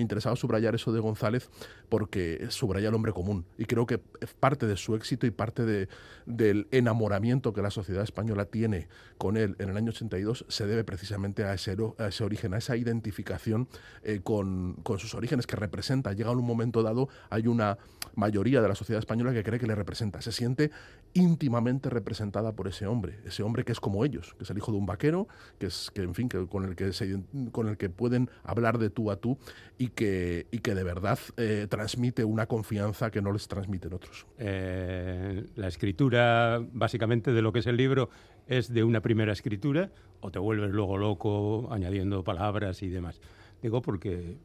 interesaba 0.00 0.36
subrayar 0.36 0.74
eso 0.74 0.92
de 0.92 1.00
González 1.00 1.50
porque 1.88 2.46
subraya 2.50 2.88
el 2.88 2.94
hombre 2.94 3.12
común. 3.12 3.44
Y 3.58 3.64
creo 3.64 3.86
que 3.86 3.98
parte 3.98 4.66
de 4.66 4.76
su 4.76 4.94
éxito 4.94 5.26
y 5.26 5.30
parte 5.30 5.64
de, 5.64 5.88
del 6.26 6.68
enamoramiento 6.70 7.52
que 7.52 7.62
la 7.62 7.70
sociedad 7.70 8.04
española 8.04 8.44
tiene 8.44 8.88
con 9.18 9.36
él 9.36 9.56
en 9.58 9.70
el 9.70 9.76
año 9.76 9.90
82 9.90 10.46
se 10.48 10.66
debe 10.66 10.84
precisamente 10.84 11.44
a 11.44 11.54
ese, 11.54 11.76
a 11.98 12.06
ese 12.06 12.24
origen, 12.24 12.54
a 12.54 12.58
esa 12.58 12.76
identificación 12.76 13.68
eh, 14.02 14.20
con, 14.22 14.74
con, 14.82 14.98
sus 14.98 15.14
orígenes 15.14 15.46
que 15.46 15.56
representa. 15.56 16.12
Llega 16.12 16.30
en 16.30 16.38
un 16.38 16.46
momento 16.46 16.82
dado, 16.82 17.08
hay 17.28 17.46
una 17.46 17.78
mayoría 18.14 18.62
de 18.62 18.68
la 18.68 18.74
sociedad 18.74 18.98
española 18.98 19.32
que 19.32 19.42
cree 19.42 19.58
que 19.58 19.66
le 19.66 19.74
representa. 19.74 20.22
Se 20.22 20.32
siente 20.32 20.70
íntimamente 21.12 21.90
representada 21.90 22.52
por 22.52 22.68
ese 22.68 22.86
hombre, 22.86 23.18
ese 23.24 23.42
hombre 23.42 23.64
que 23.64 23.72
es 23.72 23.80
como 23.80 24.04
ellos, 24.04 24.34
que 24.38 24.44
es 24.44 24.50
el 24.50 24.58
hijo 24.58 24.72
de 24.72 24.78
un 24.78 24.86
vaquero, 24.86 25.28
que 25.58 25.66
es 25.66 25.90
que 25.92 26.02
en 26.02 26.14
fin, 26.14 26.28
que 26.28 26.46
con 26.46 26.64
el 26.64 26.76
que 26.76 26.92
se, 26.92 27.20
con 27.52 27.68
el 27.68 27.76
que 27.76 27.90
pueden 27.90 28.30
hablar 28.44 28.59
de 28.60 28.90
tú 28.90 29.10
a 29.10 29.16
tú 29.16 29.38
y 29.78 29.88
que, 29.88 30.46
y 30.50 30.58
que 30.58 30.74
de 30.74 30.84
verdad 30.84 31.18
eh, 31.36 31.66
transmite 31.68 32.24
una 32.24 32.46
confianza 32.46 33.10
que 33.10 33.22
no 33.22 33.32
les 33.32 33.48
transmiten 33.48 33.92
otros. 33.92 34.26
Eh, 34.38 35.44
la 35.56 35.68
escritura, 35.68 36.62
básicamente, 36.72 37.32
de 37.32 37.42
lo 37.42 37.52
que 37.52 37.60
es 37.60 37.66
el 37.66 37.76
libro 37.76 38.10
es 38.46 38.72
de 38.72 38.84
una 38.84 39.00
primera 39.00 39.32
escritura 39.32 39.90
o 40.20 40.30
te 40.30 40.38
vuelves 40.38 40.70
luego 40.70 40.98
loco 40.98 41.68
añadiendo 41.72 42.22
palabras 42.24 42.82
y 42.82 42.88
demás. 42.88 43.20
Digo 43.62 43.82
porque 43.82 44.36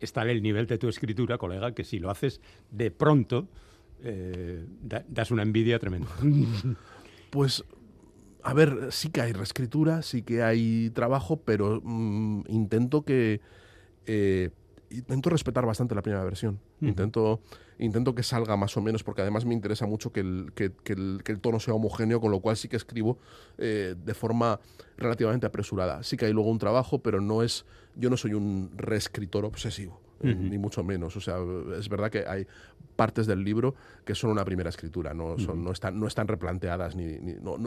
está 0.00 0.22
el 0.22 0.42
nivel 0.42 0.66
de 0.66 0.78
tu 0.78 0.88
escritura, 0.88 1.38
colega, 1.38 1.74
que 1.74 1.84
si 1.84 1.98
lo 1.98 2.10
haces 2.10 2.40
de 2.70 2.90
pronto, 2.90 3.48
eh, 4.02 4.64
das 5.08 5.30
una 5.30 5.42
envidia 5.42 5.78
tremenda. 5.78 6.08
Pues 7.30 7.64
a 8.44 8.52
ver, 8.52 8.88
sí 8.90 9.08
que 9.08 9.22
hay 9.22 9.32
reescritura, 9.32 10.02
sí 10.02 10.22
que 10.22 10.42
hay 10.42 10.90
trabajo, 10.90 11.40
pero 11.40 11.80
mm, 11.82 12.42
intento 12.48 13.02
que... 13.02 13.40
Eh, 14.06 14.50
intento 14.90 15.30
respetar 15.30 15.64
bastante 15.64 15.94
la 15.94 16.02
primera 16.02 16.22
versión. 16.22 16.60
Intento, 16.80 17.40
intento 17.78 18.14
que 18.14 18.22
salga 18.22 18.56
más 18.56 18.76
o 18.76 18.82
menos, 18.82 19.02
porque 19.02 19.22
además 19.22 19.46
me 19.46 19.54
interesa 19.54 19.86
mucho 19.86 20.12
que 20.12 20.20
el, 20.20 20.52
que, 20.54 20.72
el, 20.92 21.22
que 21.24 21.32
el, 21.32 21.40
tono 21.40 21.58
sea 21.58 21.74
homogéneo, 21.74 22.20
con 22.20 22.30
lo 22.30 22.40
cual 22.40 22.56
sí 22.56 22.68
que 22.68 22.76
escribo 22.76 23.18
eh, 23.56 23.94
de 23.96 24.14
forma 24.14 24.60
relativamente 24.98 25.46
apresurada. 25.46 26.02
Sí 26.02 26.16
que 26.18 26.26
hay 26.26 26.32
luego 26.32 26.50
un 26.50 26.58
trabajo, 26.58 26.98
pero 26.98 27.20
no 27.20 27.42
es, 27.42 27.64
yo 27.96 28.10
no 28.10 28.16
soy 28.18 28.34
un 28.34 28.70
reescritor 28.76 29.46
obsesivo. 29.46 30.03
Ni 30.24 30.58
mucho 30.58 30.82
menos. 30.82 31.16
O 31.16 31.20
sea, 31.20 31.36
es 31.78 31.88
verdad 31.88 32.10
que 32.10 32.24
hay 32.26 32.46
partes 32.96 33.26
del 33.26 33.42
libro 33.44 33.74
que 34.04 34.14
son 34.14 34.30
una 34.30 34.44
primera 34.44 34.70
escritura, 34.70 35.14
no, 35.14 35.38
son, 35.38 35.64
no, 35.64 35.72
están, 35.72 35.98
no 35.98 36.06
están 36.06 36.28
replanteadas. 36.28 36.96
Ni, 36.96 37.18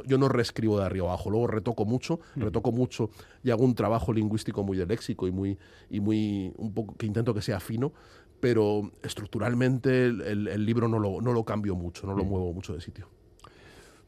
yo 0.05 0.17
no 0.17 0.29
reescribo 0.29 0.79
de 0.79 0.85
arriba 0.85 1.07
abajo, 1.07 1.29
luego 1.29 1.47
retoco 1.47 1.85
mucho, 1.85 2.19
retoco 2.35 2.71
mucho 2.71 3.09
y 3.43 3.51
hago 3.51 3.63
un 3.63 3.75
trabajo 3.75 4.13
lingüístico 4.13 4.63
muy 4.63 4.77
de 4.77 4.85
léxico 4.85 5.27
y 5.27 5.31
muy, 5.31 5.57
y 5.89 5.99
muy 5.99 6.53
un 6.57 6.73
poco 6.73 6.95
que 6.95 7.05
intento 7.05 7.33
que 7.33 7.41
sea 7.41 7.59
fino, 7.59 7.93
pero 8.39 8.91
estructuralmente 9.03 10.05
el, 10.05 10.47
el 10.47 10.65
libro 10.65 10.87
no 10.87 10.99
lo, 10.99 11.21
no 11.21 11.33
lo 11.33 11.43
cambio 11.43 11.75
mucho, 11.75 12.07
no 12.07 12.15
lo 12.15 12.23
muevo 12.23 12.53
mucho 12.53 12.73
de 12.73 12.81
sitio 12.81 13.07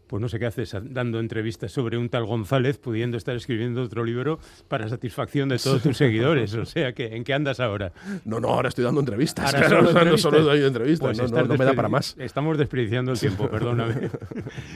pues 0.10 0.22
no 0.22 0.28
sé 0.28 0.40
qué 0.40 0.48
haces 0.48 0.76
dando 0.86 1.20
entrevistas 1.20 1.72
sobre 1.72 1.96
un 1.96 2.10
tal 2.10 2.26
González, 2.26 2.80
pudiendo 2.80 3.16
estar 3.16 3.36
escribiendo 3.36 3.84
otro 3.84 4.04
libro 4.04 4.40
para 4.68 4.90
satisfacción 4.90 5.50
de 5.50 5.60
todos 5.60 5.84
tus 5.84 5.98
seguidores. 5.98 6.56
O 6.56 6.66
sea, 6.66 6.94
que 6.94 7.16
¿en 7.16 7.24
qué 7.24 7.36
andas 7.36 7.60
ahora? 7.60 7.94
No, 8.26 8.40
no, 8.40 8.48
ahora 8.48 8.70
estoy 8.70 8.84
dando 8.84 9.02
entrevistas. 9.02 9.54
Ahora 9.54 10.06
no 10.06 10.18
solo 10.18 10.42
doy 10.44 10.64
entrevistas, 10.64 11.16
pues 11.20 11.32
no, 11.32 11.46
me 11.46 11.64
da 11.64 11.74
para 11.74 11.90
más. 11.90 12.16
Estamos 12.18 12.58
desperdiciando 12.58 13.12
el 13.12 13.20
tiempo, 13.20 13.48
perdóname. 13.50 14.10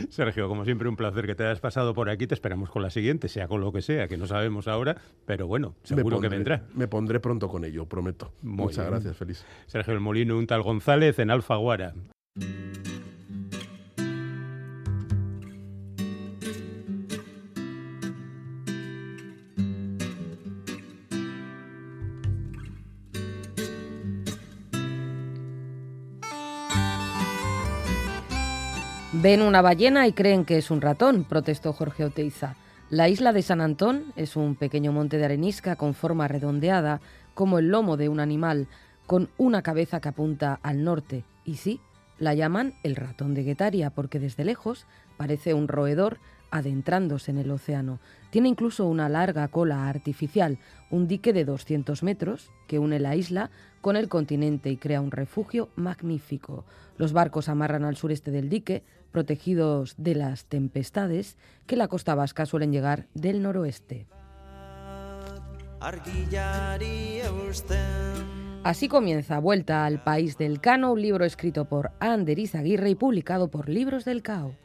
Sergio, 0.09 0.47
como 0.47 0.65
siempre, 0.65 0.88
un 0.88 0.95
placer 0.95 1.25
que 1.25 1.34
te 1.34 1.43
hayas 1.43 1.59
pasado 1.59 1.95
por 1.95 2.11
aquí. 2.11 2.27
Te 2.27 2.36
esperamos 2.36 2.69
con 2.69 2.84
la 2.84 2.91
siguiente, 2.91 3.27
sea 3.27 3.47
con 3.47 3.59
lo 3.59 3.73
que 3.73 3.81
sea, 3.81 4.07
que 4.07 4.17
no 4.17 4.27
sabemos 4.27 4.67
ahora, 4.67 4.97
pero 5.25 5.47
bueno, 5.47 5.73
seguro 5.81 6.21
que 6.21 6.29
vendrá. 6.29 6.61
Me 6.75 6.88
pondré 6.88 7.19
pronto 7.19 7.49
con 7.49 7.65
ello, 7.65 7.88
prometo. 7.88 8.34
Muchas 8.43 8.86
gracias, 8.86 9.17
feliz. 9.17 9.43
Sergio 9.65 9.95
El 9.95 9.99
Molino, 9.99 10.38
un 10.38 10.45
tal 10.45 10.61
González 10.61 11.17
en 11.17 11.31
Alfaguara. 11.31 11.95
Ven 29.24 29.41
una 29.41 29.61
ballena 29.61 30.05
y 30.05 30.11
creen 30.11 30.43
que 30.43 30.57
es 30.57 30.69
un 30.69 30.82
ratón, 30.82 31.24
protestó 31.24 31.71
Jorge 31.71 32.03
Oteiza. 32.03 32.57
La 32.89 33.07
isla 33.07 33.32
de 33.32 33.41
San 33.41 33.61
Antón 33.61 34.11
es 34.17 34.36
un 34.36 34.55
pequeño 34.55 34.91
monte 34.91 35.17
de 35.17 35.24
arenisca 35.24 35.78
con 35.78 35.93
forma 35.93 36.28
redondeada, 36.28 36.99
como 37.34 37.57
el 37.57 37.69
lomo 37.69 37.95
de 37.95 38.09
un 38.09 38.19
animal, 38.19 38.67
con 39.07 39.30
una 39.38 39.61
cabeza 39.61 40.01
que 40.01 40.09
apunta 40.09 40.59
al 40.61 40.84
norte. 40.84 41.24
Y 41.45 41.55
sí, 41.55 41.80
la 42.19 42.34
llaman 42.34 42.74
el 42.84 42.97
ratón 42.97 43.34
de 43.34 43.43
Guetaria 43.43 43.91
porque 43.91 44.19
desde 44.19 44.43
lejos 44.43 44.88
parece 45.15 45.53
un 45.53 45.69
roedor 45.69 46.17
adentrándose 46.51 47.32
en 47.32 47.38
el 47.38 47.49
océano. 47.49 47.99
Tiene 48.30 48.49
incluso 48.49 48.86
una 48.88 49.07
larga 49.07 49.47
cola 49.47 49.88
artificial, 49.88 50.59
un 50.91 51.07
dique 51.07 51.32
de 51.32 51.45
200 51.45 52.03
metros 52.03 52.51
que 52.67 52.78
une 52.78 52.99
la 52.99 53.15
isla 53.15 53.51
con 53.80 53.95
el 53.95 54.09
continente 54.09 54.69
y 54.69 54.76
crea 54.76 54.99
un 54.99 55.11
refugio 55.11 55.69
magnífico. 55.78 56.65
Los 56.97 57.13
barcos 57.13 57.47
amarran 57.47 57.86
al 57.86 57.95
sureste 57.95 58.30
del 58.30 58.49
dique, 58.49 58.84
protegidos 59.14 59.95
de 59.97 60.16
las 60.16 60.43
tempestades 60.45 61.38
que 61.66 61.78
la 61.78 61.88
costa 61.88 62.16
vasca 62.16 62.45
suelen 62.45 62.74
llegar 62.74 63.07
del 63.14 63.41
noroeste. 63.41 64.07
Así 68.64 68.88
comienza 68.88 69.39
Vuelta 69.39 69.86
al 69.86 70.03
País 70.03 70.38
del 70.38 70.59
Cano, 70.59 70.91
un 70.93 71.01
libro 71.01 71.24
escrito 71.24 71.66
por 71.66 71.91
Ander 71.99 72.39
Izaguirre 72.39 72.89
y 72.89 72.95
publicado 72.95 73.49
por 73.49 73.70
Libros 73.70 74.03
del 74.03 74.22
Cao. 74.22 74.55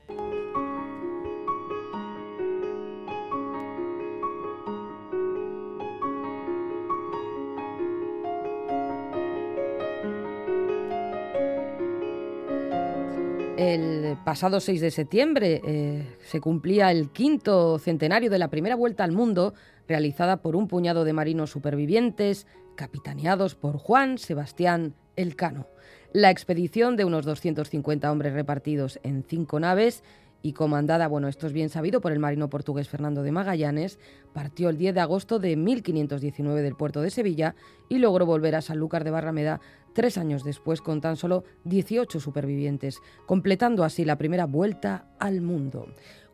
El 13.58 14.16
pasado 14.24 14.60
6 14.60 14.80
de 14.80 14.92
septiembre 14.92 15.60
eh, 15.66 16.16
se 16.22 16.40
cumplía 16.40 16.92
el 16.92 17.10
quinto 17.10 17.80
centenario 17.80 18.30
de 18.30 18.38
la 18.38 18.50
primera 18.50 18.76
vuelta 18.76 19.02
al 19.02 19.10
mundo 19.10 19.52
realizada 19.88 20.42
por 20.42 20.54
un 20.54 20.68
puñado 20.68 21.02
de 21.02 21.12
marinos 21.12 21.50
supervivientes 21.50 22.46
capitaneados 22.76 23.56
por 23.56 23.76
Juan 23.76 24.18
Sebastián 24.18 24.94
Elcano. 25.16 25.66
La 26.12 26.30
expedición 26.30 26.96
de 26.96 27.04
unos 27.04 27.24
250 27.24 28.12
hombres 28.12 28.32
repartidos 28.32 29.00
en 29.02 29.24
cinco 29.24 29.58
naves 29.58 30.04
y 30.42 30.52
comandada, 30.52 31.08
bueno, 31.08 31.28
esto 31.28 31.46
es 31.46 31.52
bien 31.52 31.68
sabido, 31.68 32.00
por 32.00 32.12
el 32.12 32.18
marino 32.18 32.48
portugués 32.48 32.88
Fernando 32.88 33.22
de 33.22 33.32
Magallanes, 33.32 33.98
partió 34.32 34.68
el 34.68 34.78
10 34.78 34.94
de 34.94 35.00
agosto 35.00 35.38
de 35.38 35.56
1519 35.56 36.62
del 36.62 36.76
puerto 36.76 37.00
de 37.00 37.10
Sevilla 37.10 37.54
y 37.88 37.98
logró 37.98 38.24
volver 38.24 38.54
a 38.54 38.62
Sanlúcar 38.62 39.04
de 39.04 39.10
Barrameda 39.10 39.60
tres 39.94 40.16
años 40.16 40.44
después 40.44 40.80
con 40.80 41.00
tan 41.00 41.16
solo 41.16 41.44
18 41.64 42.20
supervivientes, 42.20 43.00
completando 43.26 43.82
así 43.82 44.04
la 44.04 44.16
primera 44.16 44.46
vuelta 44.46 45.06
al 45.18 45.40
mundo. 45.40 45.86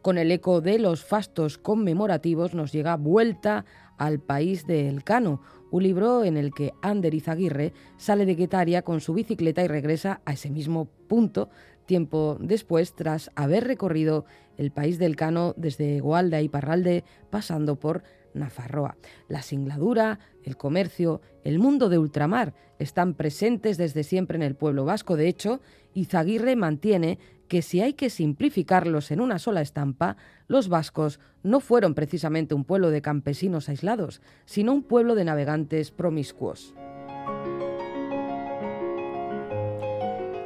Con 0.03 0.19
el 0.19 0.31
eco 0.31 0.61
de 0.61 0.79
los 0.79 1.03
fastos 1.03 1.57
conmemorativos 1.57 2.53
nos 2.55 2.73
llega 2.73 2.97
Vuelta 2.97 3.65
al 3.97 4.21
País 4.21 4.67
de 4.67 4.91
Elcano, 4.91 5.41
un 5.71 5.83
libro 5.83 6.25
en 6.25 6.37
el 6.37 6.53
que 6.53 6.75
Ander 6.83 7.15
Izaguirre 7.15 7.73
sale 7.97 8.27
de 8.27 8.35
Guetaria 8.35 8.83
con 8.83 9.01
su 9.01 9.15
bicicleta 9.15 9.65
y 9.65 9.69
regresa 9.69 10.21
a 10.27 10.35
ese 10.35 10.51
mismo 10.51 10.89
punto 11.09 11.49
tiempo 11.87 12.37
después, 12.41 12.95
tras 12.95 13.31
haber 13.35 13.65
recorrido 13.65 14.25
el 14.57 14.71
país 14.71 14.99
del 14.99 15.17
Cano 15.17 15.55
desde 15.57 16.01
Gualda 16.01 16.41
y 16.41 16.49
Parralde, 16.49 17.05
pasando 17.31 17.77
por 17.77 18.03
Nafarroa. 18.35 18.97
La 19.29 19.43
singladura, 19.43 20.19
el 20.43 20.57
comercio, 20.57 21.21
el 21.45 21.59
mundo 21.59 21.89
de 21.89 21.99
ultramar 21.99 22.55
están 22.79 23.15
presentes 23.15 23.79
desde 23.79 24.03
siempre 24.03 24.37
en 24.37 24.43
el 24.43 24.57
pueblo 24.57 24.85
vasco. 24.85 25.17
De 25.17 25.29
hecho, 25.29 25.61
Izaguirre 25.95 26.57
mantiene 26.57 27.19
que 27.49 27.63
si 27.63 27.81
hay 27.81 27.93
que 27.95 28.11
simplificarlos 28.11 29.11
en 29.11 29.21
una 29.21 29.39
sola 29.39 29.61
estampa, 29.61 30.17
los 30.49 30.69
vascos 30.69 31.21
no 31.43 31.61
fueron 31.61 31.95
precisamente 31.95 32.55
un 32.55 32.65
pueblo 32.65 32.91
de 32.91 33.03
campesinos 33.03 33.69
aislados, 33.69 34.23
sino 34.45 34.73
un 34.73 34.83
pueblo 34.83 35.15
de 35.15 35.25
navegantes 35.25 35.91
promiscuos. 35.91 36.75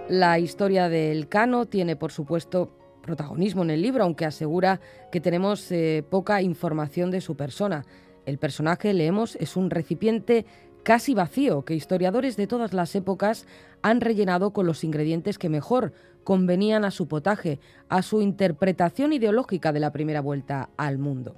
La 0.08 0.38
historia 0.38 0.88
del 0.88 1.28
Cano 1.28 1.66
tiene, 1.66 1.94
por 1.94 2.12
supuesto, 2.12 2.70
protagonismo 3.02 3.62
en 3.62 3.68
el 3.68 3.82
libro, 3.82 4.04
aunque 4.04 4.24
asegura 4.24 4.80
que 5.12 5.20
tenemos 5.20 5.70
eh, 5.70 6.02
poca 6.08 6.40
información 6.40 7.10
de 7.10 7.20
su 7.20 7.36
persona. 7.36 7.84
El 8.24 8.38
personaje, 8.38 8.94
leemos, 8.94 9.36
es 9.36 9.54
un 9.54 9.68
recipiente 9.68 10.46
casi 10.82 11.12
vacío 11.12 11.62
que 11.66 11.74
historiadores 11.74 12.38
de 12.38 12.46
todas 12.46 12.72
las 12.72 12.94
épocas 12.94 13.46
han 13.82 14.00
rellenado 14.00 14.54
con 14.54 14.64
los 14.64 14.82
ingredientes 14.82 15.36
que 15.36 15.50
mejor 15.50 15.92
convenían 16.24 16.86
a 16.86 16.90
su 16.90 17.06
potaje, 17.06 17.60
a 17.90 18.00
su 18.00 18.22
interpretación 18.22 19.12
ideológica 19.12 19.72
de 19.72 19.80
la 19.80 19.92
primera 19.92 20.22
vuelta 20.22 20.70
al 20.78 20.96
mundo. 20.96 21.36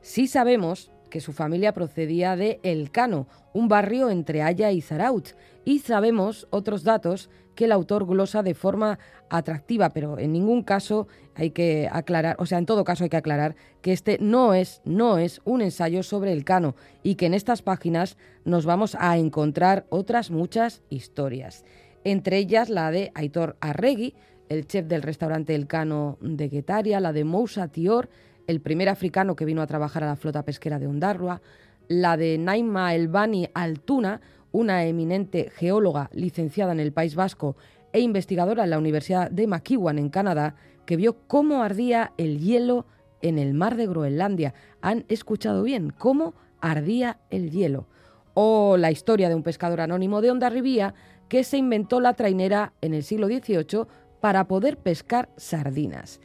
Sí 0.00 0.28
sabemos 0.28 0.92
que 1.12 1.20
su 1.20 1.34
familia 1.34 1.74
procedía 1.74 2.36
de 2.36 2.58
El 2.62 2.90
Cano, 2.90 3.26
un 3.52 3.68
barrio 3.68 4.08
entre 4.08 4.40
Haya 4.40 4.72
y 4.72 4.80
Zaraut, 4.80 5.36
y 5.62 5.80
sabemos 5.80 6.48
otros 6.48 6.84
datos 6.84 7.28
que 7.54 7.66
el 7.66 7.72
autor 7.72 8.06
glosa 8.06 8.42
de 8.42 8.54
forma 8.54 8.98
atractiva, 9.28 9.90
pero 9.90 10.18
en 10.18 10.32
ningún 10.32 10.62
caso 10.62 11.08
hay 11.34 11.50
que 11.50 11.86
aclarar, 11.92 12.36
o 12.38 12.46
sea, 12.46 12.56
en 12.56 12.64
todo 12.64 12.82
caso 12.82 13.04
hay 13.04 13.10
que 13.10 13.18
aclarar 13.18 13.56
que 13.82 13.92
este 13.92 14.16
no 14.22 14.54
es, 14.54 14.80
no 14.86 15.18
es 15.18 15.42
un 15.44 15.60
ensayo 15.60 16.02
sobre 16.02 16.32
el 16.32 16.46
cano 16.46 16.76
y 17.02 17.16
que 17.16 17.26
en 17.26 17.34
estas 17.34 17.60
páginas 17.60 18.16
nos 18.46 18.64
vamos 18.64 18.96
a 18.98 19.18
encontrar 19.18 19.84
otras 19.90 20.30
muchas 20.30 20.80
historias. 20.88 21.62
Entre 22.04 22.38
ellas 22.38 22.70
la 22.70 22.90
de 22.90 23.12
Aitor 23.14 23.58
Arregui, 23.60 24.14
el 24.48 24.66
chef 24.66 24.86
del 24.86 25.02
restaurante 25.02 25.54
El 25.54 25.66
Cano 25.66 26.16
de 26.22 26.48
Guetaria, 26.48 27.00
la 27.00 27.12
de 27.12 27.24
Moussa 27.24 27.68
Tior, 27.68 28.08
el 28.52 28.60
primer 28.60 28.88
africano 28.88 29.34
que 29.34 29.44
vino 29.44 29.62
a 29.62 29.66
trabajar 29.66 30.04
a 30.04 30.06
la 30.06 30.16
flota 30.16 30.44
pesquera 30.44 30.78
de 30.78 30.86
Ondarroa, 30.86 31.40
la 31.88 32.16
de 32.16 32.38
Naima 32.38 32.94
Elbani 32.94 33.48
Altuna, 33.54 34.20
una 34.52 34.84
eminente 34.84 35.50
geóloga 35.50 36.10
licenciada 36.12 36.72
en 36.72 36.80
el 36.80 36.92
País 36.92 37.14
Vasco 37.14 37.56
e 37.92 38.00
investigadora 38.00 38.64
en 38.64 38.70
la 38.70 38.78
Universidad 38.78 39.30
de 39.30 39.46
McEwan 39.46 39.98
en 39.98 40.10
Canadá, 40.10 40.54
que 40.86 40.96
vio 40.96 41.16
cómo 41.26 41.62
ardía 41.62 42.12
el 42.18 42.38
hielo 42.38 42.86
en 43.22 43.38
el 43.38 43.54
mar 43.54 43.76
de 43.76 43.86
Groenlandia. 43.86 44.54
¿Han 44.82 45.04
escuchado 45.08 45.62
bien? 45.62 45.90
¿Cómo 45.96 46.34
ardía 46.60 47.18
el 47.30 47.50
hielo? 47.50 47.86
O 48.34 48.76
la 48.76 48.90
historia 48.90 49.28
de 49.28 49.34
un 49.34 49.42
pescador 49.42 49.80
anónimo 49.80 50.20
de 50.20 50.30
Ondarribía 50.30 50.94
que 51.28 51.44
se 51.44 51.56
inventó 51.56 52.00
la 52.00 52.14
trainera 52.14 52.74
en 52.82 52.92
el 52.92 53.02
siglo 53.02 53.26
XVIII 53.28 53.86
para 54.20 54.46
poder 54.46 54.76
pescar 54.76 55.30
sardinas. 55.36 56.20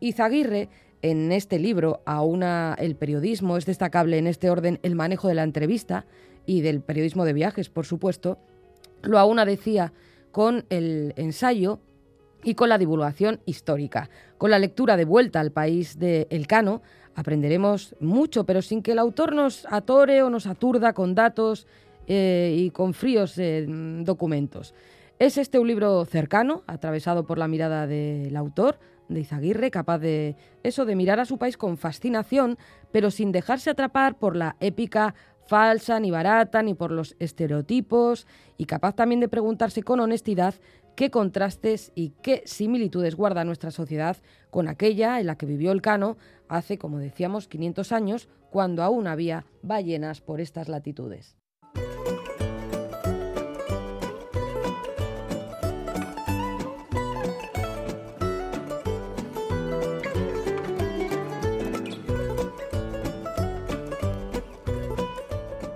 Izaguirre 0.00 0.68
en 1.02 1.32
este 1.32 1.58
libro 1.58 2.02
aúna 2.04 2.76
el 2.78 2.96
periodismo, 2.96 3.56
es 3.56 3.66
destacable 3.66 4.18
en 4.18 4.26
este 4.26 4.50
orden 4.50 4.78
el 4.82 4.94
manejo 4.94 5.28
de 5.28 5.34
la 5.34 5.42
entrevista 5.42 6.06
y 6.46 6.60
del 6.60 6.80
periodismo 6.80 7.24
de 7.24 7.32
viajes, 7.32 7.68
por 7.70 7.86
supuesto, 7.86 8.38
lo 9.02 9.18
aúna, 9.18 9.44
decía, 9.44 9.92
con 10.30 10.64
el 10.68 11.14
ensayo 11.16 11.80
y 12.42 12.54
con 12.54 12.68
la 12.68 12.78
divulgación 12.78 13.40
histórica. 13.46 14.10
Con 14.38 14.50
la 14.50 14.58
lectura 14.58 14.96
de 14.96 15.04
vuelta 15.04 15.40
al 15.40 15.52
país 15.52 15.98
de 15.98 16.26
Elcano 16.30 16.82
aprenderemos 17.14 17.94
mucho, 18.00 18.44
pero 18.44 18.62
sin 18.62 18.82
que 18.82 18.92
el 18.92 18.98
autor 18.98 19.34
nos 19.34 19.66
atore 19.70 20.22
o 20.22 20.30
nos 20.30 20.46
aturda 20.46 20.92
con 20.92 21.14
datos 21.14 21.66
eh, 22.06 22.54
y 22.56 22.70
con 22.70 22.94
fríos 22.94 23.36
eh, 23.38 23.66
documentos. 24.02 24.74
Es 25.18 25.36
este 25.36 25.58
un 25.58 25.68
libro 25.68 26.04
cercano, 26.06 26.62
atravesado 26.66 27.26
por 27.26 27.36
la 27.36 27.46
mirada 27.46 27.86
del 27.86 28.34
autor, 28.36 28.78
de 29.14 29.20
Izaguirre, 29.20 29.70
capaz 29.70 29.98
de 29.98 30.36
eso, 30.62 30.84
de 30.84 30.96
mirar 30.96 31.20
a 31.20 31.24
su 31.24 31.38
país 31.38 31.56
con 31.56 31.76
fascinación, 31.76 32.58
pero 32.92 33.10
sin 33.10 33.32
dejarse 33.32 33.70
atrapar 33.70 34.18
por 34.18 34.36
la 34.36 34.56
épica 34.60 35.14
falsa, 35.46 35.98
ni 35.98 36.10
barata, 36.10 36.62
ni 36.62 36.74
por 36.74 36.92
los 36.92 37.16
estereotipos, 37.18 38.26
y 38.56 38.66
capaz 38.66 38.94
también 38.94 39.20
de 39.20 39.28
preguntarse 39.28 39.82
con 39.82 40.00
honestidad 40.00 40.54
qué 40.94 41.10
contrastes 41.10 41.92
y 41.94 42.10
qué 42.22 42.42
similitudes 42.44 43.16
guarda 43.16 43.44
nuestra 43.44 43.70
sociedad 43.70 44.16
con 44.50 44.68
aquella 44.68 45.18
en 45.18 45.26
la 45.26 45.36
que 45.36 45.46
vivió 45.46 45.72
el 45.72 45.82
Cano 45.82 46.16
hace, 46.48 46.78
como 46.78 46.98
decíamos, 46.98 47.48
500 47.48 47.92
años, 47.92 48.28
cuando 48.50 48.82
aún 48.82 49.06
había 49.06 49.46
ballenas 49.62 50.20
por 50.20 50.40
estas 50.40 50.68
latitudes. 50.68 51.39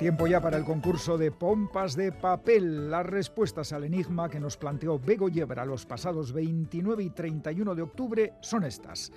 Tiempo 0.04 0.26
ya 0.26 0.38
para 0.38 0.58
el 0.58 0.66
concurso 0.66 1.16
de 1.16 1.32
pompas 1.32 1.96
de 1.96 2.12
papel. 2.12 2.90
Las 2.90 3.06
respuestas 3.06 3.72
al 3.72 3.84
enigma 3.84 4.28
que 4.28 4.38
nos 4.38 4.58
planteó 4.58 4.98
Bego 4.98 5.30
Yebra 5.30 5.64
los 5.64 5.86
pasados 5.86 6.30
29 6.30 7.04
y 7.04 7.08
31 7.08 7.74
de 7.74 7.80
octubre 7.80 8.34
son 8.42 8.64
estas. 8.64 9.10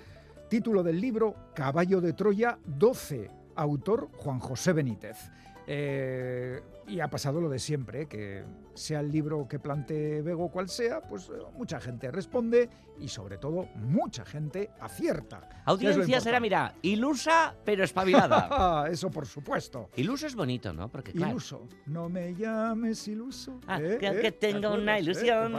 Título 0.48 0.82
del 0.82 0.98
libro 0.98 1.34
Caballo 1.54 2.00
de 2.00 2.14
Troya 2.14 2.58
12. 2.64 3.30
Autor 3.56 4.08
Juan 4.16 4.38
José 4.38 4.72
Benítez. 4.72 5.30
Eh, 5.70 6.62
y 6.86 7.00
ha 7.00 7.08
pasado 7.08 7.42
lo 7.42 7.50
de 7.50 7.58
siempre, 7.58 8.06
que 8.06 8.42
sea 8.72 9.00
el 9.00 9.12
libro 9.12 9.46
que 9.46 9.58
plantee 9.58 10.22
Bego 10.22 10.50
cual 10.50 10.70
sea, 10.70 11.02
pues 11.02 11.28
eh, 11.28 11.32
mucha 11.58 11.78
gente 11.78 12.10
responde 12.10 12.70
y 12.98 13.08
sobre 13.08 13.36
todo 13.36 13.68
mucha 13.74 14.24
gente 14.24 14.70
acierta. 14.80 15.62
Audiencia 15.66 16.22
será, 16.22 16.40
mira, 16.40 16.74
ilusa 16.80 17.54
pero 17.66 17.84
espabilada. 17.84 18.88
Eso 18.90 19.10
por 19.10 19.26
supuesto. 19.26 19.90
Iluso 19.96 20.26
es 20.26 20.34
bonito, 20.34 20.72
¿no? 20.72 20.88
Porque 20.88 21.12
Iluso. 21.12 21.68
No 21.84 22.08
me 22.08 22.34
llames 22.34 23.06
iluso. 23.06 23.60
Ah, 23.66 23.78
¿eh? 23.78 23.98
que, 24.00 24.06
¿Eh? 24.06 24.32
tengo 24.32 24.72
una 24.72 24.98
ilusión. 24.98 25.52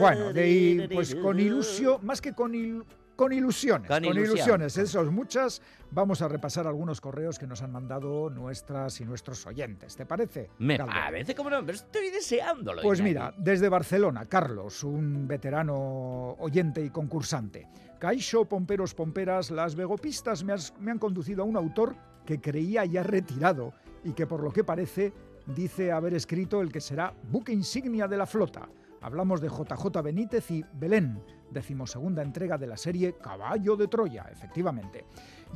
bueno, 0.00 0.32
de, 0.32 0.88
pues 0.92 1.14
con 1.14 1.38
ilusión, 1.38 2.04
más 2.04 2.20
que 2.20 2.32
con 2.32 2.52
il, 2.52 2.82
con 3.16 3.32
ilusiones, 3.32 3.88
Con 3.88 4.04
ilusión. 4.04 4.26
ilusiones, 4.36 4.76
esos 4.76 5.10
muchas. 5.10 5.62
Vamos 5.90 6.20
a 6.22 6.28
repasar 6.28 6.66
algunos 6.66 7.00
correos 7.00 7.38
que 7.38 7.46
nos 7.46 7.62
han 7.62 7.72
mandado 7.72 8.28
nuestras 8.30 9.00
y 9.00 9.04
nuestros 9.04 9.46
oyentes. 9.46 9.96
¿Te 9.96 10.04
parece? 10.04 10.50
Me 10.58 10.76
Galder? 10.76 10.94
parece 10.94 11.34
como 11.34 11.48
no, 11.50 11.60
pero 11.64 11.76
estoy 11.76 12.10
deseándolo. 12.10 12.82
Pues 12.82 12.98
Iñaki. 12.98 13.08
mira, 13.14 13.34
desde 13.38 13.68
Barcelona, 13.68 14.26
Carlos, 14.26 14.84
un 14.84 15.26
veterano 15.26 16.32
oyente 16.38 16.84
y 16.84 16.90
concursante. 16.90 17.66
Caixo, 17.98 18.44
pomperos, 18.44 18.94
pomperas, 18.94 19.50
las 19.50 19.74
vegopistas 19.74 20.44
me, 20.44 20.52
has- 20.52 20.74
me 20.78 20.90
han 20.90 20.98
conducido 20.98 21.42
a 21.42 21.46
un 21.46 21.56
autor 21.56 21.96
que 22.26 22.40
creía 22.40 22.84
ya 22.84 23.02
retirado 23.02 23.72
y 24.04 24.12
que 24.12 24.26
por 24.26 24.42
lo 24.42 24.52
que 24.52 24.64
parece 24.64 25.12
dice 25.46 25.92
haber 25.92 26.12
escrito 26.14 26.60
el 26.60 26.70
que 26.72 26.80
será 26.80 27.14
buque 27.30 27.52
insignia 27.52 28.06
de 28.08 28.16
la 28.16 28.26
flota. 28.26 28.68
Hablamos 29.06 29.40
de 29.40 29.48
JJ 29.48 30.02
Benítez 30.02 30.50
y 30.50 30.64
Belén, 30.72 31.22
decimosegunda 31.52 32.24
entrega 32.24 32.58
de 32.58 32.66
la 32.66 32.76
serie 32.76 33.12
Caballo 33.12 33.76
de 33.76 33.86
Troya, 33.86 34.26
efectivamente. 34.32 35.04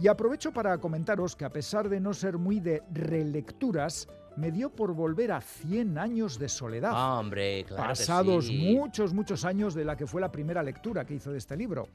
Y 0.00 0.06
aprovecho 0.06 0.52
para 0.52 0.78
comentaros 0.78 1.34
que 1.34 1.44
a 1.44 1.50
pesar 1.50 1.88
de 1.88 1.98
no 1.98 2.14
ser 2.14 2.38
muy 2.38 2.60
de 2.60 2.84
relecturas, 2.92 4.08
me 4.36 4.52
dio 4.52 4.70
por 4.70 4.94
volver 4.94 5.32
a 5.32 5.40
100 5.40 5.98
años 5.98 6.38
de 6.38 6.48
soledad 6.48 6.92
Hombre, 7.18 7.64
claro. 7.64 7.82
que 7.82 7.88
pasados 7.88 8.46
sí. 8.46 8.72
muchos, 8.72 9.12
muchos 9.12 9.44
años 9.44 9.74
de 9.74 9.84
la 9.84 9.96
que 9.96 10.06
fue 10.06 10.20
la 10.20 10.30
primera 10.30 10.62
lectura 10.62 11.04
que 11.04 11.14
hizo 11.14 11.32
de 11.32 11.38
este 11.38 11.56
libro. 11.56 11.88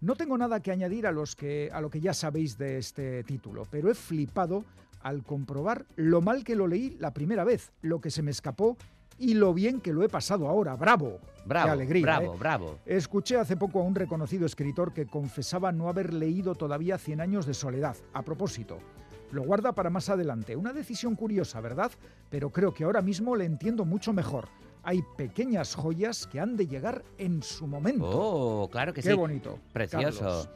No 0.00 0.14
tengo 0.14 0.38
nada 0.38 0.60
que 0.60 0.70
añadir 0.70 1.08
a, 1.08 1.10
los 1.10 1.34
que, 1.34 1.70
a 1.72 1.80
lo 1.80 1.90
que 1.90 2.00
ya 2.00 2.14
sabéis 2.14 2.56
de 2.56 2.78
este 2.78 3.24
título, 3.24 3.66
pero 3.68 3.90
he 3.90 3.94
flipado 3.94 4.64
al 5.02 5.24
comprobar 5.24 5.86
lo 5.96 6.20
mal 6.20 6.44
que 6.44 6.54
lo 6.54 6.68
leí 6.68 6.96
la 7.00 7.12
primera 7.12 7.42
vez, 7.42 7.72
lo 7.82 8.00
que 8.00 8.12
se 8.12 8.22
me 8.22 8.30
escapó 8.30 8.76
y 9.20 9.34
lo 9.34 9.54
bien 9.54 9.80
que 9.80 9.92
lo 9.92 10.02
he 10.02 10.08
pasado 10.08 10.48
ahora. 10.48 10.74
¡Bravo! 10.74 11.18
Bravo, 11.44 11.66
¡Qué 11.66 11.72
alegría! 11.72 12.02
bravo, 12.02 12.34
¿eh? 12.34 12.36
bravo. 12.38 12.78
Escuché 12.84 13.36
hace 13.36 13.56
poco 13.56 13.80
a 13.80 13.84
un 13.84 13.94
reconocido 13.94 14.46
escritor 14.46 14.92
que 14.92 15.06
confesaba 15.06 15.70
no 15.72 15.88
haber 15.88 16.12
leído 16.12 16.54
todavía 16.54 16.98
Cien 16.98 17.20
años 17.20 17.46
de 17.46 17.54
soledad. 17.54 17.96
A 18.12 18.22
propósito, 18.22 18.78
lo 19.30 19.42
guarda 19.42 19.72
para 19.72 19.90
más 19.90 20.08
adelante. 20.08 20.56
Una 20.56 20.72
decisión 20.72 21.14
curiosa, 21.14 21.60
¿verdad? 21.60 21.92
Pero 22.28 22.50
creo 22.50 22.74
que 22.74 22.84
ahora 22.84 23.02
mismo 23.02 23.36
le 23.36 23.44
entiendo 23.44 23.84
mucho 23.84 24.12
mejor. 24.12 24.48
Hay 24.82 25.02
pequeñas 25.16 25.74
joyas 25.74 26.26
que 26.26 26.40
han 26.40 26.56
de 26.56 26.66
llegar 26.66 27.04
en 27.18 27.42
su 27.42 27.66
momento. 27.66 28.06
Oh, 28.08 28.68
claro 28.70 28.92
que 28.94 29.02
Qué 29.02 29.10
sí. 29.10 29.16
bonito. 29.16 29.58
Precioso. 29.72 30.20
Carlos. 30.20 30.48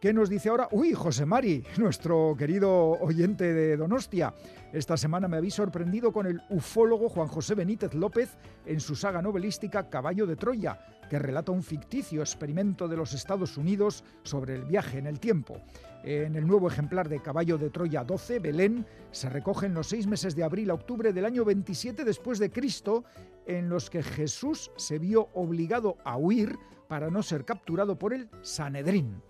¿Qué 0.00 0.12
nos 0.12 0.28
dice 0.28 0.48
ahora? 0.48 0.68
Uy, 0.70 0.92
José 0.94 1.26
Mari, 1.26 1.64
nuestro 1.78 2.36
querido 2.38 2.90
oyente 3.00 3.52
de 3.52 3.76
Donostia. 3.76 4.32
Esta 4.72 4.98
semana 4.98 5.28
me 5.28 5.38
habéis 5.38 5.54
sorprendido 5.54 6.12
con 6.12 6.26
el 6.26 6.42
ufólogo 6.50 7.08
Juan 7.08 7.28
José 7.28 7.54
Benítez 7.54 7.94
López 7.94 8.36
en 8.66 8.80
su 8.80 8.94
saga 8.94 9.22
novelística 9.22 9.88
Caballo 9.88 10.26
de 10.26 10.36
Troya, 10.36 10.78
que 11.08 11.18
relata 11.18 11.52
un 11.52 11.62
ficticio 11.62 12.20
experimento 12.20 12.86
de 12.86 12.98
los 12.98 13.14
Estados 13.14 13.56
Unidos 13.56 14.04
sobre 14.24 14.56
el 14.56 14.64
viaje 14.66 14.98
en 14.98 15.06
el 15.06 15.20
tiempo. 15.20 15.62
En 16.04 16.36
el 16.36 16.46
nuevo 16.46 16.68
ejemplar 16.68 17.08
de 17.08 17.22
Caballo 17.22 17.56
de 17.56 17.70
Troya 17.70 18.04
12, 18.04 18.40
Belén, 18.40 18.84
se 19.10 19.30
recogen 19.30 19.72
los 19.72 19.88
seis 19.88 20.06
meses 20.06 20.36
de 20.36 20.44
abril 20.44 20.70
a 20.70 20.74
octubre 20.74 21.14
del 21.14 21.24
año 21.24 21.46
27 21.46 22.04
después 22.04 22.38
de 22.38 22.50
Cristo, 22.50 23.04
en 23.46 23.70
los 23.70 23.88
que 23.88 24.02
Jesús 24.02 24.70
se 24.76 24.98
vio 24.98 25.30
obligado 25.32 25.96
a 26.04 26.18
huir 26.18 26.58
para 26.88 27.08
no 27.08 27.22
ser 27.22 27.46
capturado 27.46 27.98
por 27.98 28.12
el 28.12 28.28
Sanedrín. 28.42 29.22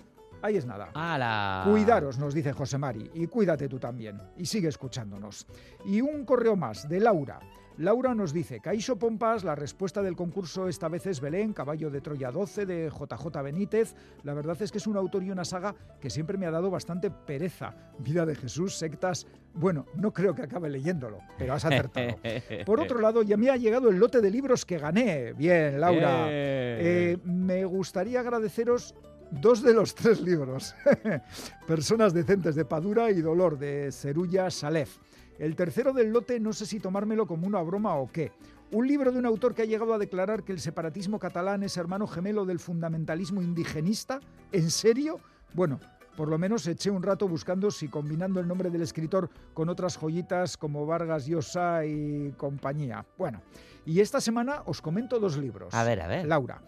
Ahí 0.43 0.57
es 0.57 0.67
nada. 0.67 0.91
¡Hala! 0.95 1.65
Cuidaros, 1.71 2.19
nos 2.19 2.35
dice 2.35 2.53
José 2.53 2.79
Mari, 2.79 3.11
y 3.15 3.27
cuídate 3.27 3.69
tú 3.69 3.79
también, 3.79 4.21
y 4.37 4.47
sigue 4.47 4.69
escuchándonos. 4.69 5.47
Y 5.85 6.01
un 6.01 6.25
correo 6.25 6.57
más, 6.57 6.89
de 6.89 7.01
Laura. 7.01 7.41
Laura 7.79 8.13
nos 8.13 8.33
dice, 8.33 8.59
Caixo 8.59 8.99
Pompas, 8.99 9.45
la 9.45 9.55
respuesta 9.55 10.03
del 10.03 10.17
concurso 10.17 10.67
esta 10.67 10.89
vez 10.89 11.07
es 11.07 11.21
Belén, 11.21 11.53
Caballo 11.53 11.91
de 11.91 12.01
Troya 12.01 12.33
12, 12.33 12.67
de 12.67 12.91
JJ 12.91 13.41
Benítez. 13.41 13.95
La 14.25 14.35
verdad 14.35 14.61
es 14.61 14.73
que 14.73 14.79
es 14.79 14.89
un 14.89 14.97
autor 14.97 15.23
y 15.23 15.31
una 15.31 15.45
saga 15.45 15.77
que 16.01 16.11
siempre 16.11 16.37
me 16.37 16.47
ha 16.47 16.51
dado 16.51 16.73
bastante 16.73 17.09
pereza. 17.09 17.77
Vida 18.01 18.27
de 18.27 18.35
Jesús, 18.35 18.75
sectas... 18.75 19.29
Bueno, 19.55 19.87
no 19.95 20.13
creo 20.13 20.35
que 20.35 20.43
acabe 20.43 20.69
leyéndolo, 20.69 21.21
pero 21.39 21.55
has 21.55 21.65
acertado. 21.65 22.17
Por 22.67 22.81
otro 22.81 23.01
lado, 23.01 23.23
ya 23.23 23.37
me 23.37 23.49
ha 23.49 23.57
llegado 23.57 23.91
el 23.91 23.97
lote 23.99 24.21
de 24.21 24.31
libros 24.31 24.65
que 24.65 24.79
gané. 24.79 25.33
Bien, 25.35 25.81
Laura. 25.81 26.27
Eh, 26.29 27.17
me 27.25 27.65
gustaría 27.65 28.21
agradeceros 28.21 28.95
dos 29.31 29.63
de 29.63 29.75
los 29.75 29.95
tres 29.95 30.21
libros. 30.21 30.75
Personas 31.67 32.13
decentes 32.13 32.55
de 32.55 32.65
Padura 32.65 33.11
y 33.11 33.21
Dolor 33.21 33.59
de 33.59 33.91
Cerulla 33.93 34.51
Salef. 34.51 34.99
El 35.39 35.55
tercero 35.55 35.93
del 35.93 36.13
lote 36.13 36.41
no 36.41 36.53
sé 36.53 36.67
si 36.67 36.81
tomármelo 36.81 37.27
como 37.27 37.47
una 37.47 37.63
broma 37.63 37.95
o 37.95 38.11
qué. 38.11 38.33
Un 38.71 38.87
libro 38.87 39.13
de 39.13 39.19
un 39.19 39.27
autor 39.27 39.55
que 39.55 39.63
ha 39.63 39.67
llegado 39.67 39.95
a 39.95 39.99
declarar 39.99 40.43
que 40.43 40.53
el 40.53 40.61
separatismo 40.61 41.19
catalán 41.19 41.63
es 41.63 41.77
hermano 41.77 42.07
gemelo 42.07 42.45
del 42.45 42.59
fundamentalismo 42.59 43.41
indigenista. 43.41 44.21
¿En 44.53 44.71
serio? 44.71 45.21
Bueno, 45.55 45.81
por 46.17 46.29
lo 46.29 46.37
menos 46.37 46.67
eché 46.67 46.91
un 46.91 47.03
rato 47.03 47.29
buscando 47.29 47.71
si 47.71 47.89
combinando 47.89 48.41
el 48.41 48.49
nombre 48.49 48.71
del 48.71 48.83
escritor 48.83 49.31
con 49.55 49.69
otras 49.69 49.97
joyitas 49.97 50.57
como 50.57 50.85
Vargas 50.85 51.27
Llosa 51.27 51.85
y 51.87 52.33
compañía. 52.37 53.07
Bueno, 53.17 53.41
y 53.87 54.01
esta 54.01 54.21
semana 54.21 54.63
os 54.67 54.83
comento 54.83 55.19
dos 55.21 55.37
libros. 55.37 55.73
A 55.73 55.85
ver, 55.85 56.03
a 56.03 56.09
ver. 56.09 56.27
Laura. 56.27 56.61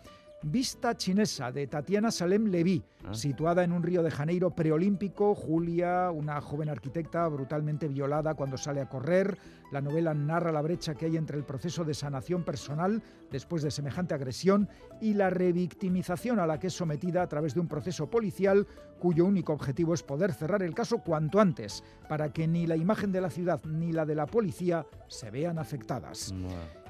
Vista 0.42 0.96
Chinesa 0.96 1.52
de 1.52 1.66
Tatiana 1.66 2.10
Salem 2.10 2.46
Levy, 2.46 2.82
Ah. 3.04 3.12
situada 3.12 3.62
en 3.62 3.72
un 3.72 3.82
Río 3.82 4.02
de 4.02 4.10
Janeiro 4.10 4.50
preolímpico. 4.50 5.34
Julia, 5.34 6.10
una 6.10 6.40
joven 6.40 6.70
arquitecta 6.70 7.28
brutalmente 7.28 7.88
violada 7.88 8.32
cuando 8.34 8.56
sale 8.56 8.80
a 8.80 8.88
correr. 8.88 9.36
La 9.70 9.82
novela 9.82 10.14
narra 10.14 10.50
la 10.50 10.62
brecha 10.62 10.94
que 10.94 11.06
hay 11.06 11.18
entre 11.18 11.36
el 11.36 11.44
proceso 11.44 11.84
de 11.84 11.92
sanación 11.92 12.42
personal 12.42 13.02
después 13.30 13.62
de 13.62 13.70
semejante 13.70 14.14
agresión 14.14 14.68
y 15.00 15.12
la 15.12 15.28
revictimización 15.28 16.38
a 16.38 16.46
la 16.46 16.58
que 16.58 16.68
es 16.68 16.72
sometida 16.74 17.22
a 17.22 17.28
través 17.28 17.52
de 17.54 17.60
un 17.60 17.68
proceso 17.68 18.08
policial 18.08 18.66
cuyo 18.98 19.26
único 19.26 19.52
objetivo 19.52 19.92
es 19.92 20.02
poder 20.02 20.32
cerrar 20.32 20.62
el 20.62 20.74
caso 20.74 20.98
cuanto 20.98 21.38
antes, 21.38 21.84
para 22.08 22.32
que 22.32 22.48
ni 22.48 22.66
la 22.66 22.76
imagen 22.76 23.12
de 23.12 23.20
la 23.20 23.30
ciudad 23.30 23.60
ni 23.64 23.92
la 23.92 24.06
de 24.06 24.14
la 24.14 24.26
policía 24.26 24.86
se 25.06 25.30
vean 25.30 25.58
afectadas. 25.58 26.34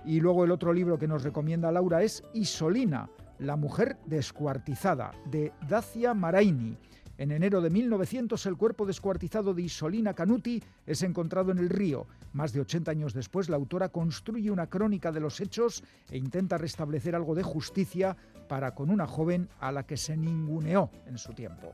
Y 0.05 0.21
luego 0.21 0.45
el 0.45 0.53
otro 0.53 0.73
libro 0.73 0.99
que 0.99 1.09
nos 1.09 1.25
recomienda 1.25 1.71
Laura 1.71 2.03
es 2.03 2.23
Isolina, 2.33 3.11
La 3.41 3.57
mujer 3.57 3.97
descuartizada, 4.05 5.13
de 5.31 5.55
Dacia 5.67 6.13
Maraini. 6.13 6.77
En 7.17 7.33
enero 7.33 7.63
de 7.63 7.71
1900 7.71 8.45
el 8.45 8.59
cuerpo 8.59 8.85
descuartizado 8.85 9.55
de 9.55 9.63
Isolina 9.63 10.13
Canuti 10.13 10.63
es 10.85 11.03
encontrado 11.03 11.51
en 11.51 11.57
el 11.57 11.71
río. 11.71 12.07
Más 12.35 12.53
de 12.53 12.61
80 12.61 12.91
años 12.91 13.15
después 13.15 13.49
la 13.49 13.57
autora 13.57 13.89
construye 13.89 14.51
una 14.51 14.69
crónica 14.69 15.11
de 15.11 15.21
los 15.21 15.41
hechos 15.41 15.83
e 16.11 16.19
intenta 16.19 16.59
restablecer 16.59 17.15
algo 17.15 17.35
de 17.35 17.43
justicia 17.43 18.15
para 18.47 18.75
con 18.75 18.91
una 18.91 19.07
joven 19.07 19.49
a 19.59 19.73
la 19.73 19.87
que 19.87 19.97
se 19.97 20.19
ninguneó 20.19 20.91
en 21.07 21.17
su 21.17 21.33
tiempo. 21.33 21.73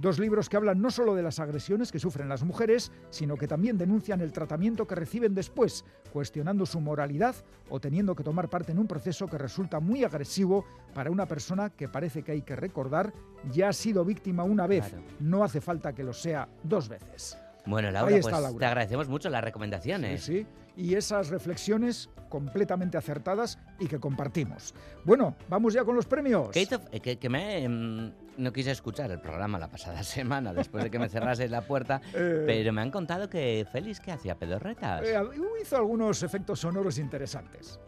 Dos 0.00 0.18
libros 0.18 0.48
que 0.48 0.56
hablan 0.56 0.80
no 0.80 0.90
solo 0.90 1.14
de 1.14 1.22
las 1.22 1.40
agresiones 1.40 1.92
que 1.92 1.98
sufren 1.98 2.30
las 2.30 2.42
mujeres, 2.42 2.90
sino 3.10 3.36
que 3.36 3.46
también 3.46 3.76
denuncian 3.76 4.22
el 4.22 4.32
tratamiento 4.32 4.86
que 4.86 4.94
reciben 4.94 5.34
después, 5.34 5.84
cuestionando 6.10 6.64
su 6.64 6.80
moralidad 6.80 7.36
o 7.68 7.80
teniendo 7.80 8.14
que 8.14 8.24
tomar 8.24 8.48
parte 8.48 8.72
en 8.72 8.78
un 8.78 8.86
proceso 8.86 9.26
que 9.26 9.36
resulta 9.36 9.78
muy 9.78 10.02
agresivo 10.02 10.64
para 10.94 11.10
una 11.10 11.26
persona 11.26 11.68
que 11.68 11.86
parece 11.86 12.22
que 12.22 12.32
hay 12.32 12.40
que 12.40 12.56
recordar 12.56 13.12
ya 13.52 13.68
ha 13.68 13.72
sido 13.74 14.02
víctima 14.02 14.42
una 14.42 14.66
vez. 14.66 14.94
No 15.18 15.44
hace 15.44 15.60
falta 15.60 15.92
que 15.92 16.02
lo 16.02 16.14
sea 16.14 16.48
dos 16.62 16.88
veces. 16.88 17.36
Bueno, 17.70 17.90
Laura, 17.90 18.18
pues 18.20 18.58
te 18.58 18.66
agradecemos 18.66 19.08
mucho 19.08 19.30
las 19.30 19.42
recomendaciones. 19.42 20.22
Sí, 20.22 20.40
sí, 20.40 20.46
y 20.76 20.94
esas 20.94 21.28
reflexiones 21.28 22.10
completamente 22.28 22.96
acertadas 22.96 23.58
y 23.78 23.86
que 23.86 23.98
compartimos. 23.98 24.74
Bueno, 25.04 25.36
vamos 25.48 25.74
ya 25.74 25.84
con 25.84 25.94
los 25.94 26.06
premios. 26.06 26.56
Eh, 26.56 27.00
que, 27.00 27.28
me, 27.28 27.64
em, 27.64 28.12
no 28.38 28.52
quise 28.52 28.70
escuchar 28.70 29.10
el 29.10 29.20
programa 29.20 29.58
la 29.58 29.68
pasada 29.68 30.02
semana 30.02 30.52
después 30.52 30.84
de 30.84 30.90
que 30.90 30.98
me 30.98 31.08
cerrase 31.08 31.48
la 31.48 31.62
puerta, 31.62 32.00
eh. 32.14 32.44
pero 32.46 32.72
me 32.72 32.80
han 32.80 32.90
contado 32.90 33.28
que 33.28 33.66
Félix 33.70 34.00
que 34.00 34.12
hacía 34.12 34.36
pedorretas. 34.36 35.06
Eh, 35.06 35.20
hizo 35.60 35.76
algunos 35.76 36.22
efectos 36.22 36.60
sonoros 36.60 36.98
interesantes. 36.98 37.78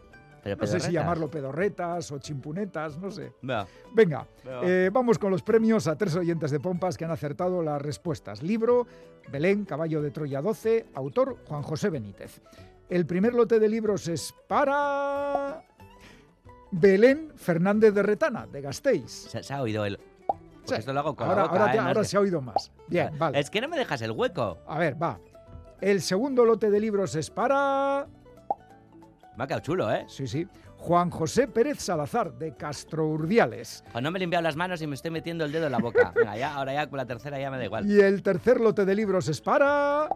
No 0.45 0.67
sé 0.67 0.79
si 0.79 0.91
llamarlo 0.91 1.29
pedorretas 1.29 2.11
o 2.11 2.19
chimpunetas, 2.19 2.97
no 2.97 3.11
sé. 3.11 3.33
Venga, 3.93 4.27
vamos 4.91 5.17
con 5.17 5.31
los 5.31 5.41
premios 5.41 5.87
a 5.87 5.97
tres 5.97 6.15
oyentes 6.15 6.51
de 6.51 6.59
Pompas 6.59 6.97
que 6.97 7.05
han 7.05 7.11
acertado 7.11 7.61
las 7.61 7.81
respuestas. 7.81 8.43
Libro, 8.43 8.87
Belén, 9.31 9.65
Caballo 9.65 10.01
de 10.01 10.11
Troya 10.11 10.41
12, 10.41 10.87
autor 10.95 11.37
Juan 11.47 11.63
José 11.63 11.89
Benítez. 11.89 12.41
El 12.89 13.05
primer 13.05 13.33
lote 13.33 13.59
de 13.59 13.69
libros 13.69 14.07
es 14.07 14.33
para 14.47 15.63
Belén 16.71 17.31
Fernández 17.35 17.93
de 17.93 18.03
Retana, 18.03 18.47
de 18.47 18.61
Gasteiz. 18.61 19.29
Se, 19.29 19.53
ha 19.53 19.61
oído 19.61 19.85
el... 19.85 19.99
esto 20.71 20.93
lo 20.93 20.99
hago 20.99 21.15
con 21.15 21.29
ahora, 21.29 21.43
la 21.43 21.47
boca, 21.47 21.87
ahora, 21.87 22.01
¿eh? 22.01 22.05
se 22.05 22.17
ha 22.17 22.19
oído 22.19 22.41
más. 22.41 22.71
Bien, 22.87 23.17
vale. 23.17 23.39
Es 23.39 23.49
que 23.49 23.61
no 23.61 23.67
me 23.67 23.77
dejas 23.77 24.01
el 24.01 24.11
hueco. 24.11 24.59
A 24.67 24.77
ver, 24.79 25.01
va. 25.01 25.19
El 25.81 26.01
segundo 26.01 26.45
lote 26.45 26.69
de 26.69 26.79
libros 26.79 27.15
es 27.15 27.29
para... 27.29 28.07
Me 29.37 29.43
ha 29.43 29.47
quedado 29.47 29.61
chulo, 29.61 29.91
¿eh? 29.91 30.05
Sí, 30.07 30.27
sí. 30.27 30.47
Juan 30.77 31.09
José 31.09 31.47
Pérez 31.47 31.79
Salazar, 31.79 32.33
de 32.33 32.55
Castro 32.55 33.07
Urdiales. 33.07 33.83
Pues 33.91 34.03
no 34.03 34.11
me 34.11 34.19
he 34.19 34.21
limpiado 34.21 34.43
las 34.43 34.55
manos 34.55 34.81
y 34.81 34.87
me 34.87 34.95
estoy 34.95 35.11
metiendo 35.11 35.45
el 35.45 35.51
dedo 35.51 35.67
en 35.67 35.71
la 35.71 35.79
boca. 35.79 36.11
Venga, 36.15 36.35
ya, 36.37 36.53
ahora 36.55 36.73
ya 36.73 36.87
con 36.89 36.97
la 36.97 37.05
tercera 37.05 37.39
ya 37.39 37.49
me 37.49 37.57
da 37.57 37.65
igual. 37.65 37.89
Y 37.89 37.99
el 38.01 38.21
tercer 38.21 38.59
lote 38.59 38.85
de 38.85 38.93
libros 38.93 39.27
es 39.29 39.39
para... 39.39 40.09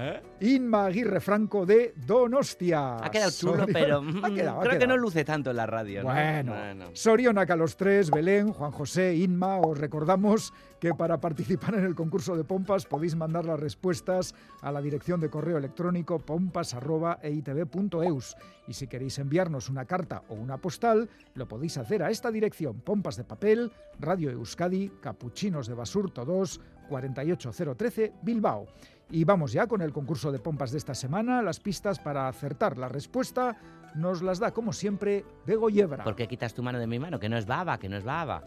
¿Eh? 0.00 0.22
Inma 0.42 0.86
Aguirre 0.86 1.18
Franco 1.18 1.66
de 1.66 1.92
Donostia. 2.06 3.04
Ha 3.04 3.10
quedado 3.10 3.32
chulo, 3.32 3.66
pero 3.66 4.00
mm, 4.02 4.22
creo 4.62 4.78
que 4.78 4.86
no 4.86 4.96
luce 4.96 5.24
tanto 5.24 5.50
en 5.50 5.56
la 5.56 5.66
radio. 5.66 6.04
Bueno, 6.04 6.54
bueno. 6.54 6.92
a 7.40 7.56
los 7.56 7.76
tres, 7.76 8.08
Belén, 8.08 8.52
Juan 8.52 8.70
José, 8.70 9.16
Inma, 9.16 9.58
os 9.58 9.76
recordamos 9.76 10.54
que 10.78 10.94
para 10.94 11.20
participar 11.20 11.74
en 11.74 11.84
el 11.84 11.96
concurso 11.96 12.36
de 12.36 12.44
pompas 12.44 12.86
podéis 12.86 13.16
mandar 13.16 13.44
las 13.44 13.58
respuestas 13.58 14.36
a 14.60 14.70
la 14.70 14.80
dirección 14.80 15.18
de 15.18 15.30
correo 15.30 15.58
electrónico 15.58 16.20
pompas.eitv.eus. 16.20 18.36
Y 18.68 18.74
si 18.74 18.86
queréis 18.86 19.18
enviarnos 19.18 19.68
una 19.68 19.84
carta 19.84 20.22
o 20.28 20.34
una 20.34 20.58
postal, 20.58 21.10
lo 21.34 21.48
podéis 21.48 21.76
hacer 21.76 22.04
a 22.04 22.10
esta 22.10 22.30
dirección: 22.30 22.82
Pompas 22.82 23.16
de 23.16 23.24
Papel, 23.24 23.72
Radio 23.98 24.30
Euskadi, 24.30 24.92
Capuchinos 25.00 25.66
de 25.66 25.74
Basurto 25.74 26.24
2, 26.24 26.60
48013, 26.88 28.12
Bilbao. 28.22 28.68
Y 29.10 29.24
vamos 29.24 29.52
ya 29.52 29.66
con 29.66 29.80
el 29.80 29.92
concurso 29.92 30.30
de 30.30 30.38
pompas 30.38 30.70
de 30.70 30.78
esta 30.78 30.94
semana. 30.94 31.40
Las 31.42 31.60
pistas 31.60 31.98
para 31.98 32.28
acertar 32.28 32.76
la 32.76 32.88
respuesta 32.88 33.56
nos 33.94 34.22
las 34.22 34.38
da, 34.38 34.52
como 34.52 34.72
siempre, 34.72 35.24
Bego 35.46 35.70
Yebra. 35.70 36.04
¿Por 36.04 36.14
qué 36.14 36.28
quitas 36.28 36.52
tu 36.52 36.62
mano 36.62 36.78
de 36.78 36.86
mi 36.86 36.98
mano? 36.98 37.18
Que 37.18 37.28
no 37.28 37.38
es 37.38 37.46
baba, 37.46 37.78
que 37.78 37.88
no 37.88 37.96
es 37.96 38.04
baba. 38.04 38.42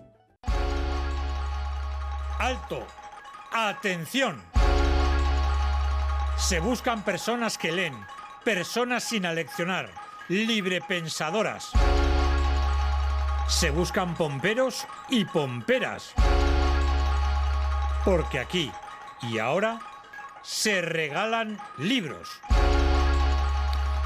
¡Alto! 2.39 2.85
¡Atención! 3.51 4.41
Se 6.37 6.59
buscan 6.59 7.03
personas 7.03 7.57
que 7.57 7.71
leen, 7.71 7.93
personas 8.43 9.03
sin 9.03 9.25
aleccionar, 9.25 9.89
librepensadoras. 10.27 11.71
Se 13.47 13.69
buscan 13.71 14.15
pomperos 14.15 14.87
y 15.09 15.25
pomperas. 15.25 16.13
Porque 18.05 18.39
aquí 18.39 18.71
y 19.21 19.37
ahora 19.37 19.79
se 20.43 20.81
regalan 20.81 21.57
libros. 21.77 22.29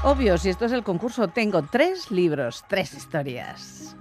Obvio, 0.04 0.38
si 0.38 0.50
esto 0.50 0.66
es 0.66 0.72
el 0.72 0.84
concurso, 0.84 1.28
tengo 1.28 1.62
tres 1.62 2.10
libros, 2.10 2.64
tres 2.68 2.94
historias. 2.94 3.96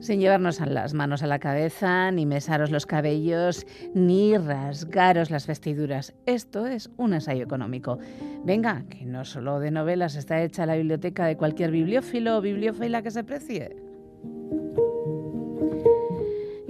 Sin 0.00 0.20
llevarnos 0.20 0.60
las 0.60 0.92
manos 0.92 1.22
a 1.22 1.26
la 1.26 1.38
cabeza, 1.38 2.10
ni 2.10 2.26
mesaros 2.26 2.70
los 2.70 2.84
cabellos, 2.84 3.66
ni 3.94 4.36
rasgaros 4.36 5.30
las 5.30 5.46
vestiduras. 5.46 6.12
Esto 6.26 6.66
es 6.66 6.90
un 6.98 7.14
ensayo 7.14 7.42
económico. 7.42 7.98
Venga, 8.44 8.84
que 8.90 9.06
no 9.06 9.24
solo 9.24 9.60
de 9.60 9.70
novelas 9.70 10.16
está 10.16 10.42
hecha 10.42 10.66
la 10.66 10.76
biblioteca 10.76 11.24
de 11.24 11.38
cualquier 11.38 11.70
bibliófilo 11.70 12.36
o 12.36 12.40
bibliófila 12.42 13.00
que 13.00 13.10
se 13.10 13.24
precie. 13.24 13.83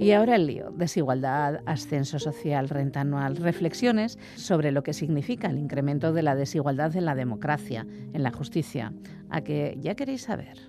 Y 0.05 0.11
ahora 0.11 0.35
el 0.35 0.45
lío, 0.45 0.69
desigualdad, 0.69 1.61
ascenso 1.65 2.19
social, 2.19 2.69
renta 2.69 3.01
anual, 3.01 3.37
reflexiones 3.37 4.19
sobre 4.35 4.71
lo 4.71 4.83
que 4.83 4.93
significa 4.93 5.47
el 5.47 5.57
incremento 5.57 6.13
de 6.13 6.21
la 6.21 6.35
desigualdad 6.35 6.95
en 6.95 7.05
la 7.05 7.15
democracia, 7.15 7.87
en 8.13 8.21
la 8.21 8.31
justicia. 8.31 8.93
¿A 9.31 9.41
que 9.41 9.75
ya 9.79 9.95
queréis 9.95 10.21
saber? 10.21 10.59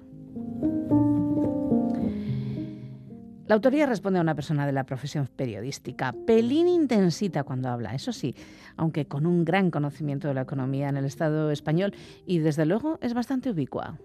La 3.46 3.56
autoría 3.56 3.84
responde 3.84 4.20
a 4.20 4.22
una 4.22 4.34
persona 4.34 4.64
de 4.64 4.72
la 4.72 4.86
profesión 4.86 5.28
periodística, 5.36 6.14
pelín 6.26 6.66
intensita 6.66 7.44
cuando 7.44 7.68
habla, 7.68 7.94
eso 7.94 8.14
sí, 8.14 8.34
aunque 8.78 9.04
con 9.04 9.26
un 9.26 9.44
gran 9.44 9.70
conocimiento 9.70 10.28
de 10.28 10.34
la 10.34 10.40
economía 10.40 10.88
en 10.88 10.96
el 10.96 11.04
Estado 11.04 11.50
español 11.50 11.92
y 12.24 12.38
desde 12.38 12.64
luego 12.64 12.98
es 13.02 13.12
bastante 13.12 13.50
ubicua. 13.50 13.98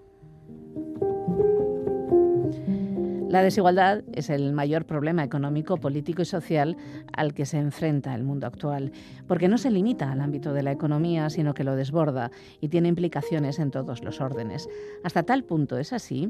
La 3.32 3.42
desigualdad 3.42 4.04
es 4.12 4.30
el 4.30 4.52
mayor 4.52 4.84
problema 4.84 5.24
económico, 5.24 5.78
político 5.78 6.22
y 6.22 6.26
social 6.26 6.76
al 7.14 7.34
que 7.34 7.46
se 7.46 7.60
enfrenta 7.60 8.14
el 8.14 8.24
mundo 8.26 8.46
actual, 8.46 8.92
porque 9.26 9.48
no 9.48 9.58
se 9.58 9.72
limita 9.72 10.12
al 10.12 10.20
ámbito 10.20 10.52
de 10.52 10.64
la 10.64 10.74
economía, 10.74 11.30
sino 11.30 11.54
que 11.54 11.64
lo 11.64 11.78
desborda 11.78 12.30
y 12.60 12.68
tiene 12.68 12.90
implicaciones 12.90 13.58
en 13.60 13.72
todos 13.72 14.04
los 14.04 14.20
órdenes. 14.20 14.68
Hasta 15.06 15.24
tal 15.24 15.46
punto 15.46 15.78
es 15.78 15.94
así 15.94 16.30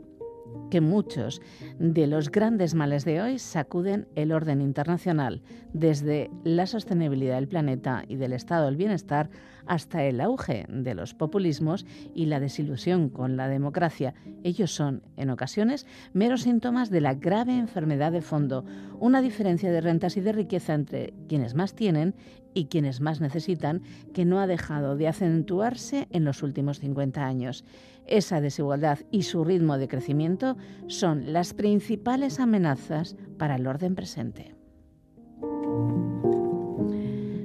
que 0.70 0.82
muchos 0.82 1.42
de 1.80 2.08
los 2.08 2.32
grandes 2.32 2.74
males 2.74 3.06
de 3.06 3.22
hoy 3.22 3.40
sacuden 3.40 4.08
el 4.16 4.32
orden 4.32 4.62
internacional, 4.62 5.42
desde 5.74 6.32
la 6.44 6.66
sostenibilidad 6.66 7.36
del 7.36 7.48
planeta 7.48 8.04
y 8.08 8.16
del 8.16 8.34
estado 8.34 8.66
del 8.66 8.78
bienestar 8.78 9.30
hasta 9.66 10.04
el 10.04 10.22
auge 10.22 10.66
de 10.70 10.96
los 10.96 11.14
populismos 11.14 11.86
y 12.14 12.26
la 12.26 12.40
desilusión 12.40 13.10
con 13.10 13.38
la 13.38 13.48
democracia. 13.48 14.14
Ellos 14.44 14.72
son, 14.72 15.04
en 15.18 15.30
ocasiones, 15.30 15.86
meros 16.14 16.42
síntomas 16.42 16.90
de 16.90 17.02
la 17.02 17.14
grave 17.14 17.58
enfermedad 17.58 18.12
de 18.12 18.22
fondo, 18.22 18.66
una 19.00 19.22
diferencia 19.22 19.72
de 19.72 19.82
rentas 19.82 20.18
y 20.18 20.22
de 20.22 20.32
riqueza 20.32 20.74
entre 20.74 21.14
quienes 21.28 21.54
más 21.54 21.74
tienen 21.76 22.16
y 22.54 22.66
quienes 22.66 23.02
más 23.02 23.22
necesitan, 23.22 23.82
que 24.14 24.26
no 24.26 24.40
ha 24.40 24.48
dejado 24.48 24.96
de 24.96 25.08
acentuarse 25.08 26.08
en 26.12 26.26
los 26.26 26.44
últimos 26.44 26.80
50 26.80 27.26
años. 27.26 27.64
Esa 28.12 28.42
desigualdad 28.42 29.00
y 29.10 29.24
su 29.24 29.46
ritmo 29.46 29.78
de 29.78 29.88
crecimiento 29.88 30.58
son 30.88 31.32
las 31.32 31.54
principales 31.54 32.42
amenazas 32.42 33.16
para 33.40 33.56
el 33.56 33.66
orden 33.66 33.96
presente. 33.96 34.54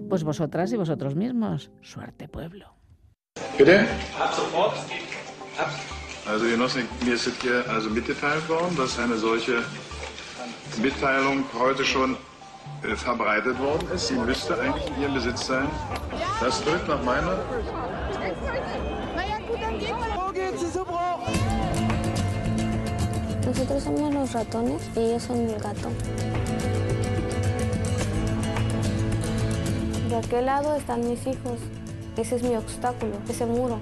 Pues 0.09 0.25
vosotras 0.25 0.73
y 0.73 0.77
vosotros 0.77 1.15
mismos, 1.15 1.71
suerte 1.83 2.27
pueblo. 2.27 2.75
Bitte? 3.57 3.87
Ab 4.19 4.35
sofort. 4.35 4.77
Ab. 5.57 5.71
Also 6.27 6.47
Genossen, 6.47 6.89
mir 7.05 7.15
ist 7.15 7.31
hier 7.41 7.65
also 7.71 7.89
mitgeteilt 7.89 8.49
worden, 8.49 8.77
dass 8.77 8.99
eine 8.99 9.17
solche 9.17 9.63
Mitteilung 10.83 11.45
heute 11.57 11.85
schon 11.85 12.17
äh, 12.83 12.97
verbreitet 12.97 13.57
worden 13.61 13.87
ist. 13.95 14.09
Sie 14.09 14.15
müsste 14.15 14.59
eigentlich 14.59 14.89
in 14.89 15.03
Ihrem 15.03 15.15
Besitz 15.15 15.47
sein. 15.47 15.69
Das 16.41 16.61
drückt 16.65 16.89
nach 16.89 17.05
meiner. 17.05 17.39
Nosotros 23.47 23.85
somos 23.85 24.13
los 24.13 24.33
ratones 24.33 24.83
y 24.97 24.99
ellos 24.99 25.23
son 25.23 25.39
el 25.39 25.61
gato. 25.61 25.89
De 30.09 30.17
aquel 30.17 30.47
lado 30.47 30.75
están 30.75 31.09
mis 31.09 31.25
hijos. 31.27 31.61
Ese 32.17 32.37
es 32.37 32.43
mi 32.43 32.57
obstáculo, 32.57 33.13
ese 33.29 33.47
muro. 33.47 33.79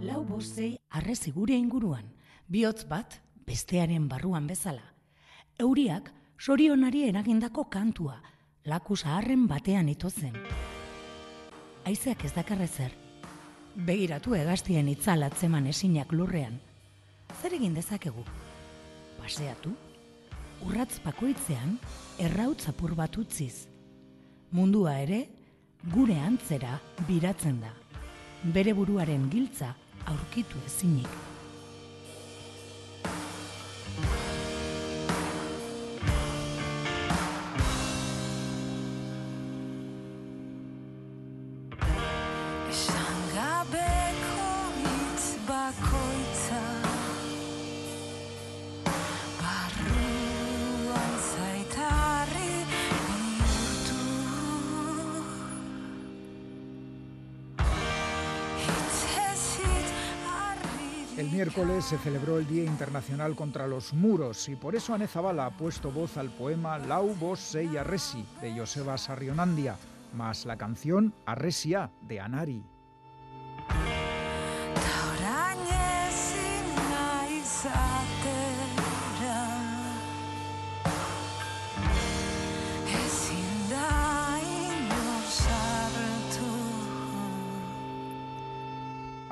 Lau 0.00 0.24
bostei 0.24 0.80
arrezi 0.88 1.30
gure 1.30 1.54
inguruan, 1.54 2.14
bihotz 2.48 2.88
bat 2.88 3.20
bestearen 3.46 4.08
barruan 4.08 4.48
bezala. 4.48 4.94
Euriak 5.58 6.10
sorionari 6.38 7.04
eragindako 7.08 7.68
kantua, 7.70 8.22
laku 8.64 8.96
zaharren 8.96 9.46
batean 9.46 9.88
ito 9.88 10.10
zen. 10.10 10.34
Aizeak 11.84 12.24
ez 12.24 12.34
dakarrezer, 12.34 12.96
begiratu 13.74 14.34
egaztien 14.34 14.88
itzal 14.90 15.22
atzeman 15.22 15.66
esinak 15.70 16.12
lurrean. 16.12 16.58
Zer 17.40 17.54
egin 17.54 17.74
dezakegu? 17.74 18.24
Paseatu? 19.20 19.72
Urratz 20.66 20.98
pakoitzean, 21.04 21.78
errautz 22.18 22.68
apur 22.68 22.94
bat 22.98 23.16
utziz. 23.16 23.66
Mundua 24.52 24.98
ere, 25.00 25.22
gure 25.94 26.18
antzera 26.20 26.78
biratzen 27.08 27.60
da. 27.62 27.72
Bere 28.54 28.74
buruaren 28.74 29.28
giltza 29.32 29.74
aurkitu 30.10 30.58
ezinik. 30.66 31.29
Se 61.82 61.98
celebró 61.98 62.38
el 62.38 62.46
Día 62.46 62.64
Internacional 62.64 63.34
contra 63.34 63.66
los 63.66 63.94
Muros 63.94 64.48
y 64.48 64.56
por 64.56 64.74
eso 64.74 64.92
Ane 64.92 65.06
Zabala 65.06 65.46
ha 65.46 65.50
puesto 65.50 65.90
voz 65.90 66.16
al 66.16 66.28
poema 66.28 66.78
Lau 66.78 67.14
Bos 67.14 67.40
Sei 67.40 67.76
Arresi 67.76 68.24
de 68.40 68.52
Joseba 68.58 68.98
Sarrionandia, 68.98 69.76
más 70.12 70.44
la 70.44 70.56
canción 70.56 71.14
Arresia 71.24 71.90
de 72.02 72.20
Anari. 72.20 72.64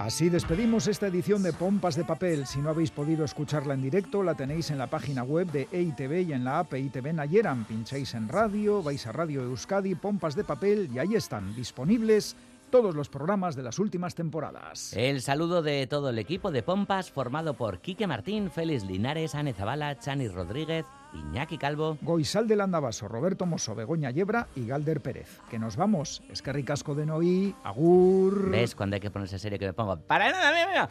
Así 0.08 0.30
despedimos 0.30 0.86
esta 0.86 1.08
edición 1.08 1.42
de 1.42 1.52
Pompas 1.52 1.94
de 1.94 2.02
Papel. 2.02 2.46
Si 2.46 2.60
no 2.60 2.70
habéis 2.70 2.90
podido 2.90 3.26
escucharla 3.26 3.74
en 3.74 3.82
directo, 3.82 4.22
la 4.22 4.34
tenéis 4.34 4.70
en 4.70 4.78
la 4.78 4.86
página 4.86 5.22
web 5.22 5.52
de 5.52 5.68
EITV 5.70 6.30
y 6.30 6.32
en 6.32 6.44
la 6.44 6.60
app 6.60 6.72
EITV 6.72 7.12
Nayeran. 7.12 7.66
Pincháis 7.66 8.14
en 8.14 8.26
radio, 8.26 8.82
vais 8.82 9.06
a 9.06 9.12
Radio 9.12 9.42
Euskadi, 9.42 9.94
Pompas 9.96 10.34
de 10.34 10.44
Papel 10.44 10.88
y 10.94 10.98
ahí 10.98 11.14
están 11.14 11.54
disponibles 11.54 12.36
todos 12.70 12.94
los 12.94 13.10
programas 13.10 13.54
de 13.54 13.62
las 13.62 13.78
últimas 13.78 14.14
temporadas. 14.14 14.94
El 14.94 15.20
saludo 15.20 15.60
de 15.60 15.86
todo 15.86 16.08
el 16.08 16.18
equipo 16.18 16.50
de 16.50 16.62
Pompas 16.62 17.10
formado 17.10 17.52
por 17.52 17.80
Quique 17.80 18.06
Martín, 18.06 18.50
Félix 18.50 18.84
Linares, 18.84 19.34
Ane 19.34 19.52
Zabala, 19.52 19.98
Chani 19.98 20.28
Rodríguez, 20.28 20.86
Iñaki 21.14 21.58
Calvo. 21.58 21.98
Goizal 22.02 22.46
del 22.48 22.60
Andabaso, 22.60 23.08
Roberto 23.08 23.46
Mosso, 23.46 23.74
Begoña 23.74 24.10
Yebra 24.10 24.48
y 24.54 24.66
Galder 24.66 25.00
Pérez. 25.00 25.40
Que 25.50 25.58
nos 25.58 25.76
vamos. 25.76 26.22
Es 26.30 26.42
que 26.42 26.52
ricasco 26.52 26.94
de 26.94 27.06
Noí, 27.06 27.54
Agur. 27.64 28.50
¿Ves 28.50 28.74
cuando 28.74 28.94
hay 28.94 29.00
que 29.00 29.10
ponerse 29.10 29.38
serio 29.38 29.58
que 29.58 29.66
me 29.66 29.72
pongo? 29.72 29.98
¡Para 29.98 30.30
nada, 30.30 30.52
mira, 30.52 30.68
mira! 30.68 30.90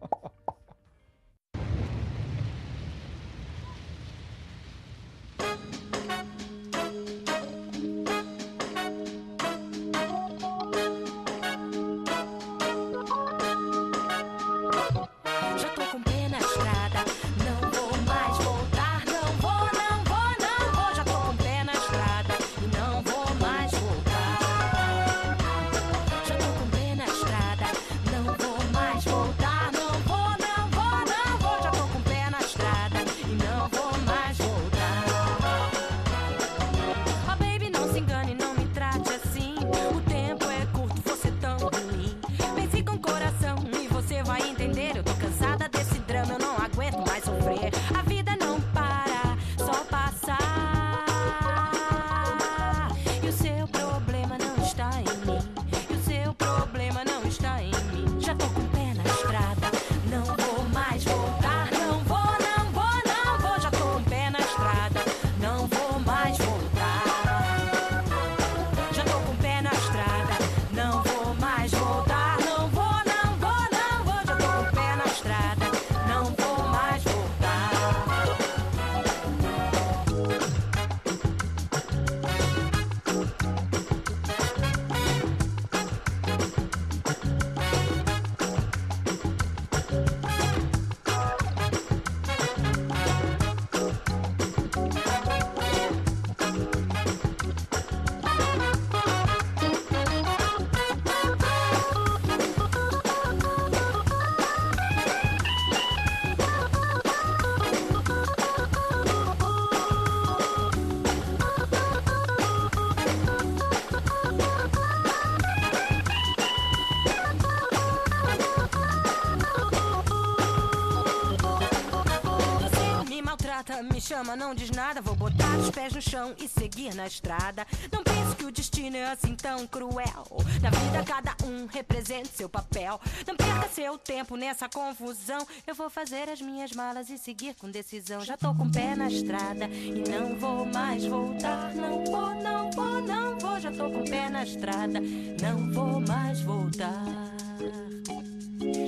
me 123.97 124.01
chama, 124.03 124.37
não 124.37 124.55
diz 124.55 124.71
nada. 124.71 125.01
Vou 125.01 125.15
botar 125.15 125.57
os 125.57 125.71
pés 125.71 125.91
no 125.95 126.03
chão 126.03 126.35
e 126.39 126.47
seguir 126.47 126.95
na 126.95 127.07
estrada. 127.07 127.67
Não 127.91 128.05
pense 128.05 128.37
que 128.37 128.45
o 128.45 128.53
destino 128.53 128.95
é 128.95 129.07
assim 129.07 129.35
tão 129.35 129.67
cruel. 129.67 130.27
Na 130.61 130.69
vida, 130.69 131.03
cada 131.03 131.35
um 131.47 131.65
representa 131.65 132.29
seu 132.29 132.47
papel. 132.47 133.01
Não 133.27 133.35
perca 133.35 133.67
seu 133.69 133.97
tempo 133.97 134.37
nessa 134.37 134.69
confusão. 134.69 135.47
Eu 135.67 135.75
vou 135.75 135.89
fazer 135.89 136.29
as 136.29 136.43
minhas 136.43 136.73
malas 136.73 137.09
e 137.09 137.17
seguir 137.17 137.55
com 137.55 137.71
decisão. 137.71 138.21
Já 138.21 138.37
tô 138.37 138.55
com 138.55 138.65
o 138.65 138.71
pé 138.71 138.95
na 138.95 139.09
estrada 139.09 139.65
e 139.67 140.05
não 140.11 140.37
vou 140.37 140.67
mais 140.67 141.07
voltar. 141.07 141.75
Não 141.75 142.05
vou, 142.05 142.35
não 142.35 142.71
vou, 142.73 143.01
não 143.01 143.39
vou. 143.39 143.59
Já 143.59 143.73
tô 143.73 143.91
com 143.91 144.01
o 144.03 144.11
pé 144.11 144.29
na 144.29 144.45
estrada, 144.45 145.01
não 145.41 145.73
vou 145.73 146.01
mais 146.07 146.43
voltar. 146.43 147.03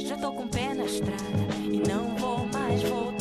Já 0.06 0.18
tô 0.18 0.32
com 0.32 0.44
o 0.44 0.48
pé 0.50 0.74
na 0.74 0.84
estrada 0.84 1.54
e 1.64 1.78
não 1.88 2.14
vou 2.16 2.46
mais 2.48 2.82
voltar. 2.82 3.17